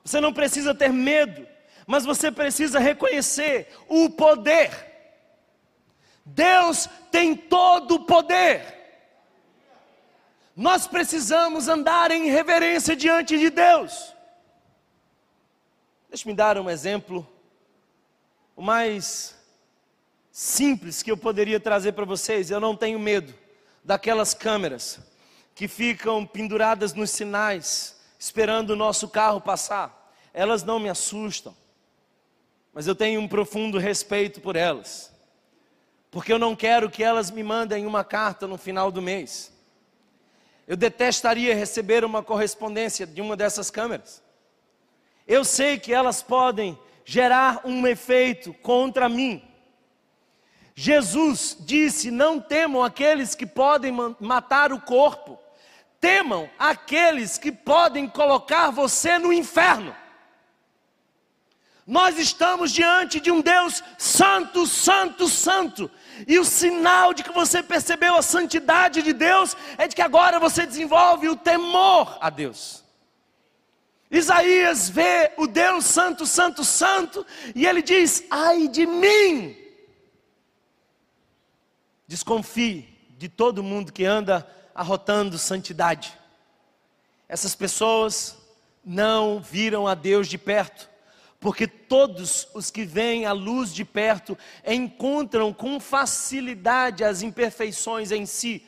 Você 0.03 0.20
não 0.20 0.34
precisa 0.34 0.76
ter 0.76 0.91
medo, 0.91 1.47
mas 1.88 2.06
você 2.06 2.32
precisa 2.32 2.80
reconhecer 2.80 3.70
o 3.88 4.10
poder. 4.10 4.70
Deus 6.26 6.89
tem 7.12 7.36
todo 7.36 7.95
o 7.95 8.06
poder. 8.06 8.75
Nós 10.56 10.88
precisamos 10.88 11.68
andar 11.68 12.12
em 12.12 12.30
reverência 12.30 12.95
diante 12.95 13.38
de 13.38 13.49
Deus. 13.49 14.14
Deixe-me 16.08 16.34
dar 16.34 16.58
um 16.58 16.70
exemplo, 16.70 17.28
o 18.56 18.62
mais 18.62 19.36
simples 20.32 21.03
que 21.03 21.12
eu 21.12 21.18
poderia 21.18 21.60
trazer 21.60 21.91
para 21.91 22.06
vocês. 22.06 22.49
Eu 22.49 22.62
não 22.62 22.74
tenho 22.74 22.97
medo 22.97 23.34
daquelas 23.84 24.34
câmeras 24.34 25.01
que 25.53 25.68
ficam 25.68 26.26
penduradas 26.26 26.93
nos 26.93 27.12
sinais, 27.12 27.99
esperando 28.18 28.70
o 28.70 28.76
nosso 28.78 29.10
carro 29.10 29.41
passar. 29.41 30.14
Elas 30.34 30.64
não 30.64 30.80
me 30.80 30.88
assustam, 30.88 31.53
mas 32.74 32.88
eu 32.88 32.95
tenho 32.95 33.20
um 33.20 33.28
profundo 33.28 33.78
respeito 33.78 34.39
por 34.39 34.56
elas, 34.56 35.12
porque 36.10 36.32
eu 36.32 36.39
não 36.39 36.56
quero 36.56 36.89
que 36.89 37.03
elas 37.03 37.30
me 37.30 37.43
mandem 37.43 37.86
uma 37.86 38.06
carta 38.06 38.47
no 38.47 38.58
final 38.58 38.89
do 38.89 39.01
mês 39.01 39.53
eu 40.68 40.76
detestaria 40.76 41.53
receber 41.53 42.03
uma 42.03 42.24
correspondência 42.24 43.05
de 43.05 43.22
uma 43.22 43.36
dessas 43.36 43.70
câmeras. 43.70 44.24
Eu 45.28 45.43
sei 45.43 45.78
que 45.78 45.93
elas 45.93 46.24
podem 46.24 46.78
gerar 47.03 47.61
um 47.63 47.86
efeito 47.86 48.53
contra 48.53 49.07
mim. 49.07 49.43
Jesus 50.74 51.55
disse: 51.59 52.11
Não 52.11 52.39
temam 52.39 52.84
aqueles 52.84 53.36
que 53.36 53.45
podem 53.45 53.93
matar 54.20 54.74
o 54.74 54.82
corpo, 54.82 55.39
temam 56.01 56.49
aqueles 56.57 57.38
que 57.38 57.51
podem 57.51 58.09
colocar 58.09 58.72
você 58.72 59.18
no 59.18 59.32
inferno. 59.32 59.95
Nós 61.88 62.18
estamos 62.18 62.72
diante 62.72 63.20
de 63.20 63.30
um 63.30 63.41
Deus 63.41 63.84
santo, 63.97 64.66
santo, 64.66 65.28
santo. 65.28 65.89
E 66.28 66.39
o 66.39 66.45
sinal 66.45 67.13
de 67.13 67.24
que 67.24 67.32
você 67.32 67.61
percebeu 67.61 68.16
a 68.16 68.22
santidade 68.22 69.01
de 69.01 69.13
Deus 69.13 69.55
é 69.78 69.88
de 69.88 69.95
que 69.95 70.01
agora 70.01 70.39
você 70.39 70.66
desenvolve 70.66 71.28
o 71.28 71.36
temor 71.36 72.18
a 72.22 72.30
Deus. 72.30 72.84
Isaías 74.09 74.89
vê 74.89 75.34
o 75.38 75.47
Deus 75.47 75.86
santo, 75.86 76.26
santo, 76.26 76.63
santo, 76.63 77.26
e 77.53 77.66
ele 77.66 77.82
diz: 77.82 78.24
ai 78.30 78.68
de 78.68 78.86
mim. 78.86 79.57
Desconfie 82.07 82.88
de 83.18 83.28
todo 83.28 83.63
mundo 83.63 83.91
que 83.91 84.05
anda 84.05 84.47
arrotando 84.74 85.38
santidade. 85.38 86.18
Essas 87.28 87.55
pessoas 87.55 88.38
não 88.84 89.39
viram 89.39 89.88
a 89.88 89.95
Deus 89.95 90.28
de 90.28 90.38
perto 90.38 90.95
porque 91.46 91.68
todos 91.68 92.48
os 92.56 92.72
que 92.72 92.84
veem 92.84 93.28
a 93.28 93.32
luz 93.32 93.72
de 93.72 93.86
perto 93.86 94.36
encontram 94.66 95.54
com 95.54 95.80
facilidade 95.80 97.04
as 97.04 97.22
imperfeições 97.22 98.12
em 98.12 98.26
si. 98.26 98.66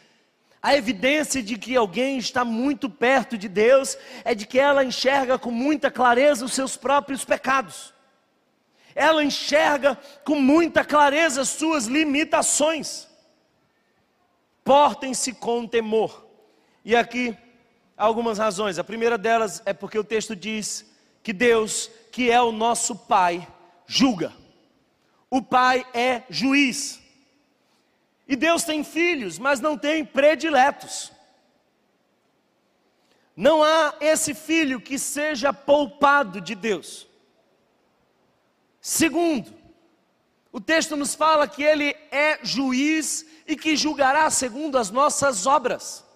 A 0.62 0.76
evidência 0.76 1.42
de 1.42 1.58
que 1.58 1.76
alguém 1.76 2.20
está 2.20 2.46
muito 2.46 2.88
perto 2.88 3.36
de 3.36 3.50
Deus 3.50 3.98
é 4.24 4.36
de 4.36 4.46
que 4.46 4.60
ela 4.60 4.84
enxerga 4.84 5.40
com 5.40 5.50
muita 5.50 5.90
clareza 5.90 6.46
os 6.46 6.54
seus 6.54 6.78
próprios 6.78 7.26
pecados. 7.26 7.96
Ela 8.94 9.24
enxerga 9.24 9.98
com 10.24 10.40
muita 10.40 10.86
clareza 10.86 11.42
as 11.42 11.50
suas 11.50 11.86
limitações. 11.86 13.08
Portem-se 14.64 15.34
com 15.34 15.66
temor. 15.66 16.28
E 16.86 16.96
aqui 16.96 17.36
algumas 17.98 18.38
razões. 18.38 18.78
A 18.78 18.84
primeira 18.84 19.18
delas 19.18 19.64
é 19.66 19.74
porque 19.74 19.98
o 19.98 20.04
texto 20.04 20.36
diz 20.36 20.86
que 21.28 21.34
Deus 21.34 21.92
que 22.10 22.32
é 22.32 22.42
o 22.42 22.54
nosso 22.54 22.96
Pai, 22.96 23.46
julga. 23.86 24.34
O 25.30 25.42
Pai 25.42 25.86
é 25.94 26.24
juiz. 26.30 27.02
E 28.26 28.34
Deus 28.34 28.64
tem 28.64 28.82
filhos, 28.82 29.38
mas 29.38 29.60
não 29.60 29.78
tem 29.78 30.06
prediletos. 30.06 31.12
Não 33.36 33.62
há 33.62 33.96
esse 34.00 34.34
filho 34.34 34.80
que 34.80 34.98
seja 34.98 35.52
poupado 35.52 36.40
de 36.40 36.56
Deus. 36.56 37.06
Segundo, 38.80 39.54
o 40.50 40.62
texto 40.62 40.96
nos 40.96 41.14
fala 41.14 41.46
que 41.46 41.62
ele 41.62 41.94
é 42.10 42.40
juiz 42.42 43.26
e 43.46 43.58
que 43.58 43.76
julgará 43.76 44.30
segundo 44.30 44.78
as 44.78 44.90
nossas 44.90 45.46
obras. 45.46 46.07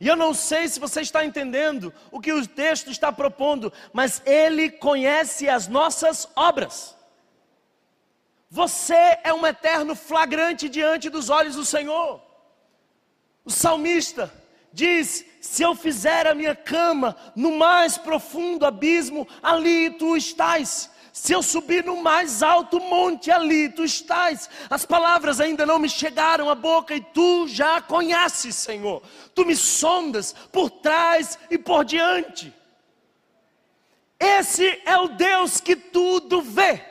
E 0.00 0.08
eu 0.08 0.16
não 0.16 0.34
sei 0.34 0.68
se 0.68 0.80
você 0.80 1.00
está 1.00 1.24
entendendo 1.24 1.92
o 2.10 2.20
que 2.20 2.32
o 2.32 2.46
texto 2.46 2.90
está 2.90 3.12
propondo, 3.12 3.72
mas 3.92 4.22
ele 4.26 4.70
conhece 4.70 5.48
as 5.48 5.68
nossas 5.68 6.28
obras. 6.34 6.96
Você 8.50 9.18
é 9.24 9.32
um 9.32 9.46
eterno 9.46 9.94
flagrante 9.94 10.68
diante 10.68 11.10
dos 11.10 11.28
olhos 11.30 11.56
do 11.56 11.64
Senhor. 11.64 12.20
O 13.44 13.50
salmista 13.50 14.32
diz: 14.72 15.24
Se 15.40 15.62
eu 15.62 15.74
fizer 15.74 16.26
a 16.26 16.34
minha 16.34 16.54
cama 16.54 17.16
no 17.34 17.56
mais 17.56 17.98
profundo 17.98 18.64
abismo, 18.64 19.26
ali 19.42 19.90
tu 19.90 20.16
estás. 20.16 20.90
Se 21.14 21.32
eu 21.32 21.44
subir 21.44 21.84
no 21.84 22.02
mais 22.02 22.42
alto 22.42 22.80
monte, 22.80 23.30
ali 23.30 23.68
tu 23.68 23.84
estás. 23.84 24.50
As 24.68 24.84
palavras 24.84 25.40
ainda 25.40 25.64
não 25.64 25.78
me 25.78 25.88
chegaram 25.88 26.50
à 26.50 26.56
boca 26.56 26.92
e 26.92 27.00
tu 27.00 27.46
já 27.46 27.80
conheces, 27.80 28.56
Senhor. 28.56 29.00
Tu 29.32 29.46
me 29.46 29.54
sondas 29.54 30.34
por 30.50 30.68
trás 30.68 31.38
e 31.48 31.56
por 31.56 31.84
diante. 31.84 32.52
Esse 34.18 34.82
é 34.84 34.96
o 34.98 35.06
Deus 35.06 35.60
que 35.60 35.76
tudo 35.76 36.42
vê. 36.42 36.84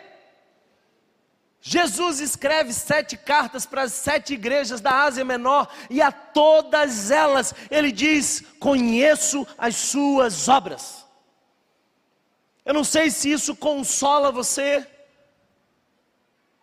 Jesus 1.60 2.22
escreve 2.22 2.72
sete 2.72 3.18
cartas 3.18 3.66
para 3.66 3.82
as 3.82 3.92
sete 3.92 4.36
igrejas 4.36 4.80
da 4.80 5.04
Ásia 5.04 5.26
Menor 5.26 5.68
e 5.90 6.02
a 6.02 6.14
todas 6.14 7.12
elas 7.12 7.54
ele 7.70 7.92
diz: 7.92 8.42
Conheço 8.58 9.46
as 9.58 9.76
suas 9.76 10.48
obras. 10.48 11.03
Eu 12.66 12.74
não 12.74 12.84
sei 12.84 13.10
se 13.10 13.32
isso 13.32 13.56
consola 13.56 14.32
você, 14.32 14.88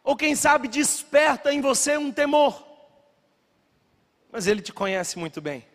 ou 0.03 0.16
quem 0.16 0.34
sabe 0.34 0.66
desperta 0.66 1.53
em 1.53 1.61
você 1.61 1.96
um 1.96 2.11
temor, 2.11 2.66
mas 4.32 4.46
Ele 4.46 4.62
te 4.62 4.72
conhece 4.72 5.18
muito 5.18 5.40
bem. 5.40 5.66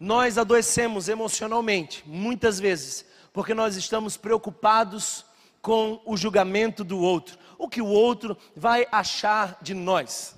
Nós 0.00 0.38
adoecemos 0.38 1.08
emocionalmente, 1.08 2.02
muitas 2.06 2.58
vezes, 2.58 3.04
porque 3.32 3.52
nós 3.52 3.76
estamos 3.76 4.16
preocupados 4.16 5.24
com 5.60 6.00
o 6.04 6.16
julgamento 6.16 6.82
do 6.82 6.98
outro, 6.98 7.38
o 7.58 7.68
que 7.68 7.82
o 7.82 7.86
outro 7.86 8.36
vai 8.56 8.86
achar 8.90 9.58
de 9.62 9.74
nós. 9.74 10.36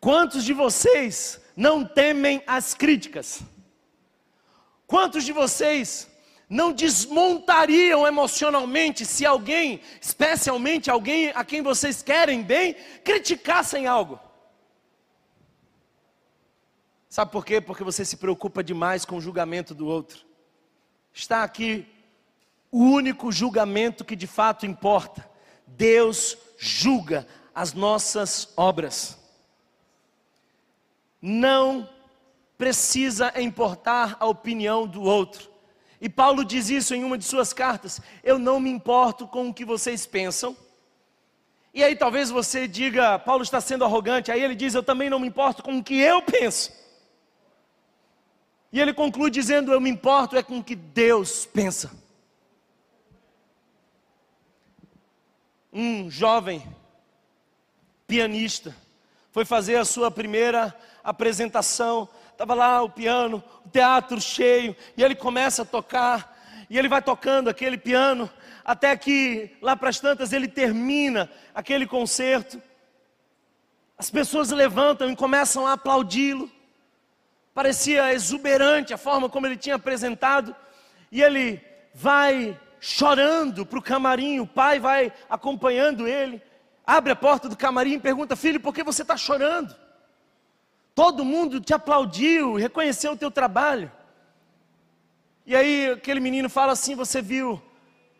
Quantos 0.00 0.44
de 0.44 0.52
vocês 0.52 1.40
não 1.56 1.84
temem 1.84 2.42
as 2.46 2.74
críticas? 2.74 3.40
Quantos 4.92 5.24
de 5.24 5.32
vocês 5.32 6.06
não 6.50 6.70
desmontariam 6.70 8.06
emocionalmente 8.06 9.06
se 9.06 9.24
alguém, 9.24 9.80
especialmente 9.98 10.90
alguém 10.90 11.30
a 11.30 11.42
quem 11.42 11.62
vocês 11.62 12.02
querem 12.02 12.42
bem, 12.42 12.74
criticassem 13.02 13.86
algo? 13.86 14.20
Sabe 17.08 17.32
por 17.32 17.42
quê? 17.42 17.58
Porque 17.58 17.82
você 17.82 18.04
se 18.04 18.18
preocupa 18.18 18.62
demais 18.62 19.06
com 19.06 19.16
o 19.16 19.20
julgamento 19.22 19.74
do 19.74 19.86
outro. 19.86 20.26
Está 21.10 21.42
aqui 21.42 21.86
o 22.70 22.84
único 22.84 23.32
julgamento 23.32 24.04
que 24.04 24.14
de 24.14 24.26
fato 24.26 24.66
importa. 24.66 25.26
Deus 25.66 26.36
julga 26.58 27.26
as 27.54 27.72
nossas 27.72 28.52
obras. 28.58 29.18
Não 31.18 31.88
precisa 32.62 33.32
importar 33.42 34.16
a 34.20 34.26
opinião 34.26 34.86
do 34.86 35.02
outro. 35.02 35.50
E 36.00 36.08
Paulo 36.08 36.44
diz 36.44 36.70
isso 36.70 36.94
em 36.94 37.02
uma 37.02 37.18
de 37.18 37.24
suas 37.24 37.52
cartas: 37.52 38.00
Eu 38.22 38.38
não 38.38 38.60
me 38.60 38.70
importo 38.70 39.26
com 39.26 39.48
o 39.48 39.52
que 39.52 39.64
vocês 39.64 40.06
pensam. 40.06 40.56
E 41.74 41.82
aí 41.82 41.96
talvez 41.96 42.30
você 42.30 42.68
diga, 42.68 43.18
Paulo 43.18 43.42
está 43.42 43.60
sendo 43.60 43.84
arrogante. 43.84 44.30
Aí 44.30 44.40
ele 44.40 44.54
diz: 44.54 44.76
Eu 44.76 44.82
também 44.84 45.10
não 45.10 45.18
me 45.18 45.26
importo 45.26 45.60
com 45.60 45.76
o 45.76 45.82
que 45.82 45.98
eu 45.98 46.22
penso. 46.22 46.72
E 48.72 48.80
ele 48.80 48.94
conclui 48.94 49.28
dizendo: 49.28 49.72
Eu 49.72 49.80
me 49.80 49.90
importo 49.90 50.36
é 50.36 50.42
com 50.44 50.58
o 50.58 50.64
que 50.64 50.76
Deus 50.76 51.44
pensa. 51.44 51.90
Um 55.72 56.08
jovem 56.08 56.62
pianista 58.06 58.72
foi 59.32 59.44
fazer 59.44 59.78
a 59.78 59.84
sua 59.84 60.12
primeira 60.12 60.72
apresentação 61.02 62.08
estava 62.42 62.54
lá 62.54 62.82
o 62.82 62.90
piano, 62.90 63.42
o 63.64 63.68
teatro 63.68 64.20
cheio, 64.20 64.74
e 64.96 65.02
ele 65.04 65.14
começa 65.14 65.62
a 65.62 65.64
tocar, 65.64 66.36
e 66.68 66.76
ele 66.76 66.88
vai 66.88 67.00
tocando 67.00 67.48
aquele 67.48 67.78
piano, 67.78 68.28
até 68.64 68.96
que 68.96 69.56
lá 69.62 69.76
para 69.76 69.90
as 69.90 70.00
tantas 70.00 70.32
ele 70.32 70.48
termina 70.48 71.30
aquele 71.54 71.86
concerto. 71.86 72.60
As 73.96 74.10
pessoas 74.10 74.50
levantam 74.50 75.08
e 75.08 75.14
começam 75.14 75.68
a 75.68 75.74
aplaudi-lo. 75.74 76.50
Parecia 77.54 78.12
exuberante 78.12 78.92
a 78.92 78.98
forma 78.98 79.28
como 79.28 79.46
ele 79.46 79.56
tinha 79.56 79.76
apresentado, 79.76 80.54
e 81.12 81.22
ele 81.22 81.62
vai 81.94 82.58
chorando 82.80 83.64
para 83.64 83.78
o 83.78 83.82
camarim, 83.82 84.40
o 84.40 84.46
pai 84.48 84.80
vai 84.80 85.12
acompanhando 85.30 86.08
ele, 86.08 86.42
abre 86.84 87.12
a 87.12 87.16
porta 87.16 87.48
do 87.48 87.56
camarim 87.56 87.92
e 87.92 88.00
pergunta: 88.00 88.34
Filho, 88.34 88.58
por 88.58 88.74
que 88.74 88.82
você 88.82 89.02
está 89.02 89.16
chorando? 89.16 89.81
Todo 90.94 91.24
mundo 91.24 91.60
te 91.60 91.72
aplaudiu, 91.72 92.54
reconheceu 92.54 93.12
o 93.12 93.16
teu 93.16 93.30
trabalho. 93.30 93.90
E 95.46 95.56
aí 95.56 95.90
aquele 95.90 96.20
menino 96.20 96.50
fala 96.50 96.72
assim: 96.72 96.94
Você 96.94 97.22
viu 97.22 97.60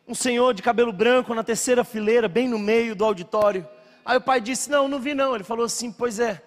um 0.09 0.15
senhor 0.15 0.55
de 0.55 0.63
cabelo 0.63 0.93
branco 0.93 1.35
na 1.35 1.45
terceira 1.45 1.85
fileira, 1.85 2.29
bem 2.29 2.49
no 2.49 2.59
meio 2.59 2.97
do 2.97 3.05
auditório. 3.05 3.67
Aí 4.05 4.17
o 4.17 4.21
pai 4.21 4.41
disse: 4.41 4.71
Não, 4.71 4.89
não 4.89 4.99
vi 4.99 5.15
não. 5.15 5.35
Ele 5.35 5.45
falou 5.45 5.67
assim: 5.67 5.93
Pois 5.93 6.19
é, 6.19 6.43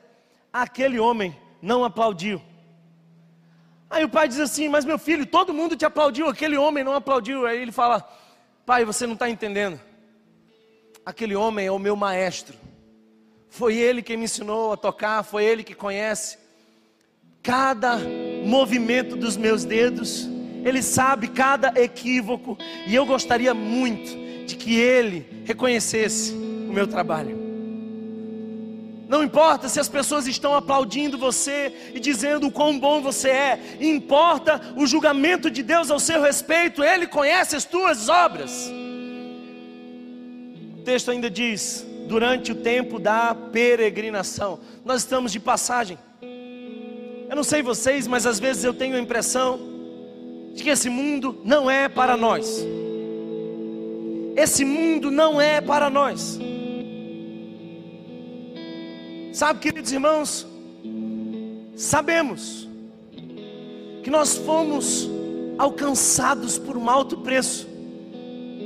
aquele 0.52 1.00
homem 1.00 1.38
não 1.62 1.84
aplaudiu. 1.84 2.42
Aí 3.90 4.04
o 4.04 4.10
pai 4.10 4.28
diz 4.28 4.40
assim: 4.40 4.68
Mas 4.68 4.84
meu 4.84 4.98
filho, 4.98 5.26
todo 5.28 5.54
mundo 5.54 5.76
te 5.76 5.86
aplaudiu, 5.86 6.28
aquele 6.28 6.58
homem 6.58 6.84
não 6.84 6.96
aplaudiu. 6.96 7.46
Aí 7.46 7.62
ele 7.62 7.72
fala: 7.72 8.08
Pai, 8.66 8.84
você 8.84 9.06
não 9.06 9.14
está 9.14 9.30
entendendo. 9.30 9.80
Aquele 11.06 11.36
homem 11.36 11.68
é 11.68 11.72
o 11.72 11.78
meu 11.78 11.96
maestro. 11.96 12.65
Foi 13.56 13.78
Ele 13.78 14.02
quem 14.02 14.18
me 14.18 14.26
ensinou 14.26 14.74
a 14.74 14.78
tocar, 14.78 15.24
foi 15.24 15.46
Ele 15.46 15.64
que 15.64 15.74
conhece 15.74 16.38
cada 17.42 17.98
movimento 18.44 19.16
dos 19.16 19.38
meus 19.38 19.64
dedos, 19.64 20.28
Ele 20.66 20.82
sabe 20.82 21.30
cada 21.30 21.72
equívoco, 21.82 22.58
e 22.86 22.94
eu 22.94 23.06
gostaria 23.06 23.54
muito 23.54 24.46
de 24.46 24.58
que 24.58 24.76
Ele 24.76 25.26
reconhecesse 25.46 26.34
o 26.34 26.74
meu 26.74 26.86
trabalho. 26.86 27.40
Não 29.08 29.24
importa 29.24 29.70
se 29.70 29.80
as 29.80 29.88
pessoas 29.88 30.28
estão 30.28 30.54
aplaudindo 30.54 31.18
você 31.18 31.92
e 31.94 32.00
dizendo 32.02 32.48
o 32.48 32.52
quão 32.52 32.78
bom 32.78 33.02
você 33.02 33.30
é, 33.30 33.78
importa 33.80 34.60
o 34.76 34.86
julgamento 34.86 35.50
de 35.50 35.64
Deus 35.64 35.90
ao 35.90 36.00
seu 36.00 36.22
respeito, 36.22 36.84
Ele 36.84 37.08
conhece 37.08 37.56
as 37.56 37.64
tuas 37.64 38.10
obras. 38.10 38.70
O 40.78 40.82
texto 40.82 41.10
ainda 41.10 41.30
diz: 41.30 41.95
durante 42.08 42.52
o 42.52 42.56
tempo 42.56 43.00
da 43.00 43.34
peregrinação. 43.34 44.60
Nós 44.84 45.02
estamos 45.02 45.32
de 45.32 45.40
passagem. 45.40 45.98
Eu 47.30 47.36
não 47.36 47.44
sei 47.44 47.62
vocês, 47.62 48.08
mas 48.08 48.26
às 48.26 48.40
vezes 48.40 48.64
eu 48.64 48.74
tenho 48.74 48.96
a 48.96 49.00
impressão 49.00 49.60
de 50.54 50.64
que 50.64 50.70
esse 50.70 50.90
mundo 50.90 51.42
não 51.44 51.70
é 51.70 51.90
para 51.90 52.16
nós. 52.16 52.66
Esse 54.36 54.64
mundo 54.64 55.10
não 55.10 55.40
é 55.40 55.60
para 55.60 55.90
nós. 55.90 56.40
Sabe, 59.34 59.60
queridos 59.60 59.92
irmãos, 59.92 60.48
sabemos 61.76 62.70
que 64.04 64.10
nós 64.10 64.38
fomos 64.38 65.10
alcançados 65.58 66.58
por 66.58 66.78
um 66.78 66.90
alto 66.90 67.18
preço 67.18 67.68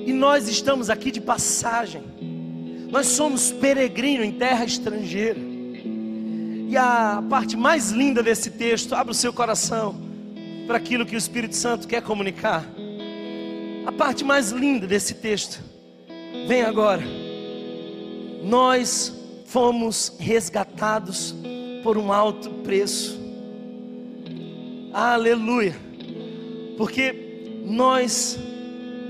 e 0.05 0.11
nós 0.11 0.47
estamos 0.47 0.89
aqui 0.89 1.11
de 1.11 1.21
passagem. 1.21 2.03
Nós 2.89 3.07
somos 3.07 3.51
peregrinos 3.51 4.25
em 4.25 4.31
terra 4.31 4.65
estrangeira. 4.65 5.39
E 6.67 6.75
a 6.75 7.23
parte 7.29 7.55
mais 7.55 7.91
linda 7.91 8.21
desse 8.23 8.51
texto, 8.51 8.95
abre 8.95 9.11
o 9.11 9.15
seu 9.15 9.31
coração 9.31 9.95
para 10.65 10.77
aquilo 10.77 11.05
que 11.05 11.15
o 11.15 11.17
Espírito 11.17 11.55
Santo 11.55 11.87
quer 11.87 12.01
comunicar. 12.01 12.65
A 13.85 13.91
parte 13.91 14.23
mais 14.23 14.51
linda 14.51 14.85
desse 14.85 15.15
texto, 15.15 15.63
vem 16.47 16.63
agora. 16.63 17.03
Nós 18.43 19.15
fomos 19.45 20.15
resgatados 20.19 21.35
por 21.83 21.97
um 21.97 22.11
alto 22.11 22.49
preço. 22.63 23.19
Aleluia. 24.93 25.75
Porque 26.77 27.61
nós 27.65 28.37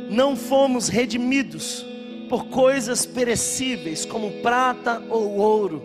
não 0.10 0.36
fomos 0.36 0.88
redimidos 0.88 1.89
por 2.30 2.46
coisas 2.46 3.06
perecíveis, 3.06 4.06
como 4.06 4.32
prata 4.44 5.04
ou 5.10 5.38
ouro. 5.38 5.84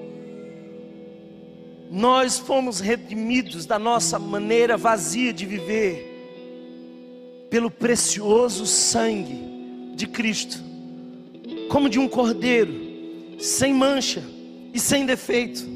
Nós 1.90 2.38
fomos 2.38 2.80
redimidos 2.80 3.66
da 3.66 3.78
nossa 3.78 4.18
maneira 4.18 4.76
vazia 4.76 5.32
de 5.32 5.47
viver, 5.47 6.12
pelo 7.51 7.70
precioso 7.70 8.66
sangue 8.66 9.38
de 9.95 10.07
Cristo, 10.07 10.59
como 11.68 11.88
de 11.88 11.99
um 11.99 12.07
cordeiro, 12.07 12.74
sem 13.38 13.72
mancha 13.72 14.22
e 14.72 14.78
sem 14.78 15.07
defeito. 15.07 15.72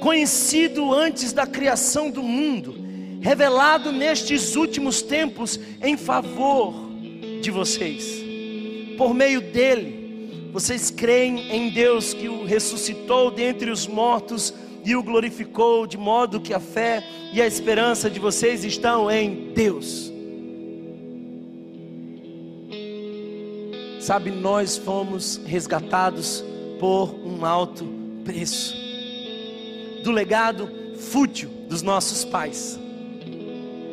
conhecido 0.00 0.94
antes 0.94 1.32
da 1.32 1.46
criação 1.46 2.10
do 2.10 2.22
mundo, 2.22 2.74
revelado 3.20 3.92
nestes 3.92 4.56
últimos 4.56 5.02
tempos 5.02 5.60
em 5.82 5.94
favor 5.96 6.88
de 7.42 7.50
vocês. 7.50 8.29
Por 9.00 9.14
meio 9.14 9.40
dele, 9.40 10.50
vocês 10.52 10.90
creem 10.90 11.50
em 11.50 11.70
Deus 11.70 12.12
que 12.12 12.28
o 12.28 12.44
ressuscitou 12.44 13.30
dentre 13.30 13.70
os 13.70 13.86
mortos 13.86 14.52
e 14.84 14.94
o 14.94 15.02
glorificou, 15.02 15.86
de 15.86 15.96
modo 15.96 16.38
que 16.38 16.52
a 16.52 16.60
fé 16.60 17.02
e 17.32 17.40
a 17.40 17.46
esperança 17.46 18.10
de 18.10 18.20
vocês 18.20 18.62
estão 18.62 19.10
em 19.10 19.54
Deus. 19.54 20.12
Sabe, 24.00 24.30
nós 24.30 24.76
fomos 24.76 25.40
resgatados 25.46 26.44
por 26.78 27.14
um 27.24 27.42
alto 27.46 27.86
preço 28.22 28.76
do 30.04 30.10
legado 30.10 30.70
fútil 30.98 31.48
dos 31.70 31.80
nossos 31.80 32.22
pais. 32.22 32.78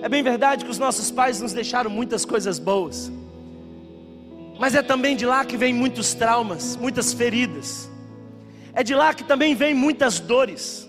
É 0.02 0.10
bem 0.10 0.22
verdade 0.22 0.66
que 0.66 0.72
os 0.72 0.78
nossos 0.78 1.10
pais 1.10 1.40
nos 1.40 1.54
deixaram 1.54 1.90
muitas 1.90 2.26
coisas 2.26 2.60
boas, 2.60 3.10
mas 4.60 4.76
é 4.76 4.82
também 4.82 5.16
de 5.16 5.26
lá 5.26 5.46
que 5.46 5.58
vem 5.58 5.74
muitos 5.74 6.14
traumas, 6.14 6.76
muitas 6.76 7.14
feridas, 7.14 7.90
é 8.74 8.84
de 8.84 8.94
lá 8.94 9.14
que 9.14 9.24
também 9.24 9.56
vem 9.56 9.74
muitas 9.74 10.20
dores. 10.20 10.88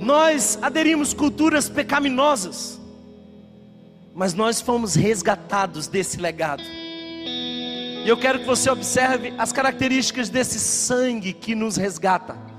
Nós 0.00 0.58
aderimos 0.62 1.12
culturas 1.12 1.68
pecaminosas, 1.68 2.80
mas 4.14 4.34
nós 4.34 4.60
fomos 4.60 4.94
resgatados 4.94 5.86
desse 5.86 6.20
legado. 6.20 6.62
E 6.62 8.08
eu 8.08 8.16
quero 8.16 8.38
que 8.40 8.46
você 8.46 8.70
observe 8.70 9.34
as 9.36 9.52
características 9.52 10.30
desse 10.30 10.58
sangue 10.58 11.32
que 11.32 11.54
nos 11.54 11.76
resgata 11.76 12.50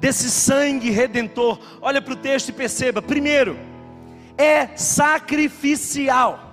desse 0.00 0.30
sangue 0.30 0.90
redentor. 0.90 1.60
Olha 1.80 2.00
para 2.00 2.14
o 2.14 2.16
texto 2.16 2.48
e 2.48 2.52
perceba: 2.52 3.02
primeiro, 3.02 3.56
é 4.36 4.74
sacrificial. 4.76 6.49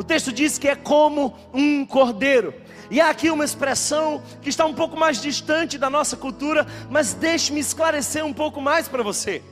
O 0.00 0.02
texto 0.02 0.32
diz 0.32 0.56
que 0.56 0.66
é 0.66 0.74
como 0.74 1.34
um 1.52 1.84
cordeiro. 1.84 2.54
E 2.90 3.02
há 3.02 3.10
aqui 3.10 3.28
uma 3.28 3.44
expressão 3.44 4.22
que 4.40 4.48
está 4.48 4.64
um 4.64 4.72
pouco 4.72 4.96
mais 4.96 5.20
distante 5.20 5.76
da 5.76 5.90
nossa 5.90 6.16
cultura, 6.16 6.66
mas 6.88 7.12
deixe-me 7.12 7.60
esclarecer 7.60 8.24
um 8.24 8.32
pouco 8.32 8.62
mais 8.62 8.88
para 8.88 9.02
você. 9.02 9.42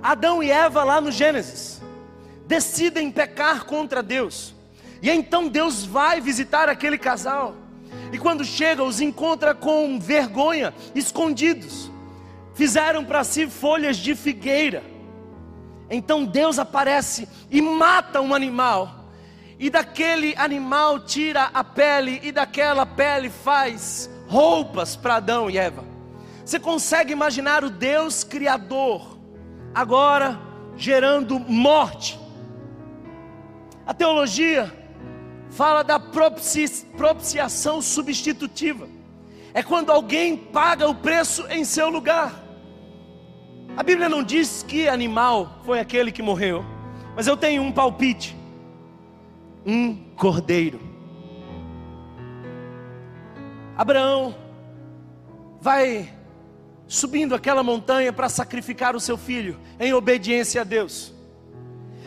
Adão 0.00 0.40
e 0.44 0.48
Eva, 0.48 0.84
lá 0.84 1.00
no 1.00 1.10
Gênesis, 1.10 1.82
decidem 2.46 3.10
pecar 3.10 3.64
contra 3.64 4.00
Deus. 4.00 4.54
E 5.02 5.10
então 5.10 5.48
Deus 5.48 5.84
vai 5.84 6.20
visitar 6.20 6.68
aquele 6.68 6.96
casal. 6.96 7.56
E 8.12 8.16
quando 8.16 8.44
chega, 8.44 8.84
os 8.84 9.00
encontra 9.00 9.56
com 9.56 9.98
vergonha, 9.98 10.72
escondidos 10.94 11.90
fizeram 12.54 13.04
para 13.04 13.24
si 13.24 13.48
folhas 13.48 13.96
de 13.96 14.14
figueira. 14.14 14.84
Então 15.90 16.24
Deus 16.24 16.60
aparece 16.60 17.28
e 17.50 17.60
mata 17.60 18.20
um 18.20 18.32
animal, 18.32 18.97
e 19.58 19.68
daquele 19.68 20.34
animal 20.36 21.00
tira 21.00 21.50
a 21.52 21.64
pele, 21.64 22.20
e 22.22 22.30
daquela 22.30 22.86
pele 22.86 23.28
faz 23.28 24.08
roupas 24.28 24.94
para 24.94 25.16
Adão 25.16 25.50
e 25.50 25.58
Eva. 25.58 25.84
Você 26.44 26.60
consegue 26.60 27.12
imaginar 27.12 27.64
o 27.64 27.70
Deus 27.70 28.22
Criador 28.22 29.18
agora 29.74 30.38
gerando 30.76 31.38
morte? 31.40 32.18
A 33.84 33.92
teologia 33.92 34.72
fala 35.50 35.82
da 35.82 35.98
propiciação 35.98 37.82
substitutiva. 37.82 38.88
É 39.52 39.62
quando 39.62 39.90
alguém 39.90 40.36
paga 40.36 40.88
o 40.88 40.94
preço 40.94 41.46
em 41.48 41.64
seu 41.64 41.88
lugar. 41.88 42.32
A 43.76 43.82
Bíblia 43.82 44.08
não 44.08 44.22
diz 44.22 44.62
que 44.62 44.88
animal 44.88 45.60
foi 45.64 45.80
aquele 45.80 46.12
que 46.12 46.22
morreu, 46.22 46.64
mas 47.16 47.26
eu 47.26 47.36
tenho 47.36 47.62
um 47.62 47.72
palpite: 47.72 48.37
um 49.68 49.94
cordeiro. 50.16 50.80
Abraão 53.76 54.34
vai 55.60 56.08
subindo 56.86 57.34
aquela 57.34 57.62
montanha 57.62 58.10
para 58.10 58.30
sacrificar 58.30 58.96
o 58.96 59.00
seu 59.00 59.18
filho 59.18 59.60
em 59.78 59.92
obediência 59.92 60.62
a 60.62 60.64
Deus. 60.64 61.12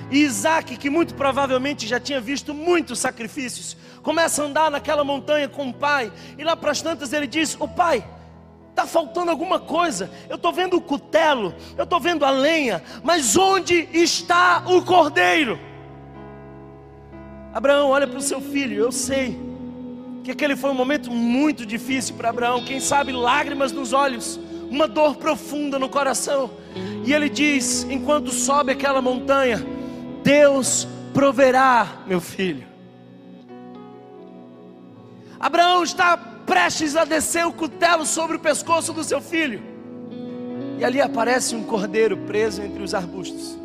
E 0.10 0.24
Isaac, 0.24 0.76
que 0.76 0.90
muito 0.90 1.14
provavelmente 1.14 1.88
já 1.88 2.00
tinha 2.00 2.20
visto 2.20 2.52
muitos 2.52 2.98
sacrifícios, 2.98 3.78
começa 4.02 4.42
a 4.42 4.46
andar 4.48 4.72
naquela 4.72 5.04
montanha 5.04 5.48
com 5.48 5.70
o 5.70 5.74
pai, 5.74 6.12
e 6.40 6.44
lá 6.44 6.56
para 6.58 6.72
as 6.72 6.82
tantas 6.82 7.14
ele 7.14 7.28
diz: 7.28 7.56
O 7.60 7.68
pai, 7.68 8.04
Está 8.72 8.88
faltando 8.88 9.30
alguma 9.30 9.60
coisa. 9.60 10.10
Eu 10.30 10.38
estou 10.38 10.52
vendo 10.54 10.78
o 10.78 10.82
cutelo, 10.82 11.54
eu 11.78 11.84
estou 11.84 12.00
vendo 12.00 12.26
a 12.26 12.32
lenha, 12.32 12.82
mas 13.04 13.36
onde 13.36 13.88
está 13.92 14.64
o 14.66 14.82
cordeiro? 14.82 15.60
Abraão, 17.54 17.90
olha 17.90 18.08
para 18.08 18.20
o 18.20 18.22
seu 18.22 18.40
filho. 18.40 18.78
Eu 18.82 18.92
sei 18.92 19.38
que 20.24 20.32
aquele 20.32 20.56
foi 20.56 20.72
um 20.72 20.76
momento 20.76 21.12
muito 21.12 21.66
difícil 21.66 22.16
para 22.16 22.30
Abraão. 22.30 22.64
Quem 22.64 22.80
sabe 22.80 23.12
lágrimas 23.12 23.72
nos 23.72 23.92
olhos, 23.92 24.40
uma 24.70 24.88
dor 24.88 25.18
profunda 25.18 25.78
no 25.78 25.90
coração. 25.90 26.52
E 27.06 27.14
ele 27.14 27.30
diz: 27.30 27.84
enquanto 27.90 28.32
sobe 28.32 28.72
aquela 28.72 29.02
montanha, 29.02 29.66
Deus 30.24 30.88
proverá, 31.14 32.04
meu 32.08 32.22
filho. 32.22 32.66
Abraão 35.40 35.84
está 35.84 36.16
prestes 36.16 36.96
a 36.96 37.04
descer 37.04 37.46
o 37.46 37.52
cutelo 37.52 38.06
sobre 38.06 38.38
o 38.38 38.40
pescoço 38.40 38.94
do 38.94 39.04
seu 39.04 39.20
filho. 39.20 39.62
E 40.78 40.86
ali 40.86 41.02
aparece 41.02 41.56
um 41.56 41.64
cordeiro 41.64 42.16
preso 42.16 42.62
entre 42.62 42.82
os 42.82 42.94
arbustos. 42.94 43.58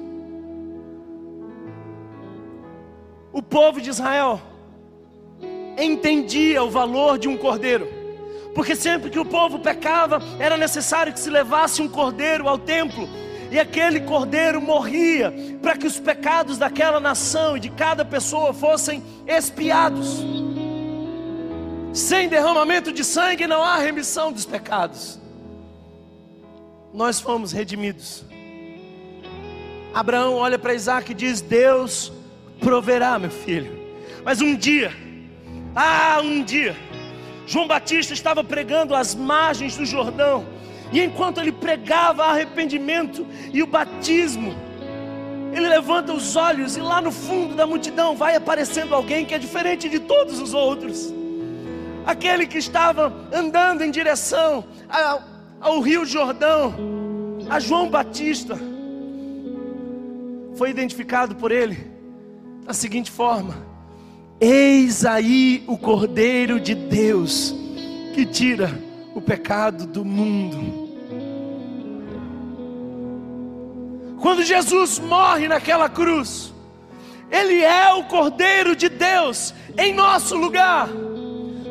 O 3.37 3.43
povo 3.43 3.83
de 3.83 3.91
Israel 3.91 4.41
entendia 5.77 6.65
o 6.65 6.71
valor 6.71 7.19
de 7.19 7.29
um 7.29 7.37
cordeiro, 7.37 7.87
porque 8.55 8.75
sempre 8.75 9.11
que 9.11 9.19
o 9.19 9.27
povo 9.27 9.59
pecava, 9.59 10.23
era 10.39 10.57
necessário 10.57 11.13
que 11.13 11.21
se 11.21 11.29
levasse 11.29 11.83
um 11.83 11.89
cordeiro 11.89 12.49
ao 12.49 12.57
templo, 12.57 13.07
e 13.51 13.61
aquele 13.61 14.01
cordeiro 14.01 14.59
morria 14.59 15.35
para 15.61 15.77
que 15.77 15.87
os 15.87 16.01
pecados 16.01 16.57
daquela 16.57 16.99
nação 16.99 17.59
e 17.59 17.61
de 17.61 17.69
cada 17.69 18.07
pessoa 18.07 18.55
fossem 18.55 19.05
expiados. 19.27 20.25
Sem 21.93 22.31
derramamento 22.31 22.91
de 22.91 23.05
sangue 23.05 23.47
não 23.47 23.63
há 23.63 23.77
remissão 23.77 24.33
dos 24.33 24.47
pecados. 24.47 25.21
Nós 26.91 27.21
fomos 27.21 27.53
redimidos. 27.53 28.25
Abraão 29.93 30.37
olha 30.37 30.59
para 30.59 30.73
Isaac 30.73 31.13
e 31.13 31.15
diz: 31.15 31.43
Deus 31.43 32.16
proverá, 32.61 33.19
meu 33.19 33.31
filho. 33.31 33.73
Mas 34.25 34.41
um 34.41 34.55
dia, 34.57 34.93
ah, 35.75 36.21
um 36.23 36.43
dia, 36.43 36.77
João 37.47 37.67
Batista 37.67 38.13
estava 38.13 38.43
pregando 38.43 38.95
às 38.95 39.15
margens 39.15 39.77
do 39.77 39.87
Jordão, 39.87 40.47
e 40.93 41.01
enquanto 41.03 41.39
ele 41.39 41.53
pregava 41.53 42.25
arrependimento 42.25 43.27
e 43.53 43.63
o 43.63 43.67
batismo, 43.67 44.55
ele 45.53 45.69
levanta 45.69 46.13
os 46.13 46.37
olhos 46.37 46.77
e 46.77 46.81
lá 46.81 47.01
no 47.01 47.11
fundo 47.11 47.55
da 47.55 47.67
multidão 47.67 48.15
vai 48.15 48.37
aparecendo 48.37 48.95
alguém 48.95 49.25
que 49.25 49.35
é 49.35 49.39
diferente 49.39 49.89
de 49.89 49.99
todos 50.01 50.41
os 50.41 50.53
outros. 50.53 51.13
Aquele 52.05 52.47
que 52.47 52.59
estava 52.59 53.13
andando 53.33 53.83
em 53.83 53.91
direção 53.91 54.65
ao, 54.89 55.23
ao 55.61 55.81
Rio 55.81 56.05
Jordão, 56.05 56.75
a 57.49 57.59
João 57.59 57.89
Batista, 57.89 58.59
foi 60.55 60.71
identificado 60.71 61.35
por 61.35 61.51
ele 61.51 61.96
da 62.67 62.75
seguinte 62.75 63.11
forma: 63.11 63.55
Eis 64.41 65.05
aí 65.05 65.63
o 65.67 65.79
Cordeiro 65.79 66.59
de 66.59 66.75
Deus 66.75 67.55
que 68.13 68.27
tira 68.27 68.71
o 69.15 69.21
pecado 69.21 69.87
do 69.87 70.05
mundo. 70.05 70.85
Quando 74.21 74.43
Jesus 74.43 74.99
morre 74.99 75.47
naquela 75.47 75.89
cruz, 75.89 76.53
Ele 77.31 77.63
é 77.63 77.95
o 77.95 78.05
Cordeiro 78.05 78.75
de 78.75 78.89
Deus 78.89 79.55
em 79.79 79.95
nosso 79.95 80.35
lugar. 80.37 80.89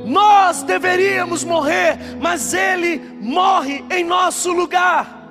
Nós 0.06 0.64
deveríamos 0.64 1.44
morrer, 1.44 1.98
mas 2.22 2.54
Ele 2.54 3.02
morre 3.20 3.84
em 3.90 4.04
nosso 4.04 4.54
lugar, 4.54 5.28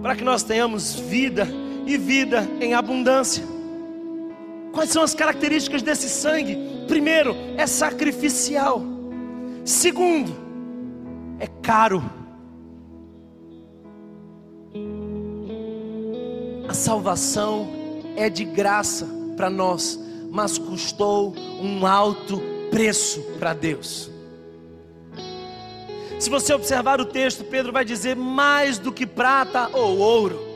para 0.00 0.14
que 0.14 0.24
nós 0.24 0.44
tenhamos 0.44 0.94
vida 0.94 1.46
e 1.84 1.98
vida 1.98 2.48
em 2.60 2.74
abundância. 2.74 3.57
Quais 4.72 4.90
são 4.90 5.02
as 5.02 5.14
características 5.14 5.82
desse 5.82 6.08
sangue? 6.08 6.56
Primeiro, 6.86 7.34
é 7.56 7.66
sacrificial. 7.66 8.82
Segundo, 9.64 10.34
é 11.38 11.46
caro. 11.62 12.02
A 16.68 16.74
salvação 16.74 17.68
é 18.16 18.28
de 18.28 18.44
graça 18.44 19.06
para 19.36 19.48
nós, 19.48 19.98
mas 20.30 20.58
custou 20.58 21.34
um 21.60 21.86
alto 21.86 22.40
preço 22.70 23.22
para 23.38 23.54
Deus. 23.54 24.10
Se 26.18 26.28
você 26.28 26.52
observar 26.52 27.00
o 27.00 27.04
texto, 27.04 27.44
Pedro 27.44 27.72
vai 27.72 27.84
dizer 27.84 28.16
mais 28.16 28.78
do 28.78 28.92
que 28.92 29.06
prata 29.06 29.70
ou 29.72 29.98
ouro. 29.98 30.47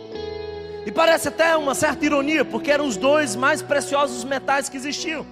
E 0.84 0.90
parece 0.90 1.28
até 1.28 1.56
uma 1.56 1.74
certa 1.74 2.04
ironia, 2.04 2.44
porque 2.44 2.70
eram 2.70 2.86
os 2.86 2.96
dois 2.96 3.36
mais 3.36 3.62
preciosos 3.62 4.24
metais 4.24 4.68
que 4.68 4.76
existiam. 4.76 5.24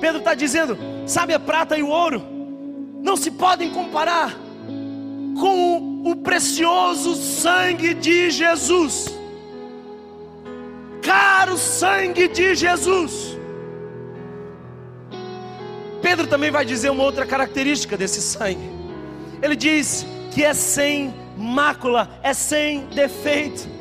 Pedro 0.00 0.18
está 0.18 0.34
dizendo: 0.34 0.76
sabe, 1.06 1.32
a 1.32 1.40
prata 1.40 1.76
e 1.76 1.82
o 1.82 1.88
ouro 1.88 2.22
não 3.02 3.16
se 3.16 3.30
podem 3.30 3.70
comparar 3.70 4.36
com 5.38 6.02
o 6.04 6.16
precioso 6.16 7.14
sangue 7.14 7.94
de 7.94 8.30
Jesus. 8.30 9.14
Caro 11.02 11.56
sangue 11.56 12.28
de 12.28 12.54
Jesus. 12.54 13.36
Pedro 16.02 16.26
também 16.26 16.50
vai 16.50 16.64
dizer 16.64 16.90
uma 16.90 17.02
outra 17.02 17.24
característica 17.24 17.96
desse 17.96 18.20
sangue. 18.20 18.70
Ele 19.42 19.56
diz 19.56 20.06
que 20.32 20.44
é 20.44 20.52
sem 20.54 21.14
mácula, 21.36 22.08
é 22.22 22.32
sem 22.32 22.86
defeito. 22.86 23.75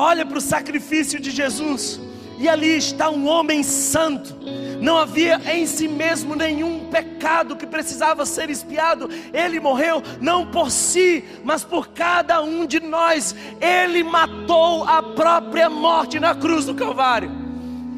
Olha 0.00 0.24
para 0.24 0.38
o 0.38 0.40
sacrifício 0.40 1.20
de 1.20 1.30
Jesus, 1.30 2.00
e 2.38 2.48
ali 2.48 2.74
está 2.78 3.10
um 3.10 3.28
homem 3.28 3.62
santo. 3.62 4.34
Não 4.80 4.96
havia 4.96 5.38
em 5.54 5.66
si 5.66 5.88
mesmo 5.88 6.34
nenhum 6.34 6.88
pecado 6.88 7.54
que 7.54 7.66
precisava 7.66 8.24
ser 8.24 8.48
espiado. 8.48 9.10
Ele 9.30 9.60
morreu 9.60 10.02
não 10.18 10.50
por 10.50 10.70
si, 10.70 11.22
mas 11.44 11.64
por 11.64 11.88
cada 11.88 12.40
um 12.40 12.64
de 12.64 12.80
nós. 12.80 13.36
Ele 13.60 14.02
matou 14.02 14.84
a 14.84 15.02
própria 15.02 15.68
morte 15.68 16.18
na 16.18 16.34
cruz 16.34 16.64
do 16.64 16.74
Calvário. 16.74 17.30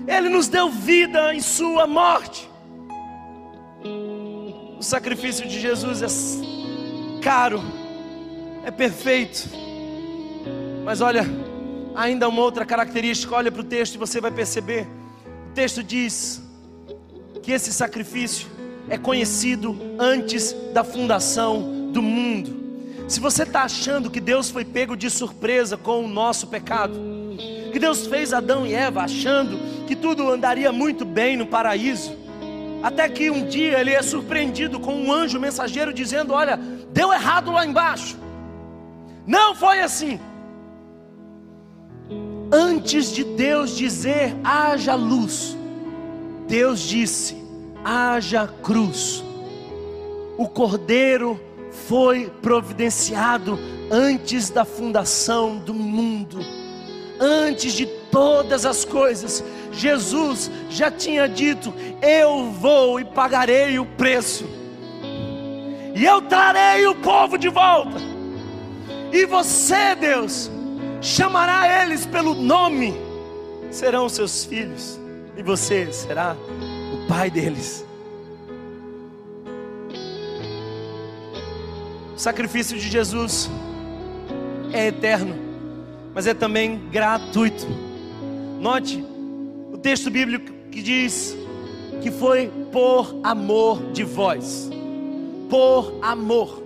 Ele 0.09 0.29
nos 0.29 0.49
deu 0.49 0.69
vida 0.71 1.33
em 1.33 1.41
Sua 1.41 1.87
morte. 1.87 2.51
O 3.85 4.83
sacrifício 4.83 5.47
de 5.47 5.61
Jesus 5.61 6.03
é 6.03 7.23
caro, 7.23 7.63
é 8.65 8.73
perfeito. 8.73 9.49
Mas 10.85 11.01
olha, 11.01 11.52
ainda 11.95 12.29
uma 12.29 12.43
outra 12.43 12.65
característica, 12.65 13.35
olha 13.35 13.51
para 13.51 13.61
o 13.61 13.65
texto 13.65 13.95
e 13.95 13.99
você 13.99 14.21
vai 14.21 14.31
perceber. 14.31 14.87
O 15.51 15.55
texto 15.55 15.83
diz 15.83 16.43
que 17.43 17.53
esse 17.53 17.73
sacrifício 17.73 18.49
é 18.89 18.97
conhecido 18.97 19.77
antes 19.99 20.55
da 20.73 20.85
fundação 20.85 21.91
do 21.93 22.03
mundo. 22.03 22.63
Se 23.09 23.21
você 23.21 23.43
está 23.43 23.63
achando 23.63 24.11
que 24.11 24.21
Deus 24.21 24.51
foi 24.51 24.65
pego 24.65 24.97
de 24.97 25.11
surpresa 25.11 25.77
com 25.77 26.05
o 26.05 26.09
nosso 26.09 26.47
pecado, 26.47 26.99
que 27.73 27.79
Deus 27.79 28.07
fez 28.07 28.33
Adão 28.33 28.67
e 28.67 28.75
Eva 28.75 29.03
achando 29.03 29.59
que 29.87 29.95
tudo 29.95 30.31
andaria 30.31 30.73
muito 30.73 31.05
bem 31.05 31.37
no 31.37 31.47
paraíso, 31.47 32.17
até 32.83 33.09
que 33.09 33.31
um 33.31 33.47
dia 33.47 33.81
ele 33.81 33.91
é 33.91 34.03
surpreendido 34.03 34.81
com 34.81 34.95
um 34.95 35.13
anjo 35.13 35.39
mensageiro 35.39 35.93
dizendo: 35.93 36.33
Olha, 36.33 36.57
deu 36.93 37.13
errado 37.13 37.51
lá 37.53 37.65
embaixo. 37.65 38.19
Não 39.27 39.55
foi 39.55 39.81
assim. 39.81 40.19
Antes 42.55 43.11
de 43.11 43.25
Deus 43.25 43.75
dizer 43.75 44.37
haja 44.45 44.95
luz, 44.95 45.57
Deus 46.47 46.81
disse 46.81 47.35
haja 47.83 48.47
cruz. 48.47 49.25
O 50.37 50.47
cordeiro 50.47 51.41
foi 51.89 52.31
providenciado 52.43 53.59
antes 53.91 54.51
da 54.51 54.67
fundação 54.67 55.57
do 55.57 55.73
mundo, 55.73 56.41
antes 57.19 57.73
de 57.73 57.87
todas 58.11 58.67
as 58.67 58.85
coisas. 58.85 59.43
Jesus 59.73 60.51
já 60.69 60.91
tinha 60.91 61.27
dito: 61.27 61.73
Eu 62.03 62.51
vou 62.51 63.01
e 63.01 63.05
pagarei 63.07 63.79
o 63.79 63.87
preço, 63.87 64.45
e 65.95 66.05
eu 66.05 66.21
trarei 66.21 66.87
o 66.87 66.97
povo 66.97 67.39
de 67.39 67.49
volta. 67.49 67.97
E 69.11 69.25
você, 69.25 69.95
Deus, 69.95 70.51
chamará 71.03 71.83
eles 71.83 72.07
pelo 72.07 72.33
nome, 72.33 72.95
serão 73.71 74.09
seus 74.09 74.45
filhos, 74.45 74.99
e 75.37 75.43
você 75.43 75.93
será 75.93 76.37
o 76.95 77.09
pai 77.09 77.29
deles. 77.29 77.85
O 82.15 82.19
sacrifício 82.19 82.79
de 82.79 82.89
Jesus 82.89 83.51
é 84.73 84.87
eterno, 84.87 85.35
mas 86.15 86.29
é 86.29 86.33
também 86.33 86.89
gratuito. 86.91 87.67
Note 88.61 89.05
o 89.73 89.77
texto 89.77 90.09
bíblico 90.09 90.53
que 90.71 90.81
diz 90.81 91.37
que 92.01 92.13
foi 92.13 92.49
por 92.71 93.19
amor 93.25 93.91
de 93.93 94.05
vós. 94.05 94.71
Por 95.51 95.99
amor. 96.01 96.63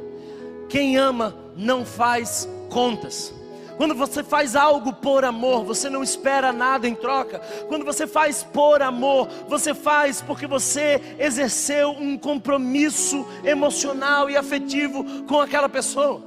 Quem 0.69 0.97
ama 0.97 1.35
não 1.57 1.87
faz 1.87 2.47
contas. 2.69 3.36
Quando 3.77 3.95
você 3.95 4.23
faz 4.23 4.57
algo 4.57 4.93
por 4.93 5.25
amor, 5.25 5.63
você 5.63 5.91
não 5.91 6.03
espera 6.03 6.53
nada 6.53 6.89
em 6.89 6.95
troca. 6.95 7.41
Quando 7.69 7.85
você 7.85 8.07
faz 8.07 8.43
por 8.43 8.81
amor, 8.81 9.29
você 9.49 9.75
faz 9.75 10.23
porque 10.23 10.47
você 10.47 11.01
exerceu 11.19 11.91
um 11.91 12.17
compromisso 12.17 13.27
emocional 13.45 14.31
e 14.31 14.37
afetivo 14.37 15.05
com 15.25 15.41
aquela 15.41 15.69
pessoa. 15.69 16.23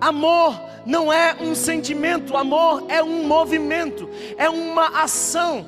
Amor 0.00 0.60
não 0.86 1.12
é 1.12 1.36
um 1.40 1.54
sentimento, 1.54 2.36
amor 2.36 2.84
é 2.88 3.02
um 3.02 3.26
movimento, 3.26 4.08
é 4.36 4.48
uma 4.48 5.02
ação. 5.02 5.66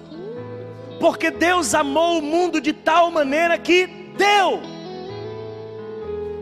Porque 1.01 1.31
Deus 1.31 1.75
amou 1.75 2.19
o 2.19 2.23
mundo 2.23 2.61
de 2.61 2.73
tal 2.73 3.11
maneira 3.11 3.59
que 3.59 3.87
deu. 4.17 4.61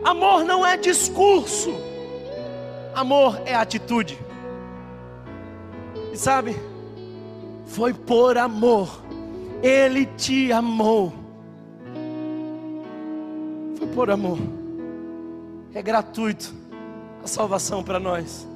Amor 0.03 0.43
não 0.43 0.65
é 0.65 0.77
discurso. 0.77 1.92
Amor 2.95 3.41
é 3.45 3.55
atitude. 3.55 4.19
E 6.11 6.17
sabe, 6.17 6.55
foi 7.65 7.93
por 7.93 8.37
amor. 8.37 9.01
Ele 9.61 10.05
te 10.05 10.51
amou. 10.51 11.13
Foi 13.77 13.87
por 13.87 14.11
amor. 14.11 14.37
É 15.73 15.81
gratuito 15.81 16.53
a 17.23 17.27
salvação 17.27 17.83
para 17.83 17.99
nós. 17.99 18.47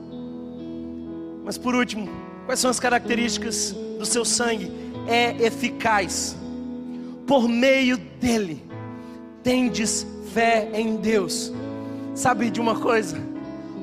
Mas 1.43 1.57
por 1.57 1.73
último, 1.73 2.07
quais 2.45 2.59
são 2.59 2.69
as 2.69 2.79
características 2.79 3.71
do 3.97 4.05
seu 4.05 4.23
sangue? 4.23 4.71
É 5.07 5.31
eficaz. 5.43 6.37
Por 7.25 7.47
meio 7.47 7.97
dele, 7.97 8.63
tendes 9.41 10.05
fé 10.33 10.69
em 10.73 10.97
Deus. 10.97 11.51
Sabe 12.13 12.49
de 12.49 12.59
uma 12.59 12.79
coisa? 12.79 13.17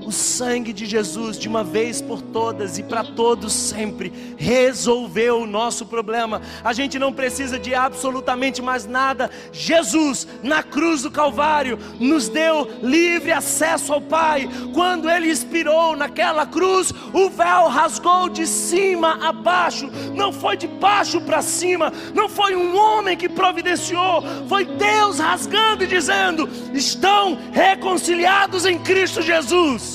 O 0.04 0.12
sangue 0.12 0.72
de 0.72 0.84
Jesus, 0.84 1.38
de 1.38 1.48
uma 1.48 1.64
vez 1.64 2.00
por 2.00 2.20
todas 2.20 2.78
e 2.78 2.82
para 2.82 3.02
todos 3.02 3.52
sempre, 3.52 4.12
resolveu 4.36 5.40
o 5.40 5.46
nosso 5.46 5.86
problema. 5.86 6.42
A 6.62 6.72
gente 6.72 6.98
não 6.98 7.12
precisa 7.12 7.58
de 7.58 7.74
absolutamente 7.74 8.60
mais 8.60 8.86
nada. 8.86 9.30
Jesus, 9.52 10.26
na 10.42 10.62
cruz 10.62 11.02
do 11.02 11.10
Calvário, 11.10 11.78
nos 11.98 12.28
deu 12.28 12.70
livre 12.82 13.32
acesso 13.32 13.92
ao 13.92 14.00
Pai. 14.00 14.48
Quando 14.72 15.10
Ele 15.10 15.28
expirou 15.28 15.96
naquela 15.96 16.46
cruz, 16.46 16.92
o 17.12 17.30
véu 17.30 17.68
rasgou 17.68 18.28
de 18.28 18.46
cima 18.46 19.18
a 19.26 19.32
baixo, 19.32 19.90
não 20.14 20.32
foi 20.32 20.56
de 20.56 20.66
baixo 20.66 21.20
para 21.20 21.40
cima, 21.40 21.92
não 22.14 22.28
foi 22.28 22.54
um 22.54 22.76
homem 22.76 23.16
que 23.16 23.28
providenciou, 23.28 24.22
foi 24.48 24.64
Deus 24.64 25.18
rasgando 25.18 25.84
e 25.84 25.86
dizendo: 25.86 26.48
estão 26.74 27.38
reconciliados 27.52 28.66
em 28.66 28.78
Cristo 28.78 29.22
Jesus 29.22 29.93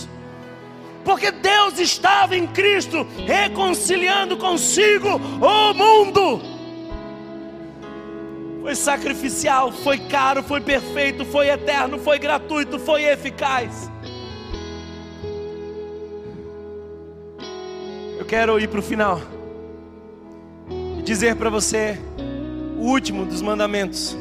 porque 1.09 1.31
Deus 1.31 1.79
estava 1.79 2.37
em 2.37 2.45
Cristo 2.45 3.03
reconciliando 3.25 4.37
consigo 4.37 5.09
o 5.09 5.73
mundo. 5.73 6.39
Foi 8.61 8.75
sacrificial, 8.75 9.71
foi 9.71 9.97
caro, 9.97 10.43
foi 10.43 10.61
perfeito, 10.61 11.25
foi 11.25 11.49
eterno, 11.49 11.97
foi 11.97 12.19
gratuito, 12.19 12.77
foi 12.77 13.05
eficaz. 13.05 13.89
Eu 18.19 18.25
quero 18.25 18.59
ir 18.59 18.67
para 18.67 18.79
o 18.79 18.83
final 18.83 19.19
e 20.99 21.01
dizer 21.01 21.35
para 21.37 21.49
você 21.49 21.99
o 22.77 22.83
último 22.83 23.25
dos 23.25 23.41
mandamentos. 23.41 24.15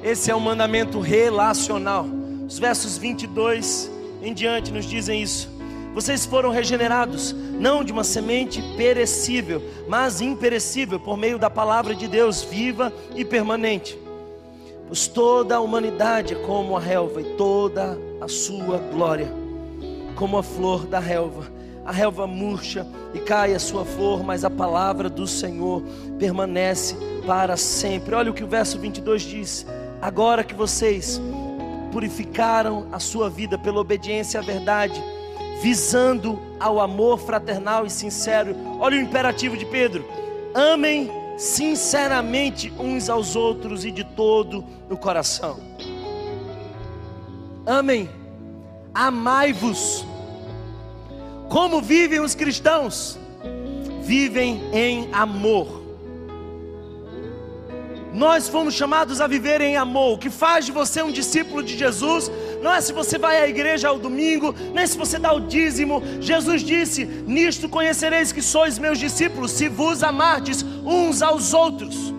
Esse 0.00 0.30
é 0.30 0.36
um 0.36 0.40
mandamento 0.40 1.00
relacional. 1.00 2.06
Os 2.46 2.56
versos 2.56 2.96
22 2.96 3.90
em 4.22 4.32
diante 4.32 4.70
nos 4.70 4.84
dizem 4.84 5.20
isso. 5.20 5.51
Vocês 5.94 6.24
foram 6.24 6.50
regenerados, 6.50 7.32
não 7.32 7.84
de 7.84 7.92
uma 7.92 8.02
semente 8.02 8.62
perecível, 8.76 9.62
mas 9.86 10.22
imperecível, 10.22 10.98
por 10.98 11.18
meio 11.18 11.38
da 11.38 11.50
palavra 11.50 11.94
de 11.94 12.08
Deus 12.08 12.42
viva 12.42 12.90
e 13.14 13.24
permanente. 13.24 13.98
Pois 14.88 15.06
toda 15.06 15.56
a 15.56 15.60
humanidade 15.60 16.32
é 16.32 16.36
como 16.36 16.76
a 16.76 16.80
relva, 16.80 17.20
e 17.20 17.36
toda 17.36 17.98
a 18.20 18.28
sua 18.28 18.78
glória, 18.78 19.30
como 20.16 20.38
a 20.38 20.42
flor 20.42 20.86
da 20.86 20.98
relva. 20.98 21.50
A 21.84 21.90
relva 21.90 22.26
murcha 22.26 22.86
e 23.12 23.18
cai 23.18 23.54
a 23.54 23.58
sua 23.58 23.84
flor, 23.84 24.22
mas 24.22 24.44
a 24.44 24.50
palavra 24.50 25.10
do 25.10 25.26
Senhor 25.26 25.82
permanece 26.18 26.96
para 27.26 27.56
sempre. 27.56 28.14
Olha 28.14 28.30
o 28.30 28.34
que 28.34 28.44
o 28.44 28.48
verso 28.48 28.78
22 28.78 29.22
diz: 29.22 29.66
Agora 30.00 30.44
que 30.44 30.54
vocês 30.54 31.20
purificaram 31.90 32.86
a 32.92 32.98
sua 32.98 33.28
vida 33.28 33.58
pela 33.58 33.80
obediência 33.80 34.40
à 34.40 34.42
verdade, 34.42 35.02
visando 35.62 36.38
ao 36.58 36.80
amor 36.80 37.18
fraternal 37.18 37.86
e 37.86 37.90
sincero. 37.90 38.56
Olha 38.80 38.98
o 38.98 39.00
imperativo 39.00 39.56
de 39.56 39.64
Pedro: 39.64 40.04
amem 40.52 41.08
sinceramente 41.38 42.72
uns 42.78 43.08
aos 43.08 43.36
outros 43.36 43.84
e 43.84 43.92
de 43.92 44.02
todo 44.02 44.64
o 44.90 44.96
coração. 44.96 45.60
Amem, 47.64 48.10
amai-vos. 48.92 50.04
Como 51.48 51.80
vivem 51.80 52.20
os 52.20 52.34
cristãos? 52.34 53.18
Vivem 54.02 54.60
em 54.72 55.08
amor 55.12 55.82
nós 58.12 58.46
fomos 58.46 58.74
chamados 58.74 59.20
a 59.20 59.26
viver 59.26 59.60
em 59.60 59.76
amor. 59.76 60.14
O 60.14 60.18
que 60.18 60.28
faz 60.28 60.66
de 60.66 60.72
você 60.72 61.02
um 61.02 61.10
discípulo 61.10 61.62
de 61.62 61.76
Jesus 61.76 62.30
não 62.62 62.72
é 62.72 62.80
se 62.80 62.92
você 62.92 63.18
vai 63.18 63.42
à 63.42 63.48
igreja 63.48 63.88
ao 63.88 63.98
domingo, 63.98 64.54
nem 64.72 64.86
se 64.86 64.96
você 64.96 65.18
dá 65.18 65.32
o 65.32 65.40
dízimo. 65.40 66.00
Jesus 66.20 66.62
disse: 66.62 67.04
Nisto 67.04 67.68
conhecereis 67.68 68.30
que 68.30 68.40
sois 68.40 68.78
meus 68.78 68.98
discípulos, 68.98 69.50
se 69.50 69.68
vos 69.68 70.04
amardes 70.04 70.64
uns 70.84 71.22
aos 71.22 71.52
outros. 71.52 72.14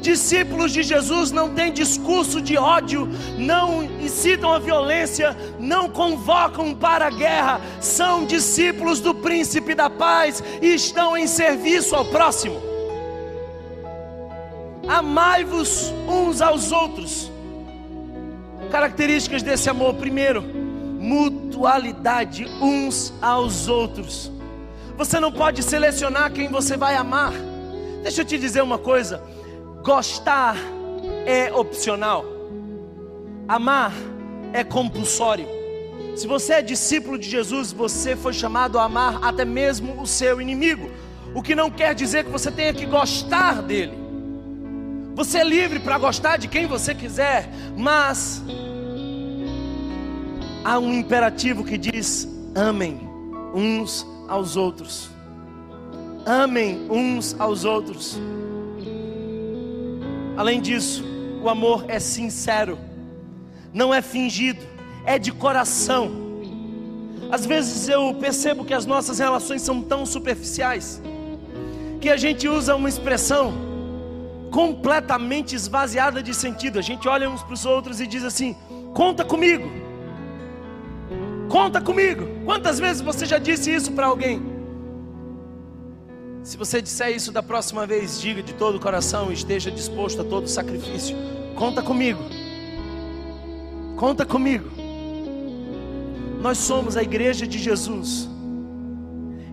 Discípulos 0.00 0.72
de 0.72 0.82
Jesus 0.82 1.30
não 1.30 1.50
têm 1.50 1.72
discurso 1.72 2.40
de 2.40 2.56
ódio, 2.56 3.08
não 3.38 3.84
incitam 3.84 4.52
a 4.52 4.58
violência, 4.58 5.36
não 5.60 5.88
convocam 5.88 6.74
para 6.74 7.06
a 7.06 7.10
guerra, 7.10 7.60
são 7.80 8.24
discípulos 8.24 8.98
do 8.98 9.14
príncipe 9.14 9.74
da 9.74 9.88
paz 9.88 10.42
e 10.60 10.74
estão 10.74 11.16
em 11.16 11.26
serviço 11.26 11.94
ao 11.94 12.06
próximo. 12.06 12.60
Amai-vos 14.88 15.92
uns 16.08 16.40
aos 16.40 16.72
outros. 16.72 17.31
Características 18.72 19.42
desse 19.42 19.68
amor: 19.68 19.96
primeiro, 19.96 20.42
mutualidade 20.42 22.46
uns 22.58 23.12
aos 23.20 23.68
outros. 23.68 24.32
Você 24.96 25.20
não 25.20 25.30
pode 25.30 25.62
selecionar 25.62 26.32
quem 26.32 26.48
você 26.48 26.74
vai 26.74 26.96
amar. 26.96 27.34
Deixa 28.02 28.22
eu 28.22 28.24
te 28.24 28.38
dizer 28.38 28.62
uma 28.62 28.78
coisa: 28.78 29.22
gostar 29.84 30.56
é 31.26 31.52
opcional, 31.52 32.24
amar 33.46 33.92
é 34.54 34.64
compulsório. 34.64 35.46
Se 36.16 36.26
você 36.26 36.54
é 36.54 36.62
discípulo 36.62 37.18
de 37.18 37.28
Jesus, 37.28 37.72
você 37.72 38.16
foi 38.16 38.32
chamado 38.32 38.78
a 38.78 38.84
amar 38.84 39.18
até 39.22 39.44
mesmo 39.44 40.00
o 40.00 40.06
seu 40.06 40.40
inimigo, 40.40 40.90
o 41.34 41.42
que 41.42 41.54
não 41.54 41.70
quer 41.70 41.94
dizer 41.94 42.24
que 42.24 42.30
você 42.30 42.50
tenha 42.50 42.72
que 42.72 42.86
gostar 42.86 43.60
dele. 43.60 44.01
Você 45.14 45.38
é 45.38 45.44
livre 45.44 45.78
para 45.78 45.98
gostar 45.98 46.38
de 46.38 46.48
quem 46.48 46.66
você 46.66 46.94
quiser, 46.94 47.48
mas 47.76 48.42
há 50.64 50.78
um 50.78 50.92
imperativo 50.94 51.64
que 51.64 51.76
diz: 51.76 52.26
amem 52.54 53.00
uns 53.54 54.06
aos 54.26 54.56
outros. 54.56 55.10
Amem 56.24 56.86
uns 56.90 57.38
aos 57.38 57.64
outros. 57.64 58.18
Além 60.36 60.62
disso, 60.62 61.04
o 61.42 61.48
amor 61.48 61.84
é 61.88 61.98
sincero, 61.98 62.78
não 63.72 63.92
é 63.92 64.00
fingido, 64.00 64.62
é 65.04 65.18
de 65.18 65.30
coração. 65.30 66.10
Às 67.30 67.44
vezes 67.44 67.86
eu 67.88 68.14
percebo 68.14 68.64
que 68.64 68.72
as 68.72 68.86
nossas 68.86 69.18
relações 69.18 69.60
são 69.60 69.82
tão 69.82 70.06
superficiais 70.06 71.02
que 72.00 72.08
a 72.08 72.16
gente 72.16 72.48
usa 72.48 72.74
uma 72.74 72.88
expressão 72.88 73.71
completamente 74.52 75.56
esvaziada 75.56 76.22
de 76.22 76.34
sentido. 76.34 76.78
A 76.78 76.82
gente 76.82 77.08
olha 77.08 77.28
uns 77.28 77.42
para 77.42 77.54
os 77.54 77.66
outros 77.66 78.00
e 78.00 78.06
diz 78.06 78.22
assim: 78.22 78.54
conta 78.94 79.24
comigo, 79.24 79.68
conta 81.48 81.80
comigo. 81.80 82.28
Quantas 82.44 82.78
vezes 82.78 83.02
você 83.02 83.26
já 83.26 83.38
disse 83.38 83.74
isso 83.74 83.90
para 83.92 84.06
alguém? 84.06 84.52
Se 86.44 86.56
você 86.56 86.82
disser 86.82 87.10
isso 87.10 87.32
da 87.32 87.42
próxima 87.42 87.86
vez, 87.86 88.20
diga 88.20 88.42
de 88.42 88.52
todo 88.52 88.76
o 88.76 88.80
coração 88.80 89.30
e 89.30 89.34
esteja 89.34 89.70
disposto 89.70 90.20
a 90.20 90.24
todo 90.24 90.48
sacrifício. 90.48 91.16
Conta 91.56 91.82
comigo. 91.82 92.20
Conta 93.96 94.26
comigo. 94.26 94.68
Nós 96.40 96.58
somos 96.58 96.96
a 96.96 97.02
igreja 97.02 97.46
de 97.46 97.58
Jesus. 97.58 98.28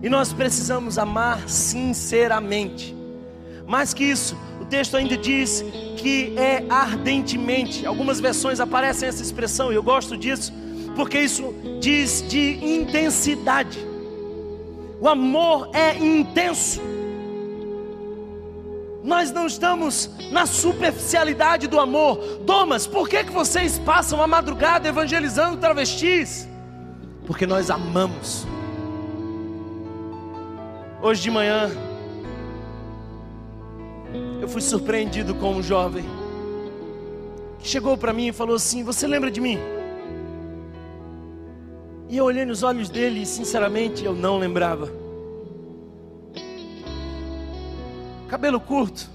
E 0.02 0.08
nós 0.08 0.32
precisamos 0.32 0.98
amar 0.98 1.48
sinceramente. 1.48 2.96
Mais 3.68 3.94
que 3.94 4.02
isso, 4.02 4.36
texto 4.70 4.96
ainda 4.96 5.16
diz 5.16 5.64
que 5.96 6.32
é 6.38 6.64
ardentemente. 6.70 7.84
Algumas 7.84 8.20
versões 8.20 8.60
aparecem 8.60 9.08
essa 9.08 9.22
expressão, 9.22 9.72
e 9.72 9.74
eu 9.74 9.82
gosto 9.82 10.16
disso, 10.16 10.52
porque 10.94 11.18
isso 11.18 11.52
diz 11.80 12.24
de 12.26 12.64
intensidade. 12.64 13.78
O 15.00 15.08
amor 15.08 15.70
é 15.74 15.98
intenso. 15.98 16.80
Nós 19.02 19.30
não 19.32 19.46
estamos 19.46 20.10
na 20.30 20.46
superficialidade 20.46 21.66
do 21.66 21.80
amor. 21.80 22.18
Thomas, 22.46 22.86
por 22.86 23.08
que, 23.08 23.24
que 23.24 23.32
vocês 23.32 23.78
passam 23.78 24.22
a 24.22 24.26
madrugada 24.26 24.88
evangelizando 24.88 25.56
travestis? 25.56 26.46
Porque 27.26 27.46
nós 27.46 27.70
amamos. 27.70 28.46
Hoje 31.02 31.22
de 31.22 31.30
manhã, 31.30 31.70
eu 34.40 34.48
fui 34.48 34.60
surpreendido 34.60 35.34
com 35.34 35.52
um 35.52 35.62
jovem 35.62 36.04
que 37.58 37.68
chegou 37.68 37.96
para 37.96 38.12
mim 38.12 38.28
e 38.28 38.32
falou 38.32 38.56
assim: 38.56 38.82
Você 38.82 39.06
lembra 39.06 39.30
de 39.30 39.40
mim? 39.40 39.58
E 42.08 42.16
eu 42.16 42.24
olhei 42.24 42.44
nos 42.44 42.62
olhos 42.62 42.88
dele 42.88 43.22
e, 43.22 43.26
sinceramente, 43.26 44.04
eu 44.04 44.14
não 44.14 44.38
lembrava. 44.38 44.90
Cabelo 48.28 48.60
curto, 48.60 49.08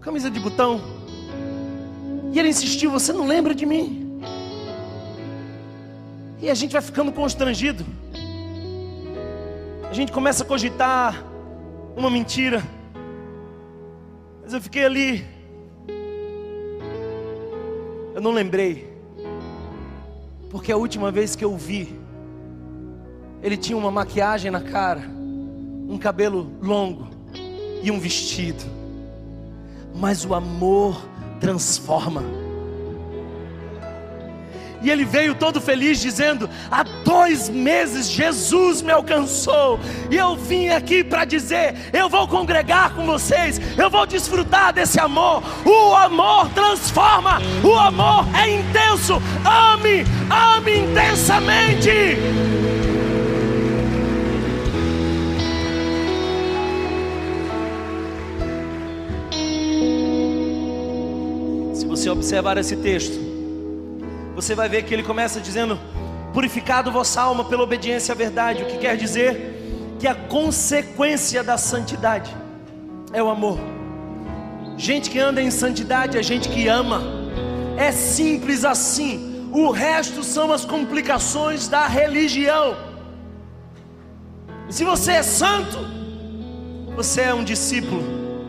camisa 0.00 0.30
de 0.30 0.38
botão. 0.38 0.80
E 2.32 2.38
ele 2.38 2.48
insistiu: 2.48 2.90
Você 2.90 3.12
não 3.12 3.26
lembra 3.26 3.54
de 3.54 3.64
mim? 3.64 4.20
E 6.42 6.50
a 6.50 6.54
gente 6.54 6.72
vai 6.72 6.82
ficando 6.82 7.10
constrangido. 7.10 7.86
A 9.88 9.92
gente 9.94 10.12
começa 10.12 10.44
a 10.44 10.46
cogitar 10.46 11.24
uma 11.96 12.10
mentira. 12.10 12.62
Mas 14.44 14.52
eu 14.52 14.60
fiquei 14.60 14.84
ali. 14.84 15.24
Eu 18.14 18.20
não 18.20 18.30
lembrei. 18.30 18.92
Porque 20.50 20.70
a 20.70 20.76
última 20.76 21.10
vez 21.10 21.34
que 21.34 21.44
eu 21.44 21.56
vi, 21.56 21.98
ele 23.42 23.56
tinha 23.56 23.76
uma 23.76 23.90
maquiagem 23.90 24.50
na 24.50 24.60
cara, 24.60 25.00
um 25.88 25.98
cabelo 25.98 26.52
longo 26.62 27.08
e 27.82 27.90
um 27.90 27.98
vestido. 27.98 28.62
Mas 29.94 30.24
o 30.26 30.34
amor 30.34 31.02
transforma. 31.40 32.43
E 34.84 34.90
ele 34.90 35.06
veio 35.06 35.34
todo 35.34 35.62
feliz, 35.62 35.98
dizendo: 35.98 36.48
Há 36.70 36.82
dois 36.82 37.48
meses 37.48 38.10
Jesus 38.10 38.82
me 38.82 38.92
alcançou, 38.92 39.80
e 40.10 40.16
eu 40.16 40.36
vim 40.36 40.68
aqui 40.68 41.02
para 41.02 41.24
dizer: 41.24 41.74
Eu 41.90 42.06
vou 42.10 42.28
congregar 42.28 42.94
com 42.94 43.06
vocês, 43.06 43.58
eu 43.78 43.88
vou 43.88 44.06
desfrutar 44.06 44.74
desse 44.74 45.00
amor. 45.00 45.42
O 45.64 45.94
amor 45.94 46.50
transforma, 46.50 47.40
o 47.64 47.72
amor 47.72 48.26
é 48.36 48.50
intenso. 48.60 49.14
Ame, 49.42 50.04
ame 50.30 50.78
intensamente. 50.80 52.18
Se 61.74 61.86
você 61.86 62.10
observar 62.10 62.58
esse 62.58 62.76
texto, 62.76 63.33
você 64.34 64.54
vai 64.54 64.68
ver 64.68 64.82
que 64.82 64.92
ele 64.92 65.02
começa 65.02 65.40
dizendo: 65.40 65.78
Purificado 66.32 66.90
vossa 66.90 67.22
alma 67.22 67.44
pela 67.44 67.62
obediência 67.62 68.12
à 68.12 68.16
verdade, 68.16 68.62
o 68.62 68.66
que 68.66 68.78
quer 68.78 68.96
dizer 68.96 69.96
que 69.98 70.06
a 70.06 70.14
consequência 70.14 71.42
da 71.44 71.56
santidade 71.56 72.34
é 73.12 73.22
o 73.22 73.30
amor. 73.30 73.58
Gente 74.76 75.08
que 75.08 75.18
anda 75.18 75.40
em 75.40 75.50
santidade 75.50 76.18
é 76.18 76.22
gente 76.22 76.48
que 76.48 76.66
ama, 76.66 77.00
é 77.76 77.92
simples 77.92 78.64
assim. 78.64 79.48
O 79.52 79.70
resto 79.70 80.24
são 80.24 80.52
as 80.52 80.64
complicações 80.64 81.68
da 81.68 81.86
religião. 81.86 82.76
E 84.68 84.72
se 84.72 84.82
você 84.82 85.12
é 85.12 85.22
santo, 85.22 85.78
você 86.96 87.20
é 87.20 87.34
um 87.34 87.44
discípulo 87.44 88.02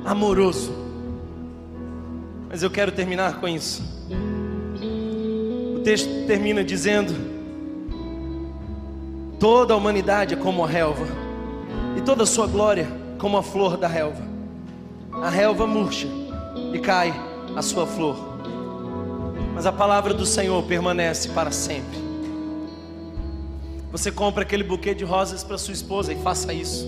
amoroso. 0.04 0.74
Mas 2.50 2.64
eu 2.64 2.72
quero 2.72 2.92
terminar 2.92 3.40
com 3.40 3.48
isso 3.48 3.96
texto 5.86 6.26
termina 6.26 6.64
dizendo: 6.64 7.14
toda 9.40 9.76
a 9.76 9.78
humanidade 9.78 10.34
é 10.34 10.38
como 10.38 10.66
a 10.66 10.68
relva, 10.68 11.06
e 11.96 12.02
toda 12.02 12.24
a 12.24 12.26
sua 12.26 12.48
glória 12.48 12.88
como 13.20 13.38
a 13.38 13.44
flor 13.44 13.78
da 13.78 13.88
relva. 13.88 14.24
A 15.22 15.30
relva 15.30 15.66
murcha 15.68 16.08
e 16.74 16.80
cai 16.80 17.14
a 17.56 17.62
sua 17.62 17.86
flor. 17.86 18.18
mas 19.54 19.66
a 19.66 19.72
palavra 19.72 20.14
do 20.14 20.26
Senhor 20.26 20.62
permanece 20.64 21.30
para 21.30 21.52
sempre. 21.52 22.04
Você 23.92 24.12
compra 24.12 24.42
aquele 24.42 24.64
buquê 24.64 24.94
de 24.94 25.06
rosas 25.06 25.42
para 25.42 25.58
sua 25.58 25.74
esposa 25.74 26.12
e 26.12 26.22
faça 26.22 26.52
isso. 26.52 26.86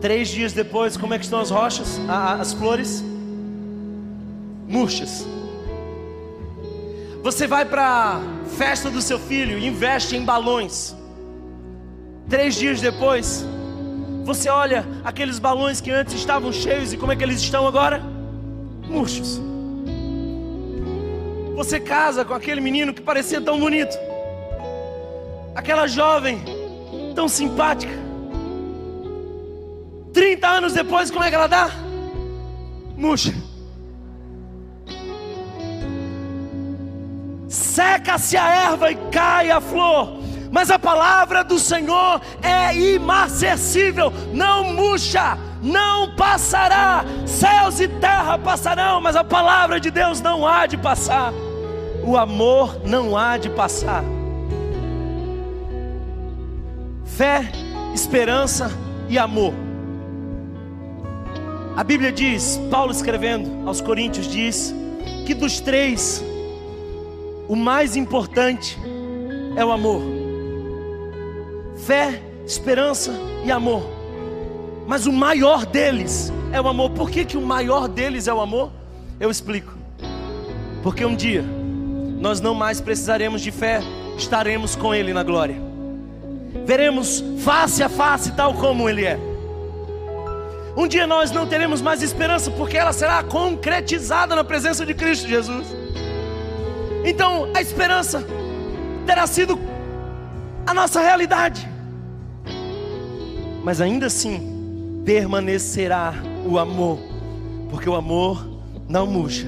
Três 0.00 0.28
dias 0.28 0.52
depois, 0.52 0.96
como 0.96 1.14
é 1.14 1.18
que 1.18 1.24
estão 1.24 1.40
as 1.40 1.50
rochas, 1.50 1.98
as 2.08 2.52
flores? 2.52 3.02
Murchas. 4.68 5.26
Você 7.22 7.46
vai 7.46 7.64
para 7.64 8.16
a 8.16 8.20
festa 8.56 8.90
do 8.90 9.00
seu 9.00 9.16
filho 9.16 9.56
e 9.56 9.66
investe 9.66 10.16
em 10.16 10.24
balões. 10.24 10.96
Três 12.28 12.56
dias 12.56 12.80
depois, 12.80 13.46
você 14.24 14.48
olha 14.48 14.84
aqueles 15.04 15.38
balões 15.38 15.80
que 15.80 15.90
antes 15.90 16.14
estavam 16.14 16.52
cheios 16.52 16.92
e 16.92 16.96
como 16.96 17.12
é 17.12 17.16
que 17.16 17.22
eles 17.22 17.40
estão 17.40 17.64
agora? 17.66 18.02
Murchos. 18.88 19.40
Você 21.54 21.78
casa 21.78 22.24
com 22.24 22.34
aquele 22.34 22.60
menino 22.60 22.92
que 22.92 23.00
parecia 23.00 23.40
tão 23.40 23.60
bonito, 23.60 23.96
aquela 25.54 25.86
jovem 25.86 26.42
tão 27.14 27.28
simpática. 27.28 27.92
30 30.12 30.48
anos 30.48 30.72
depois, 30.72 31.10
como 31.10 31.22
é 31.24 31.30
que 31.30 31.36
ela 31.36 31.46
dá? 31.46 31.70
Murcha. 32.96 33.32
Seca-se 37.52 38.34
a 38.34 38.48
erva 38.48 38.90
e 38.90 38.94
cai 39.10 39.50
a 39.50 39.60
flor, 39.60 40.18
mas 40.50 40.70
a 40.70 40.78
palavra 40.78 41.44
do 41.44 41.58
Senhor 41.58 42.20
é 42.42 42.74
imacessível, 42.74 44.10
não 44.32 44.72
murcha, 44.72 45.36
não 45.62 46.16
passará. 46.16 47.04
Céus 47.26 47.78
e 47.78 47.88
terra 47.88 48.38
passarão, 48.38 49.02
mas 49.02 49.16
a 49.16 49.22
palavra 49.22 49.78
de 49.78 49.90
Deus 49.90 50.20
não 50.20 50.46
há 50.46 50.66
de 50.66 50.78
passar. 50.78 51.32
O 52.02 52.16
amor 52.16 52.80
não 52.86 53.16
há 53.16 53.36
de 53.36 53.50
passar. 53.50 54.02
Fé, 57.04 57.52
esperança 57.94 58.70
e 59.10 59.18
amor. 59.18 59.52
A 61.76 61.84
Bíblia 61.84 62.12
diz, 62.12 62.58
Paulo 62.70 62.92
escrevendo 62.92 63.68
aos 63.68 63.80
Coríntios 63.80 64.26
diz 64.26 64.74
que 65.26 65.34
dos 65.34 65.60
três 65.60 66.22
o 67.52 67.54
mais 67.54 67.96
importante 67.96 68.78
é 69.54 69.62
o 69.62 69.70
amor. 69.70 70.00
Fé, 71.84 72.22
esperança 72.46 73.12
e 73.44 73.52
amor. 73.52 73.82
Mas 74.86 75.04
o 75.04 75.12
maior 75.12 75.66
deles 75.66 76.32
é 76.50 76.58
o 76.58 76.66
amor. 76.66 76.92
Por 76.92 77.10
que, 77.10 77.26
que 77.26 77.36
o 77.36 77.42
maior 77.42 77.88
deles 77.88 78.26
é 78.26 78.32
o 78.32 78.40
amor? 78.40 78.72
Eu 79.20 79.30
explico. 79.30 79.74
Porque 80.82 81.04
um 81.04 81.14
dia 81.14 81.44
nós 82.22 82.40
não 82.40 82.54
mais 82.54 82.80
precisaremos 82.80 83.42
de 83.42 83.50
fé, 83.50 83.82
estaremos 84.16 84.74
com 84.74 84.94
Ele 84.94 85.12
na 85.12 85.22
glória. 85.22 85.56
Veremos 86.64 87.22
face 87.40 87.82
a 87.82 87.88
face, 87.90 88.32
tal 88.32 88.54
como 88.54 88.88
Ele 88.88 89.04
é. 89.04 89.18
Um 90.74 90.88
dia 90.88 91.06
nós 91.06 91.30
não 91.30 91.46
teremos 91.46 91.82
mais 91.82 92.02
esperança, 92.02 92.50
porque 92.50 92.78
ela 92.78 92.94
será 92.94 93.22
concretizada 93.22 94.34
na 94.34 94.42
presença 94.42 94.86
de 94.86 94.94
Cristo 94.94 95.28
Jesus. 95.28 95.82
Então 97.04 97.50
a 97.54 97.60
esperança 97.60 98.24
terá 99.06 99.26
sido 99.26 99.58
a 100.66 100.72
nossa 100.72 101.00
realidade. 101.00 101.68
Mas 103.62 103.80
ainda 103.80 104.06
assim 104.06 105.02
permanecerá 105.04 106.14
o 106.44 106.58
amor, 106.58 106.98
porque 107.70 107.88
o 107.88 107.94
amor 107.94 108.46
não 108.88 109.06
murcha, 109.06 109.46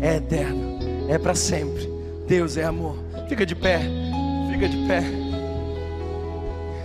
é 0.00 0.16
eterno, 0.16 0.78
é 1.08 1.18
para 1.18 1.34
sempre. 1.34 1.88
Deus 2.26 2.56
é 2.56 2.64
amor. 2.64 2.96
Fica 3.28 3.46
de 3.46 3.54
pé, 3.54 3.80
fica 4.50 4.68
de 4.68 4.76
pé. 4.86 5.02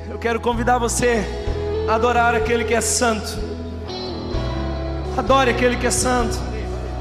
Eu 0.10 0.18
quero 0.18 0.40
convidar 0.40 0.78
você 0.78 1.24
a 1.88 1.96
adorar 1.96 2.36
aquele 2.36 2.64
que 2.64 2.74
é 2.74 2.82
santo. 2.82 3.40
Adore 5.18 5.52
aquele 5.52 5.78
que 5.78 5.88
é 5.88 5.92
santo. 5.92 6.38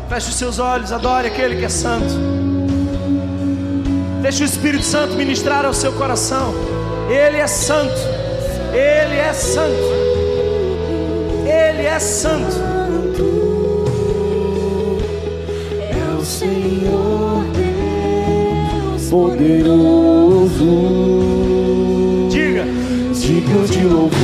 Feche 0.08 0.30
os 0.30 0.34
seus 0.34 0.58
olhos, 0.58 0.90
adore 0.90 1.28
aquele 1.28 1.56
que 1.56 1.64
é 1.64 1.68
santo. 1.68 2.39
Deixa 4.22 4.42
o 4.44 4.46
Espírito 4.46 4.84
Santo 4.84 5.14
ministrar 5.14 5.64
ao 5.64 5.72
seu 5.72 5.92
coração. 5.92 6.54
Ele 7.08 7.38
é 7.38 7.46
santo. 7.46 7.98
Ele 8.72 9.16
é 9.16 9.32
santo. 9.32 9.74
Ele 11.44 11.86
é 11.86 11.98
santo. 11.98 12.54
É 15.80 16.14
o 16.16 16.24
Senhor 16.24 17.44
Deus 17.54 19.08
poderoso. 19.10 20.68
Diga. 22.30 22.64
Digno 23.14 23.66
de 23.66 23.84
louvor. 23.84 24.20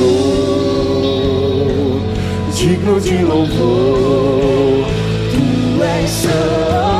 Digno 2.54 3.00
de 3.00 3.24
louvor. 3.24 4.86
Tu 5.32 5.82
és 5.82 6.10
santo. 6.10 6.95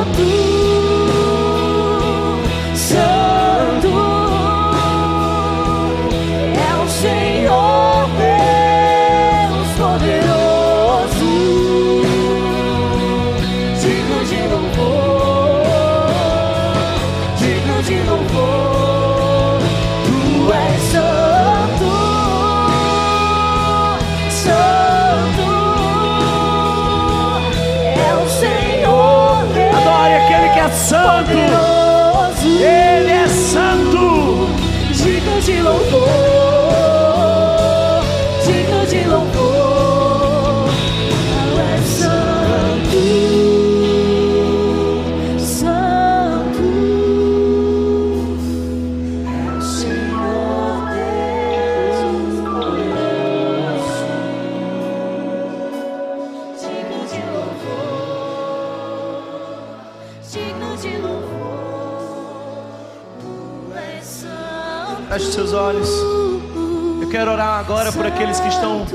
Por 68.07 68.13
aqueles 68.13 68.39
que 68.39 68.47
estão 68.47 68.87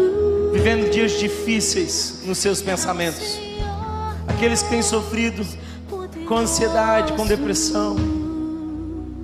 vivendo 0.54 0.90
dias 0.90 1.20
difíceis 1.20 2.22
nos 2.26 2.38
seus 2.38 2.62
pensamentos, 2.62 3.42
aqueles 4.26 4.64
que 4.64 4.70
têm 4.70 4.82
sofrido 4.82 5.46
com 6.26 6.38
ansiedade, 6.38 7.12
com 7.12 7.28
depressão. 7.28 7.98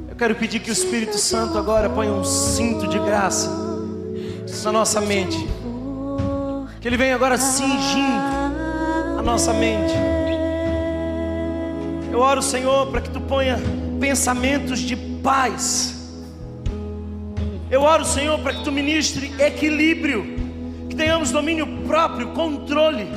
Eu 0.10 0.16
quero 0.18 0.36
pedir 0.36 0.60
que 0.60 0.70
o 0.70 0.74
Espírito 0.74 1.18
Santo 1.18 1.58
agora 1.58 1.90
ponha 1.90 2.12
um 2.12 2.26
cinto 2.26 2.86
de 2.86 3.00
graça 3.00 3.50
na 4.66 4.74
nossa 4.74 5.00
mente, 5.00 5.38
que 6.82 6.88
Ele 6.90 6.98
venha 6.98 7.16
agora 7.16 7.38
cingindo 7.38 8.26
a 9.18 9.22
nossa 9.22 9.54
mente. 9.54 9.94
Eu 12.12 12.20
oro, 12.20 12.42
Senhor, 12.42 12.88
para 12.88 13.00
que 13.00 13.10
Tu 13.10 13.22
ponha 13.22 13.58
pensamentos 14.02 14.80
de 14.80 14.98
paz 14.98 15.97
eu 17.70 17.82
oro, 17.82 18.06
Senhor, 18.06 18.40
para 18.40 18.54
que 18.54 18.64
tu 18.64 18.72
ministre 18.72 19.34
equilíbrio, 19.40 20.38
que 20.90 20.96
tenhamos 20.96 21.32
domínio 21.32 21.68
próprio, 21.86 22.30
controle. 22.30 23.08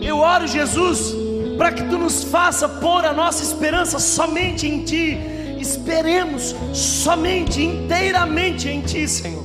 Eu 0.00 0.18
oro, 0.18 0.46
Jesus, 0.46 1.14
para 1.56 1.72
que 1.72 1.82
tu 1.84 1.96
nos 1.96 2.24
faça 2.24 2.68
pôr 2.68 3.04
a 3.04 3.12
nossa 3.12 3.42
esperança 3.42 3.98
somente 3.98 4.66
em 4.66 4.84
ti. 4.84 5.18
Esperemos 5.58 6.54
somente, 6.74 7.62
inteiramente 7.62 8.68
em 8.68 8.82
ti, 8.82 9.08
Senhor. 9.08 9.44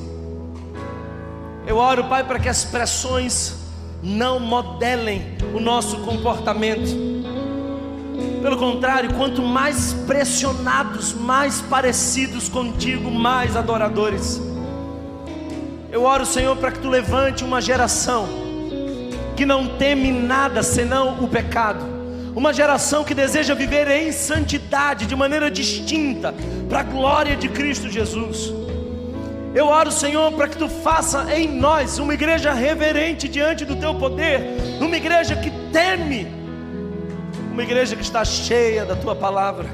Eu 1.66 1.78
oro, 1.78 2.04
Pai, 2.04 2.24
para 2.24 2.38
que 2.38 2.48
as 2.48 2.64
pressões 2.64 3.54
não 4.02 4.38
modelem 4.38 5.36
o 5.54 5.60
nosso 5.60 5.98
comportamento 6.00 7.19
pelo 8.40 8.56
contrário, 8.56 9.12
quanto 9.14 9.42
mais 9.42 9.92
pressionados, 10.06 11.12
mais 11.12 11.60
parecidos 11.60 12.48
contigo, 12.48 13.10
mais 13.10 13.56
adoradores. 13.56 14.40
Eu 15.92 16.04
oro, 16.04 16.24
Senhor, 16.24 16.56
para 16.56 16.70
que 16.70 16.78
tu 16.78 16.88
levante 16.88 17.44
uma 17.44 17.60
geração 17.60 18.28
que 19.36 19.44
não 19.44 19.78
teme 19.78 20.10
nada 20.12 20.62
senão 20.62 21.22
o 21.22 21.28
pecado, 21.28 21.84
uma 22.34 22.52
geração 22.52 23.02
que 23.02 23.14
deseja 23.14 23.54
viver 23.54 23.88
em 23.88 24.12
santidade, 24.12 25.06
de 25.06 25.16
maneira 25.16 25.50
distinta, 25.50 26.34
para 26.68 26.80
a 26.80 26.82
glória 26.82 27.36
de 27.36 27.48
Cristo 27.48 27.88
Jesus. 27.88 28.52
Eu 29.52 29.66
oro, 29.66 29.90
Senhor, 29.90 30.30
para 30.32 30.46
que 30.46 30.56
tu 30.56 30.68
faça 30.68 31.26
em 31.36 31.48
nós 31.48 31.98
uma 31.98 32.14
igreja 32.14 32.52
reverente 32.52 33.28
diante 33.28 33.64
do 33.64 33.74
teu 33.74 33.94
poder, 33.94 34.42
uma 34.80 34.96
igreja 34.96 35.34
que 35.34 35.50
teme, 35.72 36.28
uma 37.50 37.62
igreja 37.62 37.96
que 37.96 38.02
está 38.02 38.24
cheia 38.24 38.84
da 38.84 38.96
tua 38.96 39.14
palavra. 39.14 39.68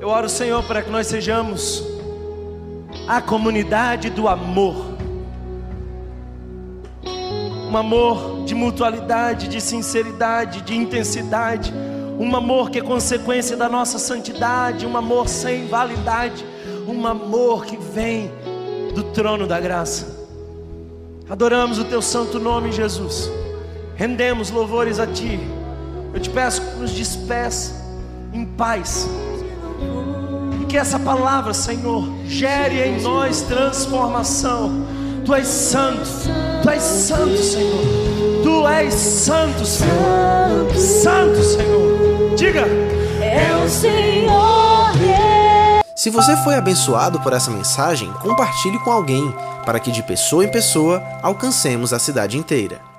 Eu 0.00 0.08
oro, 0.08 0.28
Senhor, 0.28 0.62
para 0.64 0.82
que 0.82 0.90
nós 0.90 1.06
sejamos 1.06 1.84
a 3.06 3.20
comunidade 3.20 4.10
do 4.10 4.28
amor 4.28 4.96
um 7.68 7.76
amor 7.76 8.44
de 8.44 8.54
mutualidade, 8.54 9.48
de 9.48 9.60
sinceridade, 9.60 10.62
de 10.62 10.74
intensidade, 10.74 11.74
um 12.18 12.34
amor 12.34 12.70
que 12.70 12.78
é 12.78 12.82
consequência 12.82 13.56
da 13.56 13.68
nossa 13.68 13.98
santidade, 13.98 14.86
um 14.86 14.96
amor 14.96 15.28
sem 15.28 15.66
validade, 15.66 16.44
um 16.86 17.06
amor 17.06 17.66
que 17.66 17.76
vem 17.76 18.30
do 18.94 19.02
trono 19.02 19.46
da 19.46 19.58
graça. 19.60 20.26
Adoramos 21.28 21.78
o 21.78 21.84
teu 21.84 22.00
santo 22.00 22.38
nome, 22.38 22.70
Jesus. 22.70 23.30
Rendemos 23.96 24.50
louvores 24.50 25.00
a 25.00 25.06
ti. 25.06 25.40
Eu 26.16 26.20
te 26.20 26.30
peço 26.30 26.62
que 26.62 26.78
nos 26.78 26.92
despeça 26.92 27.74
em 28.32 28.46
paz. 28.46 29.06
E 30.62 30.64
que 30.64 30.78
essa 30.78 30.98
palavra, 30.98 31.52
Senhor, 31.52 32.08
gere 32.26 32.80
em 32.80 33.02
nós 33.02 33.42
transformação 33.42 34.86
Tu 35.26 35.34
és 35.34 35.46
santo, 35.46 36.08
Tu 36.62 36.70
és 36.70 36.82
santo, 36.82 37.36
Senhor. 37.36 37.84
Tu 38.42 38.66
és 38.66 38.94
santo, 38.94 39.66
Senhor. 39.66 40.74
Santo, 40.74 41.42
Senhor. 41.42 42.34
Diga: 42.34 42.62
É 43.20 43.54
o 43.62 43.68
Senhor. 43.68 44.92
Se 45.94 46.08
você 46.08 46.34
foi 46.36 46.54
abençoado 46.54 47.20
por 47.20 47.34
essa 47.34 47.50
mensagem, 47.50 48.10
compartilhe 48.22 48.78
com 48.78 48.90
alguém, 48.90 49.34
para 49.66 49.78
que 49.78 49.90
de 49.90 50.02
pessoa 50.02 50.44
em 50.44 50.50
pessoa 50.50 51.02
alcancemos 51.22 51.92
a 51.92 51.98
cidade 51.98 52.38
inteira. 52.38 52.95